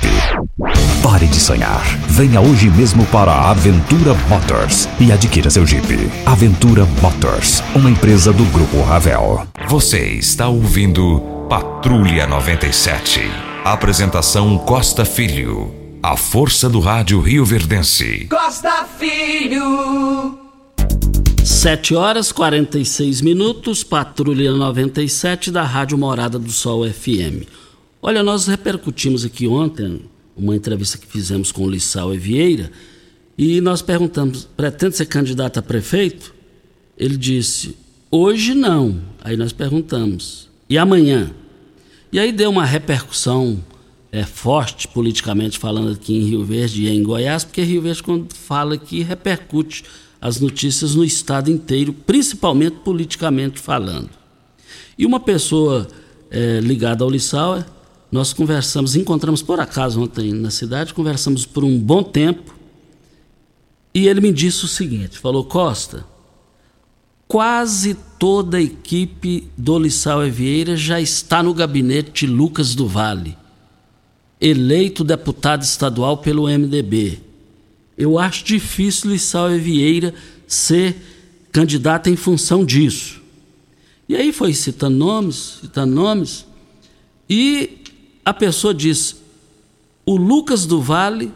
Pare 1.01 1.25
de 1.25 1.39
sonhar. 1.39 1.81
Venha 2.07 2.39
hoje 2.39 2.69
mesmo 2.69 3.05
para 3.07 3.31
a 3.31 3.51
Aventura 3.51 4.13
Motors 4.29 4.87
e 4.99 5.11
adquira 5.11 5.49
seu 5.49 5.65
Jeep. 5.65 6.09
Aventura 6.25 6.85
Motors, 7.01 7.63
uma 7.75 7.89
empresa 7.89 8.31
do 8.31 8.45
Grupo 8.45 8.81
Ravel. 8.83 9.47
Você 9.67 9.99
está 9.99 10.47
ouvindo 10.47 11.19
Patrulha 11.49 12.27
97. 12.27 13.21
Apresentação 13.65 14.57
Costa 14.59 15.05
Filho. 15.05 15.73
A 16.01 16.15
força 16.15 16.69
do 16.69 16.79
rádio 16.79 17.19
Rio 17.21 17.45
Verdense. 17.45 18.27
Costa 18.29 18.85
Filho. 18.99 20.42
7 21.45 21.93
horas 21.93 22.31
46 22.31 23.19
minutos, 23.19 23.83
Patrulha 23.83 24.53
97 24.53 25.51
da 25.51 25.63
Rádio 25.63 25.97
Morada 25.97 26.39
do 26.39 26.49
Sol 26.49 26.89
FM. 26.89 27.45
Olha, 28.01 28.23
nós 28.23 28.47
repercutimos 28.47 29.25
aqui 29.25 29.45
ontem 29.45 30.01
uma 30.37 30.55
entrevista 30.55 30.97
que 30.97 31.05
fizemos 31.05 31.51
com 31.51 31.65
o 31.65 31.69
Lissau 31.69 32.11
Vieira 32.11 32.71
e 33.37 33.59
nós 33.59 33.81
perguntamos: 33.81 34.47
pretende 34.55 34.95
ser 34.95 35.05
candidato 35.07 35.59
a 35.59 35.61
prefeito? 35.61 36.33
Ele 36.97 37.17
disse: 37.17 37.75
hoje 38.09 38.53
não. 38.53 39.01
Aí 39.21 39.35
nós 39.35 39.51
perguntamos: 39.51 40.49
e 40.69 40.77
amanhã? 40.77 41.29
E 42.09 42.19
aí 42.19 42.31
deu 42.31 42.49
uma 42.51 42.63
repercussão 42.63 43.61
é, 44.13 44.23
forte 44.23 44.87
politicamente 44.87 45.59
falando 45.59 45.91
aqui 45.91 46.15
em 46.15 46.23
Rio 46.23 46.45
Verde 46.45 46.83
e 46.83 46.89
em 46.89 47.03
Goiás, 47.03 47.43
porque 47.43 47.63
Rio 47.63 47.81
Verde, 47.81 48.01
quando 48.01 48.33
fala 48.33 48.75
aqui, 48.75 49.01
repercute 49.01 49.83
as 50.23 50.39
notícias 50.39 50.95
no 50.95 51.03
estado 51.03 51.51
inteiro, 51.51 51.91
principalmente 51.91 52.77
politicamente 52.77 53.59
falando. 53.59 54.09
E 54.97 55.05
uma 55.05 55.19
pessoa 55.19 55.85
é, 56.31 56.61
ligada 56.61 57.03
ao 57.03 57.09
Lissau, 57.09 57.61
nós 58.09 58.31
conversamos, 58.31 58.95
encontramos 58.95 59.41
por 59.41 59.59
acaso 59.59 60.01
ontem 60.01 60.31
na 60.31 60.49
cidade, 60.49 60.93
conversamos 60.93 61.45
por 61.45 61.65
um 61.65 61.77
bom 61.77 62.01
tempo, 62.01 62.55
e 63.93 64.07
ele 64.07 64.21
me 64.21 64.31
disse 64.31 64.63
o 64.63 64.67
seguinte: 64.67 65.19
falou, 65.19 65.43
Costa, 65.43 66.05
quase 67.27 67.93
toda 68.17 68.55
a 68.55 68.61
equipe 68.61 69.49
do 69.57 69.77
Lissau 69.77 70.21
Vieira 70.31 70.77
já 70.77 71.01
está 71.01 71.43
no 71.43 71.53
gabinete 71.53 72.25
de 72.25 72.31
Lucas 72.31 72.73
do 72.75 72.87
Vale, 72.87 73.37
eleito 74.39 75.03
deputado 75.03 75.63
estadual 75.63 76.15
pelo 76.15 76.43
MDB 76.47 77.32
eu 77.97 78.17
acho 78.17 78.43
difícil 78.43 79.11
Lissau 79.11 79.49
Vieira 79.57 80.13
ser 80.47 80.95
candidato 81.51 82.09
em 82.09 82.15
função 82.15 82.65
disso. 82.65 83.21
E 84.09 84.15
aí 84.15 84.33
foi 84.33 84.53
citando 84.53 84.97
nomes, 84.97 85.59
citando 85.61 85.93
nomes, 85.93 86.45
e 87.29 87.79
a 88.25 88.33
pessoa 88.33 88.73
disse: 88.73 89.15
o 90.05 90.15
Lucas 90.15 90.65
do 90.65 90.81
Vale 90.81 91.31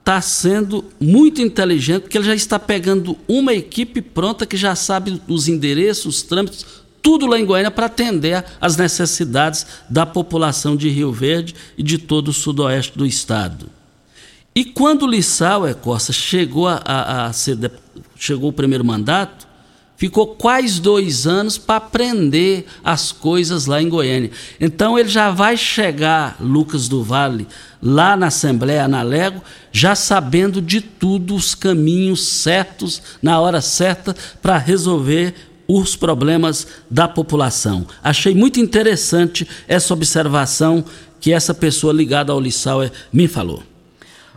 está 0.00 0.20
sendo 0.20 0.84
muito 0.98 1.42
inteligente, 1.42 2.02
porque 2.02 2.16
ele 2.16 2.26
já 2.26 2.34
está 2.34 2.58
pegando 2.58 3.16
uma 3.28 3.52
equipe 3.52 4.00
pronta 4.00 4.46
que 4.46 4.56
já 4.56 4.74
sabe 4.74 5.20
os 5.28 5.48
endereços, 5.48 6.16
os 6.16 6.22
trâmites, 6.22 6.64
tudo 7.02 7.26
lá 7.26 7.38
em 7.38 7.44
Goiânia 7.44 7.70
para 7.70 7.86
atender 7.86 8.42
às 8.60 8.76
necessidades 8.76 9.66
da 9.88 10.06
população 10.06 10.76
de 10.76 10.88
Rio 10.88 11.12
Verde 11.12 11.54
e 11.76 11.82
de 11.82 11.98
todo 11.98 12.28
o 12.28 12.32
sudoeste 12.32 12.96
do 12.96 13.04
estado. 13.04 13.68
E 14.58 14.64
quando 14.64 15.06
Lissau 15.06 15.64
é 15.64 15.72
Costa 15.72 16.12
chegou 16.12 16.66
a, 16.66 16.82
a, 16.84 17.26
a 17.26 17.32
ser, 17.32 17.70
chegou 18.16 18.50
o 18.50 18.52
primeiro 18.52 18.84
mandato, 18.84 19.46
ficou 19.96 20.34
quase 20.34 20.80
dois 20.80 21.28
anos 21.28 21.56
para 21.56 21.76
aprender 21.76 22.66
as 22.82 23.12
coisas 23.12 23.66
lá 23.66 23.80
em 23.80 23.88
Goiânia. 23.88 24.32
Então 24.60 24.98
ele 24.98 25.08
já 25.08 25.30
vai 25.30 25.56
chegar, 25.56 26.36
Lucas 26.40 26.88
do 26.88 27.04
Vale, 27.04 27.46
lá 27.80 28.16
na 28.16 28.26
Assembleia, 28.26 28.88
na 28.88 29.00
Lego, 29.00 29.40
já 29.70 29.94
sabendo 29.94 30.60
de 30.60 30.80
tudo, 30.80 31.36
os 31.36 31.54
caminhos 31.54 32.26
certos, 32.26 33.00
na 33.22 33.38
hora 33.38 33.60
certa, 33.60 34.12
para 34.42 34.58
resolver 34.58 35.36
os 35.68 35.94
problemas 35.94 36.66
da 36.90 37.06
população. 37.06 37.86
Achei 38.02 38.34
muito 38.34 38.58
interessante 38.58 39.46
essa 39.68 39.94
observação 39.94 40.84
que 41.20 41.32
essa 41.32 41.54
pessoa 41.54 41.92
ligada 41.92 42.32
ao 42.32 42.40
Lissau 42.40 42.80
me 43.12 43.28
falou. 43.28 43.62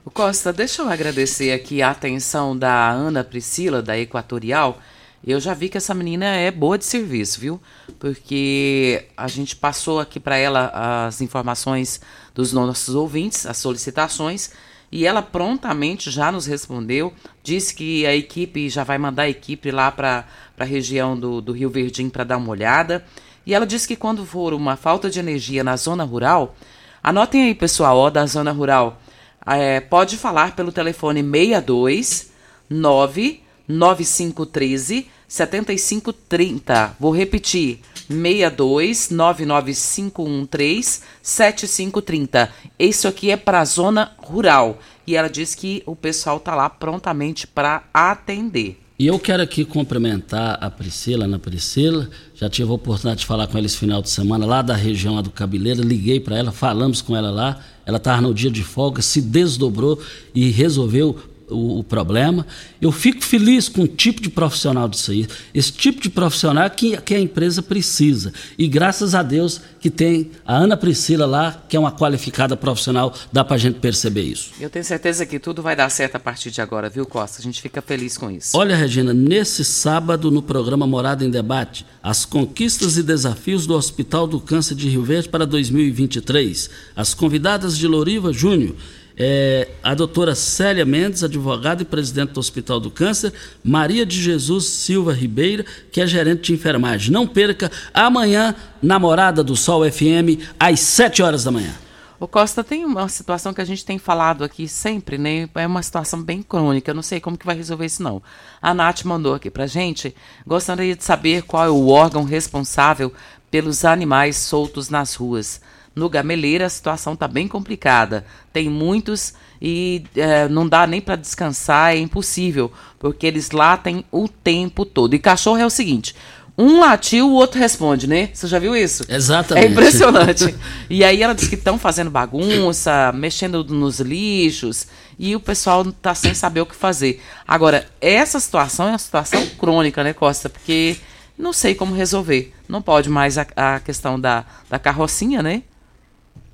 Costa, 0.09 0.51
deixa 0.51 0.81
eu 0.81 0.89
agradecer 0.89 1.53
aqui 1.53 1.81
a 1.81 1.91
atenção 1.91 2.57
da 2.57 2.89
Ana 2.89 3.23
Priscila, 3.23 3.83
da 3.83 3.97
Equatorial. 3.97 4.79
Eu 5.25 5.39
já 5.39 5.53
vi 5.53 5.69
que 5.69 5.77
essa 5.77 5.93
menina 5.93 6.25
é 6.25 6.49
boa 6.49 6.77
de 6.77 6.83
serviço, 6.85 7.39
viu? 7.39 7.61
Porque 7.99 9.05
a 9.15 9.27
gente 9.27 9.55
passou 9.55 9.99
aqui 9.99 10.19
para 10.19 10.35
ela 10.35 11.05
as 11.05 11.21
informações 11.21 12.01
dos 12.33 12.51
nossos 12.51 12.95
ouvintes, 12.95 13.45
as 13.45 13.57
solicitações, 13.57 14.51
e 14.91 15.05
ela 15.05 15.21
prontamente 15.21 16.09
já 16.09 16.31
nos 16.31 16.47
respondeu. 16.47 17.13
Disse 17.43 17.73
que 17.73 18.05
a 18.05 18.15
equipe 18.15 18.69
já 18.69 18.83
vai 18.83 18.97
mandar 18.97 19.23
a 19.23 19.29
equipe 19.29 19.69
lá 19.69 19.91
para 19.91 20.25
a 20.59 20.65
região 20.65 21.17
do, 21.17 21.39
do 21.39 21.53
Rio 21.53 21.69
Verdinho 21.69 22.09
para 22.09 22.23
dar 22.23 22.37
uma 22.37 22.49
olhada. 22.49 23.05
E 23.45 23.53
ela 23.53 23.67
disse 23.67 23.87
que 23.87 23.95
quando 23.95 24.25
for 24.25 24.53
uma 24.53 24.75
falta 24.75 25.09
de 25.09 25.19
energia 25.19 25.63
na 25.63 25.77
zona 25.77 26.03
rural, 26.03 26.55
anotem 27.03 27.43
aí, 27.43 27.55
pessoal, 27.55 27.97
ó, 27.97 28.09
da 28.09 28.25
zona 28.25 28.51
rural 28.51 29.00
é, 29.45 29.79
pode 29.79 30.17
falar 30.17 30.55
pelo 30.55 30.71
telefone 30.71 31.23
62 31.23 32.31
99513 32.69 35.07
7530. 35.27 36.95
Vou 36.99 37.15
repetir: 37.15 37.79
62 38.07 39.09
99513 39.09 41.01
7530. 41.21 42.51
Isso 42.77 43.07
aqui 43.07 43.31
é 43.31 43.37
para 43.37 43.61
a 43.61 43.65
zona 43.65 44.11
rural. 44.17 44.77
E 45.07 45.15
ela 45.15 45.29
diz 45.29 45.55
que 45.55 45.81
o 45.85 45.95
pessoal 45.95 46.37
tá 46.39 46.53
lá 46.55 46.69
prontamente 46.69 47.47
para 47.47 47.83
atender. 47.93 48.81
E 49.01 49.07
eu 49.07 49.17
quero 49.17 49.41
aqui 49.41 49.65
cumprimentar 49.65 50.59
a 50.61 50.69
Priscila, 50.69 51.25
Ana 51.25 51.39
Priscila. 51.39 52.07
Já 52.35 52.47
tive 52.47 52.69
a 52.69 52.73
oportunidade 52.75 53.21
de 53.21 53.25
falar 53.25 53.47
com 53.47 53.57
ela 53.57 53.65
esse 53.65 53.77
final 53.77 53.99
de 53.99 54.11
semana, 54.11 54.45
lá 54.45 54.61
da 54.61 54.75
região 54.75 55.15
lá 55.15 55.21
do 55.21 55.31
Cabeleira. 55.31 55.81
Liguei 55.81 56.19
para 56.19 56.37
ela, 56.37 56.51
falamos 56.51 57.01
com 57.01 57.17
ela 57.17 57.31
lá. 57.31 57.59
Ela 57.91 57.97
estava 57.97 58.21
no 58.21 58.33
dia 58.33 58.49
de 58.49 58.63
folga, 58.63 59.01
se 59.01 59.21
desdobrou 59.21 59.99
e 60.33 60.49
resolveu 60.49 61.17
o, 61.51 61.79
o, 61.79 61.83
problema. 61.83 62.45
Eu 62.81 62.91
fico 62.91 63.23
feliz 63.23 63.67
com 63.67 63.83
o 63.83 63.87
tipo 63.87 64.21
de 64.21 64.29
profissional 64.29 64.87
disso 64.87 65.11
aí. 65.11 65.27
Esse 65.53 65.71
tipo 65.71 66.01
de 66.01 66.09
profissional 66.09 66.69
que, 66.69 66.97
que 67.01 67.13
a 67.13 67.19
empresa 67.19 67.61
precisa. 67.61 68.33
E 68.57 68.67
graças 68.67 69.13
a 69.13 69.21
Deus 69.21 69.61
que 69.79 69.89
tem 69.89 70.31
a 70.45 70.55
Ana 70.55 70.77
Priscila 70.77 71.25
lá, 71.25 71.63
que 71.67 71.75
é 71.75 71.79
uma 71.79 71.91
qualificada 71.91 72.55
profissional, 72.55 73.13
dá 73.31 73.43
para 73.43 73.55
a 73.55 73.59
gente 73.59 73.79
perceber 73.79 74.21
isso. 74.21 74.51
Eu 74.59 74.69
tenho 74.69 74.85
certeza 74.85 75.25
que 75.25 75.39
tudo 75.39 75.61
vai 75.61 75.75
dar 75.75 75.89
certo 75.89 76.15
a 76.15 76.19
partir 76.19 76.51
de 76.51 76.61
agora, 76.61 76.89
viu, 76.89 77.05
Costa? 77.05 77.39
A 77.39 77.43
gente 77.43 77.61
fica 77.61 77.81
feliz 77.81 78.17
com 78.17 78.29
isso. 78.29 78.55
Olha, 78.55 78.75
Regina, 78.75 79.13
nesse 79.13 79.65
sábado, 79.65 80.29
no 80.31 80.41
programa 80.41 80.85
Morada 80.85 81.25
em 81.25 81.29
Debate, 81.29 81.85
as 82.01 82.25
conquistas 82.25 82.97
e 82.97 83.03
desafios 83.03 83.65
do 83.65 83.73
Hospital 83.73 84.27
do 84.27 84.39
Câncer 84.39 84.75
de 84.75 84.87
Rio 84.87 85.03
Verde 85.03 85.29
para 85.29 85.45
2023. 85.45 86.69
As 86.95 87.13
convidadas 87.13 87.77
de 87.77 87.87
Loriva 87.87 88.31
Júnior 88.31 88.75
é, 89.17 89.67
a 89.83 89.93
doutora 89.93 90.35
Célia 90.35 90.85
Mendes, 90.85 91.23
advogada 91.23 91.81
e 91.81 91.85
presidente 91.85 92.31
do 92.31 92.39
Hospital 92.39 92.79
do 92.79 92.91
Câncer, 92.91 93.33
Maria 93.63 94.05
de 94.05 94.21
Jesus 94.21 94.65
Silva 94.65 95.13
Ribeira, 95.13 95.65
que 95.91 96.01
é 96.01 96.07
gerente 96.07 96.43
de 96.43 96.53
enfermagem. 96.53 97.11
Não 97.11 97.27
perca 97.27 97.71
amanhã, 97.93 98.55
Namorada 98.81 99.43
do 99.43 99.55
Sol 99.55 99.89
FM, 99.89 100.41
às 100.59 100.79
7 100.79 101.21
horas 101.21 101.43
da 101.43 101.51
manhã. 101.51 101.73
O 102.21 102.27
Costa 102.27 102.63
tem 102.63 102.85
uma 102.85 103.09
situação 103.09 103.51
que 103.51 103.61
a 103.61 103.65
gente 103.65 103.83
tem 103.83 103.97
falado 103.97 104.43
aqui 104.43 104.67
sempre, 104.67 105.17
né? 105.17 105.49
É 105.55 105.65
uma 105.65 105.81
situação 105.81 106.21
bem 106.21 106.43
crônica. 106.43 106.91
Eu 106.91 106.93
não 106.93 107.01
sei 107.01 107.19
como 107.19 107.35
que 107.35 107.47
vai 107.47 107.55
resolver 107.55 107.87
isso, 107.87 108.03
não. 108.03 108.21
A 108.61 108.75
Nath 108.75 109.03
mandou 109.05 109.33
aqui 109.33 109.49
pra 109.49 109.65
gente. 109.65 110.15
Gostaria 110.45 110.95
de 110.95 111.03
saber 111.03 111.41
qual 111.41 111.65
é 111.65 111.69
o 111.71 111.87
órgão 111.87 112.23
responsável 112.23 113.11
pelos 113.49 113.83
animais 113.83 114.37
soltos 114.37 114.87
nas 114.87 115.15
ruas. 115.15 115.61
No 115.95 116.09
Gameleira 116.09 116.65
a 116.65 116.69
situação 116.69 117.13
está 117.13 117.27
bem 117.27 117.47
complicada. 117.47 118.25
Tem 118.53 118.69
muitos 118.69 119.33
e 119.61 120.03
é, 120.15 120.47
não 120.47 120.67
dá 120.67 120.87
nem 120.87 121.01
para 121.01 121.15
descansar, 121.15 121.93
é 121.93 121.99
impossível, 121.99 122.71
porque 122.97 123.27
eles 123.27 123.51
latem 123.51 124.03
o 124.11 124.27
tempo 124.27 124.85
todo. 124.85 125.13
E 125.13 125.19
cachorro 125.19 125.57
é 125.57 125.65
o 125.65 125.69
seguinte: 125.69 126.15
um 126.57 126.79
latiu, 126.79 127.27
o 127.29 127.33
outro 127.33 127.59
responde, 127.59 128.07
né? 128.07 128.29
Você 128.33 128.47
já 128.47 128.59
viu 128.59 128.75
isso? 128.75 129.03
Exatamente. 129.09 129.67
É 129.67 129.69
impressionante. 129.69 130.55
e 130.89 131.03
aí 131.03 131.23
ela 131.23 131.33
diz 131.33 131.47
que 131.47 131.55
estão 131.55 131.77
fazendo 131.77 132.09
bagunça, 132.09 133.11
mexendo 133.13 133.63
nos 133.63 133.99
lixos, 133.99 134.87
e 135.17 135.35
o 135.35 135.39
pessoal 135.39 135.81
está 135.81 136.13
sem 136.13 136.33
saber 136.33 136.61
o 136.61 136.65
que 136.65 136.75
fazer. 136.75 137.21
Agora, 137.47 137.87
essa 137.99 138.39
situação 138.39 138.87
é 138.87 138.89
uma 138.91 138.97
situação 138.97 139.45
crônica, 139.57 140.03
né, 140.03 140.13
Costa? 140.13 140.49
Porque 140.49 140.97
não 141.37 141.53
sei 141.53 141.73
como 141.73 141.95
resolver. 141.95 142.53
Não 142.67 142.81
pode 142.81 143.09
mais 143.09 143.37
a, 143.37 143.47
a 143.55 143.79
questão 143.79 144.19
da, 144.19 144.45
da 144.69 144.77
carrocinha, 144.77 145.41
né? 145.41 145.63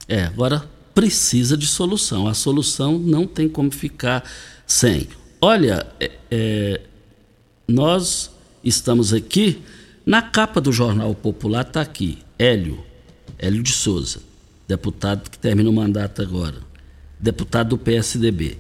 É, 0.08 0.24
agora 0.24 0.68
precisa 0.94 1.58
de 1.58 1.68
solução. 1.68 2.28
A 2.28 2.34
solução 2.34 2.98
não 2.98 3.28
tem 3.28 3.48
como 3.48 3.70
ficar 3.72 4.24
sem. 4.66 5.08
Olha, 5.40 5.86
é, 6.00 6.12
é, 6.32 6.82
nós 7.68 8.32
estamos 8.64 9.14
aqui, 9.14 9.62
na 10.06 10.22
capa 10.22 10.60
do 10.60 10.72
Jornal 10.72 11.14
Popular 11.14 11.62
está 11.62 11.82
aqui, 11.82 12.20
Hélio, 12.40 12.84
Hélio 13.38 13.62
de 13.62 13.72
Souza, 13.72 14.20
deputado 14.68 15.30
que 15.30 15.38
termina 15.38 15.70
o 15.70 15.74
mandato 15.74 16.22
agora, 16.22 16.58
deputado 17.20 17.70
do 17.70 17.78
PSDB. 17.78 18.58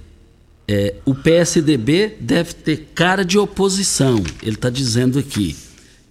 É, 0.67 0.95
o 1.05 1.15
PSDB 1.15 2.17
deve 2.19 2.53
ter 2.53 2.89
cara 2.93 3.23
de 3.23 3.37
oposição, 3.37 4.21
ele 4.43 4.55
está 4.55 4.69
dizendo 4.69 5.17
aqui. 5.17 5.55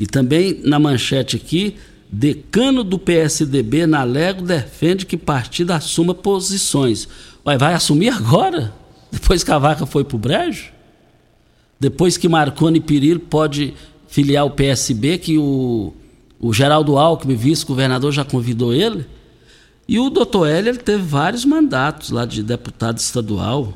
E 0.00 0.06
também 0.06 0.60
na 0.64 0.78
manchete 0.78 1.36
aqui, 1.36 1.76
decano 2.10 2.84
do 2.84 2.98
PSDB 2.98 3.86
na 3.86 4.02
Lego 4.02 4.42
defende 4.42 5.06
que 5.06 5.16
partido 5.16 5.72
assuma 5.72 6.14
posições. 6.14 7.08
Ué, 7.46 7.58
vai 7.58 7.74
assumir 7.74 8.08
agora? 8.08 8.72
Depois 9.10 9.42
que 9.42 9.50
a 9.50 9.58
vaca 9.58 9.86
foi 9.86 10.04
pro 10.04 10.18
brejo? 10.18 10.72
Depois 11.78 12.16
que 12.16 12.28
Marconi 12.28 12.80
Perillo 12.80 13.20
pode 13.20 13.74
filiar 14.08 14.46
o 14.46 14.50
PSB, 14.50 15.18
que 15.18 15.38
o, 15.38 15.92
o 16.40 16.52
Geraldo 16.52 16.96
Alckmin, 16.96 17.34
vice-governador, 17.34 18.12
já 18.12 18.24
convidou 18.24 18.72
ele? 18.72 19.06
E 19.88 19.98
o 19.98 20.10
doutor 20.10 20.48
Hélio 20.48 20.70
ele 20.70 20.78
teve 20.78 21.02
vários 21.02 21.44
mandatos 21.44 22.10
lá 22.10 22.24
de 22.24 22.42
deputado 22.42 22.98
estadual. 22.98 23.72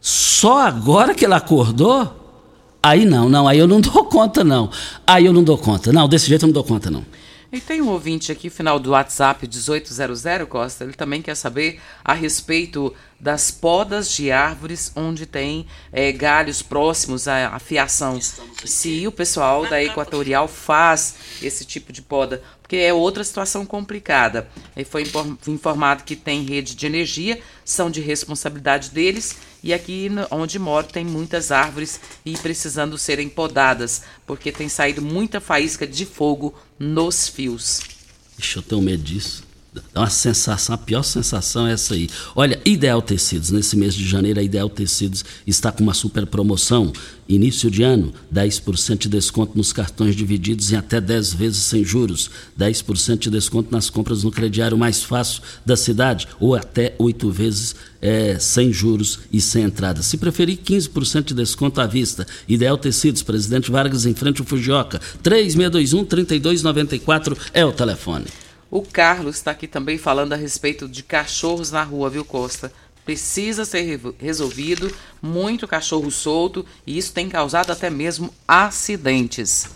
Só 0.00 0.66
agora 0.66 1.14
que 1.14 1.24
ele 1.24 1.34
acordou? 1.34 2.20
Aí 2.82 3.04
não, 3.04 3.28
não, 3.28 3.46
aí 3.46 3.58
eu 3.58 3.68
não 3.68 3.80
dou 3.80 4.04
conta, 4.04 4.42
não. 4.42 4.70
Aí 5.06 5.26
eu 5.26 5.32
não 5.32 5.44
dou 5.44 5.58
conta. 5.58 5.92
Não, 5.92 6.08
desse 6.08 6.28
jeito 6.28 6.42
eu 6.42 6.48
não 6.48 6.54
dou 6.54 6.64
conta, 6.64 6.90
não. 6.90 7.04
E 7.52 7.60
tem 7.60 7.82
um 7.82 7.90
ouvinte 7.90 8.32
aqui, 8.32 8.48
final 8.48 8.80
do 8.80 8.92
WhatsApp 8.92 9.46
1800, 9.46 10.48
Costa, 10.48 10.84
ele 10.84 10.94
também 10.94 11.20
quer 11.20 11.34
saber 11.34 11.82
a 12.02 12.14
respeito 12.14 12.94
das 13.20 13.50
podas 13.50 14.10
de 14.10 14.32
árvores 14.32 14.90
onde 14.96 15.26
tem 15.26 15.66
é, 15.92 16.10
galhos 16.10 16.62
próximos 16.62 17.28
à, 17.28 17.48
à 17.48 17.58
fiação. 17.58 18.18
Se 18.64 19.06
o 19.06 19.12
pessoal 19.12 19.66
da 19.66 19.84
Equatorial 19.84 20.48
faz 20.48 21.14
esse 21.42 21.66
tipo 21.66 21.92
de 21.92 22.00
poda, 22.00 22.42
porque 22.72 22.82
é 22.82 22.94
outra 22.94 23.22
situação 23.22 23.66
complicada. 23.66 24.48
Ele 24.74 24.86
foi 24.86 25.04
informado 25.46 26.04
que 26.04 26.16
tem 26.16 26.42
rede 26.42 26.74
de 26.74 26.86
energia, 26.86 27.38
são 27.66 27.90
de 27.90 28.00
responsabilidade 28.00 28.88
deles, 28.88 29.36
e 29.62 29.74
aqui 29.74 30.08
onde 30.30 30.58
moro 30.58 30.86
tem 30.86 31.04
muitas 31.04 31.52
árvores 31.52 32.00
e 32.24 32.34
precisando 32.38 32.96
serem 32.96 33.28
podadas, 33.28 34.04
porque 34.26 34.50
tem 34.50 34.70
saído 34.70 35.02
muita 35.02 35.38
faísca 35.38 35.86
de 35.86 36.06
fogo 36.06 36.54
nos 36.78 37.28
fios. 37.28 37.82
Deixa 38.38 38.60
eu 38.60 38.62
ter 38.62 38.80
medo 38.80 39.02
disso. 39.02 39.51
Dá 39.72 40.02
uma 40.02 40.10
sensação, 40.10 40.74
a 40.74 40.78
pior 40.78 41.02
sensação 41.02 41.66
é 41.66 41.72
essa 41.72 41.94
aí. 41.94 42.06
Olha, 42.36 42.60
Ideal 42.62 43.00
Tecidos, 43.00 43.50
nesse 43.50 43.74
mês 43.74 43.94
de 43.94 44.06
janeiro, 44.06 44.38
a 44.38 44.42
Ideal 44.42 44.68
Tecidos 44.68 45.24
está 45.46 45.72
com 45.72 45.82
uma 45.82 45.94
super 45.94 46.26
promoção. 46.26 46.92
Início 47.26 47.70
de 47.70 47.82
ano, 47.82 48.12
10% 48.34 48.98
de 48.98 49.08
desconto 49.08 49.56
nos 49.56 49.72
cartões 49.72 50.14
divididos 50.14 50.72
em 50.72 50.76
até 50.76 51.00
10 51.00 51.32
vezes 51.32 51.62
sem 51.62 51.82
juros. 51.82 52.30
10% 52.58 53.16
de 53.16 53.30
desconto 53.30 53.72
nas 53.72 53.88
compras 53.88 54.24
no 54.24 54.30
crediário 54.30 54.76
mais 54.76 55.02
fácil 55.02 55.42
da 55.64 55.74
cidade, 55.74 56.28
ou 56.38 56.54
até 56.54 56.94
8 56.98 57.30
vezes 57.30 57.74
é, 58.02 58.38
sem 58.38 58.70
juros 58.70 59.20
e 59.32 59.40
sem 59.40 59.62
entrada. 59.62 60.02
Se 60.02 60.18
preferir, 60.18 60.58
15% 60.58 61.28
de 61.28 61.34
desconto 61.34 61.80
à 61.80 61.86
vista. 61.86 62.26
Ideal 62.46 62.76
Tecidos, 62.76 63.22
Presidente 63.22 63.70
Vargas 63.70 64.04
em 64.04 64.12
frente 64.12 64.42
ao 64.42 64.46
Fujioka. 64.46 65.00
3621-3294 65.22 67.38
é 67.54 67.64
o 67.64 67.72
telefone. 67.72 68.26
O 68.72 68.80
Carlos 68.80 69.36
está 69.36 69.50
aqui 69.50 69.66
também 69.66 69.98
falando 69.98 70.32
a 70.32 70.36
respeito 70.36 70.88
de 70.88 71.02
cachorros 71.02 71.70
na 71.70 71.82
rua, 71.82 72.08
viu, 72.08 72.24
Costa? 72.24 72.72
Precisa 73.04 73.66
ser 73.66 74.00
resolvido, 74.18 74.90
muito 75.20 75.68
cachorro 75.68 76.10
solto 76.10 76.64
e 76.86 76.96
isso 76.96 77.12
tem 77.12 77.28
causado 77.28 77.70
até 77.70 77.90
mesmo 77.90 78.32
acidentes. 78.48 79.68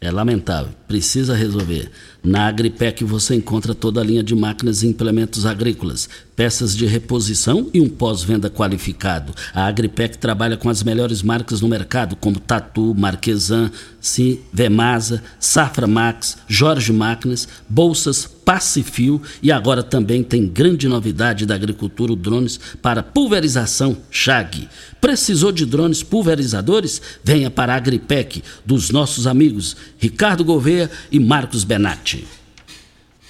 É 0.00 0.10
lamentável, 0.10 0.72
precisa 0.88 1.36
resolver. 1.36 1.92
Na 2.24 2.46
Agripec 2.46 3.02
você 3.02 3.34
encontra 3.34 3.74
toda 3.74 4.00
a 4.00 4.04
linha 4.04 4.22
de 4.22 4.32
máquinas 4.32 4.84
e 4.84 4.86
implementos 4.86 5.44
agrícolas, 5.44 6.08
peças 6.36 6.76
de 6.76 6.86
reposição 6.86 7.68
e 7.74 7.80
um 7.80 7.88
pós-venda 7.88 8.48
qualificado. 8.48 9.34
A 9.52 9.66
Agripec 9.66 10.18
trabalha 10.18 10.56
com 10.56 10.68
as 10.68 10.84
melhores 10.84 11.20
marcas 11.20 11.60
no 11.60 11.68
mercado, 11.68 12.14
como 12.14 12.38
Tatu, 12.38 12.94
Marquesan, 12.94 13.72
Sim, 14.00 14.38
Vemasa, 14.52 15.22
Safra 15.40 15.86
Max, 15.88 16.38
Jorge 16.46 16.92
Máquinas, 16.92 17.48
Bolsas, 17.68 18.28
Pacifil 18.44 19.22
e 19.40 19.52
agora 19.52 19.82
também 19.82 20.24
tem 20.24 20.48
grande 20.48 20.88
novidade 20.88 21.46
da 21.46 21.54
agricultura, 21.54 22.16
drones 22.16 22.58
para 22.80 23.02
pulverização 23.02 23.96
Chag. 24.10 24.68
Precisou 25.00 25.52
de 25.52 25.64
drones 25.64 26.02
pulverizadores? 26.02 27.00
Venha 27.22 27.50
para 27.50 27.72
a 27.72 27.76
Agripec, 27.76 28.42
dos 28.66 28.90
nossos 28.90 29.28
amigos 29.28 29.76
Ricardo 29.96 30.44
Gouveia 30.44 30.90
e 31.10 31.20
Marcos 31.20 31.62
Benatti. 31.62 32.11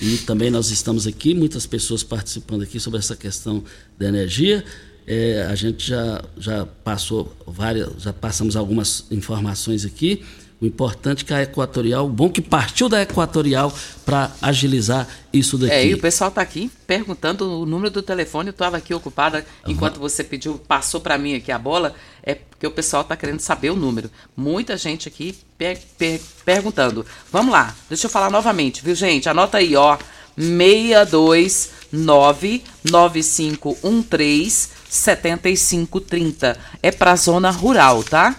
E 0.01 0.19
também 0.19 0.51
nós 0.51 0.71
estamos 0.71 1.07
aqui, 1.07 1.35
muitas 1.35 1.67
pessoas 1.67 2.03
participando 2.03 2.63
aqui 2.63 2.81
sobre 2.81 2.99
essa 2.99 3.15
questão 3.15 3.63
da 3.99 4.09
energia. 4.09 4.65
É, 5.07 5.47
a 5.49 5.55
gente 5.55 5.89
já, 5.89 6.25
já 6.37 6.67
passou 6.67 7.37
várias, 7.47 8.03
já 8.03 8.13
passamos 8.13 8.57
algumas 8.57 9.05
informações 9.11 9.85
aqui. 9.85 10.25
O 10.63 10.67
importante 10.67 11.25
é 11.25 11.27
que 11.27 11.35
a 11.35 11.43
Equatorial, 11.43 12.09
bom 12.09 12.31
que 12.31 12.41
partiu 12.41 12.89
da 12.89 13.03
Equatorial 13.03 13.75
para 14.07 14.31
agilizar 14.41 15.09
isso 15.33 15.59
daqui. 15.59 15.73
É, 15.73 15.87
e 15.87 15.93
o 15.93 15.99
pessoal 15.99 16.29
está 16.29 16.41
aqui 16.41 16.71
perguntando 16.87 17.63
o 17.63 17.67
número 17.67 17.91
do 17.91 18.01
telefone. 18.01 18.51
Eu 18.51 18.53
estava 18.53 18.77
aqui 18.77 18.95
ocupada 18.95 19.45
uhum. 19.67 19.73
enquanto 19.73 19.99
você 19.99 20.23
pediu, 20.23 20.61
passou 20.69 21.01
para 21.01 21.19
mim 21.19 21.35
aqui 21.35 21.51
a 21.51 21.59
bola. 21.59 21.97
É 22.23 22.37
porque 22.37 22.65
o 22.65 22.71
pessoal 22.71 23.03
está 23.03 23.17
querendo 23.17 23.41
saber 23.41 23.71
o 23.71 23.77
número. 23.77 24.09
Muita 24.37 24.77
gente 24.77 25.09
aqui 25.09 25.37
per 25.59 25.81
per 25.99 26.21
perguntando. 26.45 27.05
Vamos 27.33 27.53
lá, 27.53 27.75
deixa 27.89 28.07
eu 28.07 28.11
falar 28.11 28.31
novamente, 28.31 28.85
viu, 28.85 28.95
gente? 28.95 29.29
Anota 29.29 29.59
aí, 29.59 29.75
ó. 29.75 29.99
629 30.37 32.63
9513 32.85 34.69
7530. 34.89 36.57
É 36.81 36.93
para 36.93 37.17
zona 37.17 37.51
rural, 37.51 38.05
tá? 38.05 38.37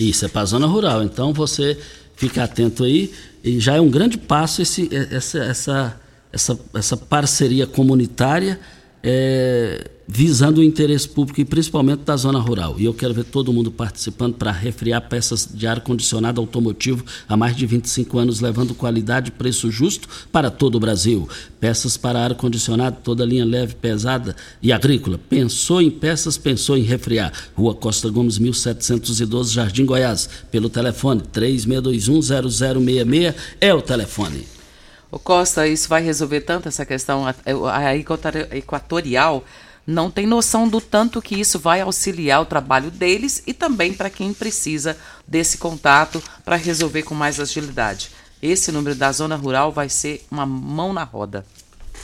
Isso, 0.00 0.24
é 0.24 0.28
para 0.28 0.40
a 0.40 0.46
zona 0.46 0.66
rural. 0.66 1.02
Então 1.02 1.32
você 1.32 1.78
fica 2.16 2.44
atento 2.44 2.84
aí. 2.84 3.12
E 3.44 3.60
já 3.60 3.76
é 3.76 3.80
um 3.80 3.90
grande 3.90 4.16
passo 4.16 4.62
esse, 4.62 4.88
essa, 4.94 5.38
essa, 5.44 6.00
essa, 6.32 6.60
essa 6.74 6.96
parceria 6.96 7.66
comunitária. 7.66 8.58
É, 9.02 9.90
visando 10.12 10.60
o 10.60 10.64
interesse 10.64 11.08
público 11.08 11.40
e 11.40 11.44
principalmente 11.44 12.00
da 12.00 12.16
zona 12.16 12.40
rural. 12.40 12.74
E 12.78 12.84
eu 12.84 12.92
quero 12.92 13.14
ver 13.14 13.24
todo 13.24 13.52
mundo 13.52 13.70
participando 13.70 14.34
para 14.34 14.50
refriar 14.50 15.08
peças 15.08 15.48
de 15.52 15.68
ar-condicionado 15.68 16.40
automotivo 16.40 17.04
há 17.28 17.36
mais 17.36 17.54
de 17.54 17.64
25 17.64 18.18
anos, 18.18 18.40
levando 18.40 18.74
qualidade 18.74 19.28
e 19.28 19.32
preço 19.32 19.70
justo 19.70 20.08
para 20.32 20.50
todo 20.50 20.74
o 20.74 20.80
Brasil. 20.80 21.28
Peças 21.60 21.96
para 21.96 22.24
ar-condicionado, 22.24 22.96
toda 23.04 23.24
linha 23.24 23.44
leve, 23.44 23.76
pesada 23.76 24.34
e 24.60 24.72
agrícola. 24.72 25.20
Pensou 25.28 25.80
em 25.80 25.90
peças, 25.90 26.36
pensou 26.36 26.76
em 26.76 26.82
refriar. 26.82 27.32
Rua 27.54 27.74
Costa 27.74 28.10
Gomes, 28.10 28.38
1712, 28.38 29.54
Jardim 29.54 29.84
Goiás. 29.84 30.28
Pelo 30.50 30.68
telefone 30.68 31.22
36210066 31.32 33.34
é 33.60 33.72
o 33.72 33.80
telefone. 33.80 34.59
O 35.10 35.18
Costa, 35.18 35.66
isso 35.66 35.88
vai 35.88 36.02
resolver 36.02 36.42
tanto 36.42 36.68
essa 36.68 36.86
questão 36.86 37.24
a 37.26 37.96
equatorial 38.56 39.44
não 39.86 40.10
tem 40.10 40.26
noção 40.26 40.68
do 40.68 40.80
tanto 40.80 41.20
que 41.20 41.34
isso 41.34 41.58
vai 41.58 41.80
auxiliar 41.80 42.40
o 42.42 42.46
trabalho 42.46 42.90
deles 42.90 43.42
e 43.46 43.52
também 43.52 43.92
para 43.92 44.10
quem 44.10 44.32
precisa 44.32 44.96
desse 45.26 45.58
contato 45.58 46.22
para 46.44 46.54
resolver 46.54 47.02
com 47.02 47.14
mais 47.14 47.40
agilidade. 47.40 48.10
Esse 48.40 48.70
número 48.70 48.94
da 48.94 49.10
zona 49.10 49.36
rural 49.36 49.72
vai 49.72 49.88
ser 49.88 50.24
uma 50.30 50.46
mão 50.46 50.92
na 50.92 51.02
roda. 51.02 51.44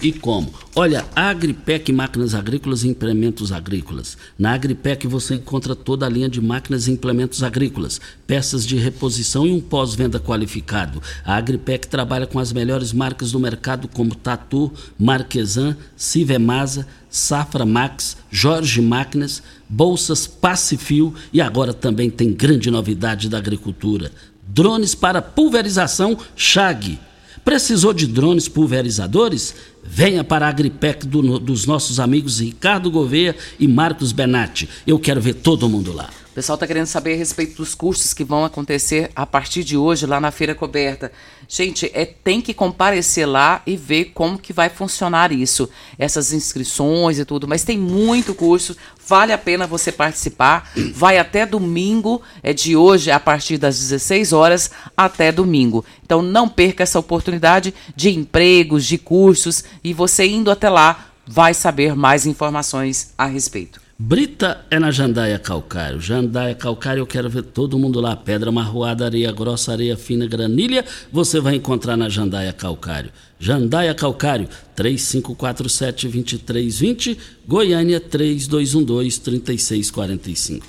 E 0.00 0.12
como? 0.12 0.52
Olha, 0.74 1.06
a 1.16 1.30
Agripec 1.30 1.90
Máquinas 1.90 2.34
Agrícolas 2.34 2.84
e 2.84 2.88
Implementos 2.88 3.50
Agrícolas. 3.50 4.18
Na 4.38 4.52
Agripec 4.52 5.06
você 5.06 5.36
encontra 5.36 5.74
toda 5.74 6.04
a 6.04 6.08
linha 6.08 6.28
de 6.28 6.38
máquinas 6.38 6.86
e 6.86 6.92
implementos 6.92 7.42
agrícolas, 7.42 7.98
peças 8.26 8.66
de 8.66 8.76
reposição 8.76 9.46
e 9.46 9.52
um 9.52 9.60
pós-venda 9.60 10.20
qualificado. 10.20 11.02
A 11.24 11.36
Agripec 11.36 11.88
trabalha 11.88 12.26
com 12.26 12.38
as 12.38 12.52
melhores 12.52 12.92
marcas 12.92 13.32
do 13.32 13.40
mercado 13.40 13.88
como 13.88 14.14
Tatu, 14.14 14.70
Marquesan, 14.98 15.74
Sivemasa, 15.96 16.86
Safra 17.08 17.64
Max, 17.64 18.18
Jorge 18.30 18.82
Máquinas, 18.82 19.42
Bolsas 19.66 20.26
Pacifil 20.26 21.14
e 21.32 21.40
agora 21.40 21.72
também 21.72 22.10
tem 22.10 22.34
grande 22.34 22.70
novidade 22.70 23.30
da 23.30 23.38
agricultura. 23.38 24.12
Drones 24.46 24.94
para 24.94 25.22
pulverização 25.22 26.18
Chag. 26.36 26.98
Precisou 27.46 27.92
de 27.92 28.08
drones 28.08 28.48
pulverizadores? 28.48 29.54
Venha 29.80 30.24
para 30.24 30.46
a 30.46 30.48
Agripec 30.48 31.06
do, 31.06 31.38
dos 31.38 31.64
nossos 31.64 32.00
amigos 32.00 32.40
Ricardo 32.40 32.90
Gouveia 32.90 33.36
e 33.56 33.68
Marcos 33.68 34.10
Benatti. 34.10 34.68
Eu 34.84 34.98
quero 34.98 35.20
ver 35.20 35.34
todo 35.34 35.68
mundo 35.68 35.92
lá. 35.92 36.10
Pessoal 36.36 36.56
está 36.56 36.66
querendo 36.66 36.84
saber 36.84 37.14
a 37.14 37.16
respeito 37.16 37.56
dos 37.56 37.74
cursos 37.74 38.12
que 38.12 38.22
vão 38.22 38.44
acontecer 38.44 39.10
a 39.16 39.24
partir 39.24 39.64
de 39.64 39.74
hoje 39.74 40.04
lá 40.04 40.20
na 40.20 40.30
Feira 40.30 40.54
Coberta. 40.54 41.10
Gente, 41.48 41.90
é, 41.94 42.04
tem 42.04 42.42
que 42.42 42.52
comparecer 42.52 43.26
lá 43.26 43.62
e 43.66 43.74
ver 43.74 44.12
como 44.12 44.36
que 44.36 44.52
vai 44.52 44.68
funcionar 44.68 45.32
isso, 45.32 45.66
essas 45.98 46.34
inscrições 46.34 47.18
e 47.18 47.24
tudo. 47.24 47.48
Mas 47.48 47.64
tem 47.64 47.78
muito 47.78 48.34
curso, 48.34 48.76
vale 49.08 49.32
a 49.32 49.38
pena 49.38 49.66
você 49.66 49.90
participar. 49.90 50.70
Vai 50.92 51.16
até 51.16 51.46
domingo, 51.46 52.20
é 52.42 52.52
de 52.52 52.76
hoje 52.76 53.10
a 53.10 53.18
partir 53.18 53.56
das 53.56 53.78
16 53.78 54.34
horas 54.34 54.70
até 54.94 55.32
domingo. 55.32 55.86
Então 56.04 56.20
não 56.20 56.50
perca 56.50 56.82
essa 56.82 56.98
oportunidade 56.98 57.72
de 57.96 58.10
empregos, 58.10 58.84
de 58.84 58.98
cursos 58.98 59.64
e 59.82 59.94
você 59.94 60.26
indo 60.26 60.50
até 60.50 60.68
lá 60.68 61.12
vai 61.26 61.54
saber 61.54 61.96
mais 61.96 62.26
informações 62.26 63.14
a 63.16 63.24
respeito. 63.24 63.85
Brita 63.98 64.62
é 64.70 64.78
na 64.78 64.90
Jandaia 64.90 65.38
Calcário. 65.38 65.98
Jandaia 65.98 66.54
Calcário, 66.54 67.00
eu 67.00 67.06
quero 67.06 67.30
ver 67.30 67.44
todo 67.44 67.78
mundo 67.78 67.98
lá. 67.98 68.14
Pedra 68.14 68.52
marroada, 68.52 69.06
areia 69.06 69.32
grossa, 69.32 69.72
areia 69.72 69.96
fina, 69.96 70.26
granilha, 70.26 70.84
você 71.10 71.40
vai 71.40 71.54
encontrar 71.54 71.96
na 71.96 72.10
Jandaia 72.10 72.52
Calcário. 72.52 73.10
Jandaia 73.40 73.94
Calcário, 73.94 74.50
3547-2320, 74.76 77.16
Goiânia 77.48 77.98
3212-3645. 77.98 80.62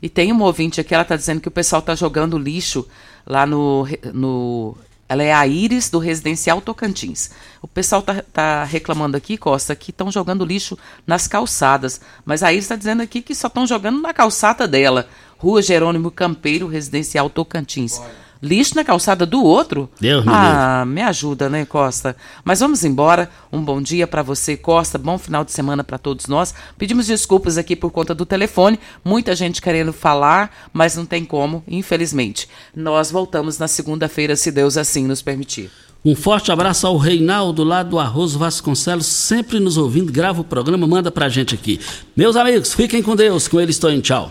E 0.00 0.08
tem 0.08 0.32
um 0.32 0.40
ouvinte 0.40 0.80
aqui, 0.80 0.94
ela 0.94 1.02
está 1.02 1.14
dizendo 1.14 1.42
que 1.42 1.48
o 1.48 1.50
pessoal 1.50 1.80
está 1.80 1.94
jogando 1.94 2.38
lixo 2.38 2.88
lá 3.26 3.46
no, 3.46 3.86
no 4.14 4.78
ela 5.08 5.22
é 5.22 5.32
a 5.32 5.46
Iris 5.46 5.88
do 5.88 5.98
Residencial 5.98 6.60
Tocantins. 6.60 7.30
O 7.62 7.68
pessoal 7.68 8.02
tá, 8.02 8.22
tá 8.32 8.64
reclamando 8.64 9.16
aqui, 9.16 9.36
Costa, 9.36 9.76
que 9.76 9.90
estão 9.90 10.10
jogando 10.10 10.44
lixo 10.44 10.76
nas 11.06 11.28
calçadas. 11.28 12.00
Mas 12.24 12.42
a 12.42 12.52
Iris 12.52 12.64
está 12.64 12.76
dizendo 12.76 13.02
aqui 13.02 13.22
que 13.22 13.34
só 13.34 13.46
estão 13.46 13.66
jogando 13.66 14.00
na 14.00 14.12
calçada 14.12 14.66
dela. 14.66 15.08
Rua 15.38 15.62
Jerônimo 15.62 16.10
Campeiro, 16.10 16.66
Residencial 16.66 17.30
Tocantins. 17.30 17.98
Olha 17.98 18.25
lixo 18.46 18.74
na 18.76 18.84
calçada 18.84 19.26
do 19.26 19.42
outro? 19.42 19.90
Deus 20.00 20.24
Ah, 20.28 20.84
me 20.86 21.02
ajuda, 21.02 21.48
né, 21.48 21.64
Costa? 21.64 22.16
Mas 22.44 22.60
vamos 22.60 22.84
embora. 22.84 23.28
Um 23.52 23.62
bom 23.62 23.82
dia 23.82 24.06
para 24.06 24.22
você, 24.22 24.56
Costa. 24.56 24.96
Bom 24.98 25.18
final 25.18 25.44
de 25.44 25.52
semana 25.52 25.82
para 25.82 25.98
todos 25.98 26.26
nós. 26.26 26.54
Pedimos 26.78 27.06
desculpas 27.06 27.58
aqui 27.58 27.74
por 27.74 27.90
conta 27.90 28.14
do 28.14 28.24
telefone. 28.24 28.78
Muita 29.04 29.34
gente 29.34 29.60
querendo 29.60 29.92
falar, 29.92 30.50
mas 30.72 30.96
não 30.96 31.04
tem 31.04 31.24
como, 31.24 31.62
infelizmente. 31.66 32.48
Nós 32.74 33.10
voltamos 33.10 33.58
na 33.58 33.68
segunda-feira, 33.68 34.36
se 34.36 34.50
Deus 34.50 34.76
assim 34.76 35.06
nos 35.06 35.22
permitir. 35.22 35.70
Um 36.04 36.14
forte 36.14 36.52
abraço 36.52 36.86
ao 36.86 36.96
Reinaldo 36.96 37.64
lá 37.64 37.82
do 37.82 37.98
Arroz 37.98 38.32
Vasconcelos, 38.34 39.06
sempre 39.06 39.58
nos 39.58 39.76
ouvindo, 39.76 40.12
grava 40.12 40.40
o 40.40 40.44
programa, 40.44 40.86
manda 40.86 41.10
pra 41.10 41.28
gente 41.28 41.52
aqui. 41.52 41.80
Meus 42.16 42.36
amigos, 42.36 42.74
fiquem 42.74 43.02
com 43.02 43.16
Deus, 43.16 43.48
com 43.48 43.60
ele 43.60 43.72
estou 43.72 43.90
em 43.90 44.00
tchau. 44.00 44.30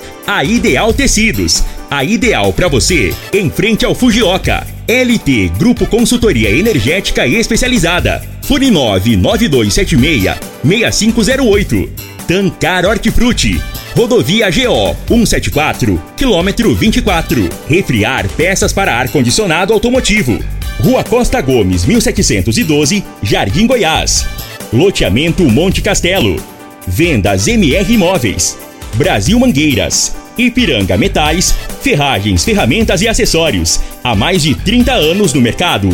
A 0.33 0.45
Ideal 0.45 0.93
Tecidos. 0.93 1.61
A 1.89 2.05
ideal 2.05 2.53
para 2.53 2.69
você, 2.69 3.13
em 3.33 3.49
frente 3.49 3.83
ao 3.83 3.93
Fujioka. 3.93 4.65
LT 4.87 5.51
Grupo 5.59 5.85
Consultoria 5.85 6.49
Energética 6.49 7.27
Especializada. 7.27 8.23
Fone 8.41 8.71
99276 8.71 10.33
6508. 10.63 11.89
Tancar 12.25 12.85
Hortifruti. 12.85 13.61
Rodovia 13.93 14.49
GO 14.49 14.95
174, 15.05 16.01
quilômetro 16.15 16.73
24. 16.73 17.49
Refriar 17.67 18.25
peças 18.29 18.71
para 18.71 18.95
ar-condicionado 18.95 19.73
automotivo. 19.73 20.39
Rua 20.79 21.03
Costa 21.03 21.41
Gomes, 21.41 21.83
1712, 21.83 23.03
Jardim 23.21 23.67
Goiás. 23.67 24.25
Loteamento 24.71 25.43
Monte 25.43 25.81
Castelo. 25.81 26.41
Vendas 26.87 27.49
MR 27.49 27.93
Imóveis. 27.93 28.57
Brasil 28.95 29.37
Mangueiras. 29.37 30.20
Ipiranga 30.37 30.97
Metais, 30.97 31.53
ferragens, 31.81 32.43
ferramentas 32.43 33.01
e 33.01 33.07
acessórios. 33.07 33.79
Há 34.03 34.15
mais 34.15 34.41
de 34.41 34.55
30 34.55 34.91
anos 34.93 35.33
no 35.33 35.41
mercado. 35.41 35.89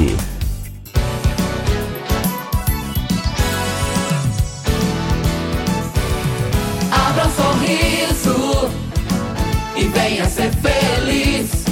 Abra 6.91 7.25
um 7.25 7.31
sorriso 7.31 8.69
e 9.75 9.83
venha 9.85 10.25
ser 10.25 10.51
feliz. 10.51 11.65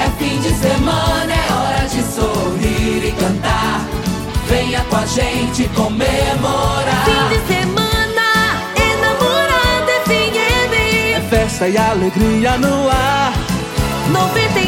É 0.00 0.10
fim 0.18 0.40
de 0.40 0.50
semana, 0.54 1.32
é 1.32 1.52
hora 1.52 1.88
de 1.88 2.02
sorrir 2.14 3.08
e 3.08 3.12
cantar. 3.12 3.86
Venha 4.48 4.80
com 4.84 4.96
a 4.96 5.06
gente 5.06 5.68
comemorar. 5.74 6.05
E 11.68 11.76
alegria 11.76 12.56
no 12.58 12.88
ar. 12.88 13.32
97,7 14.12 14.65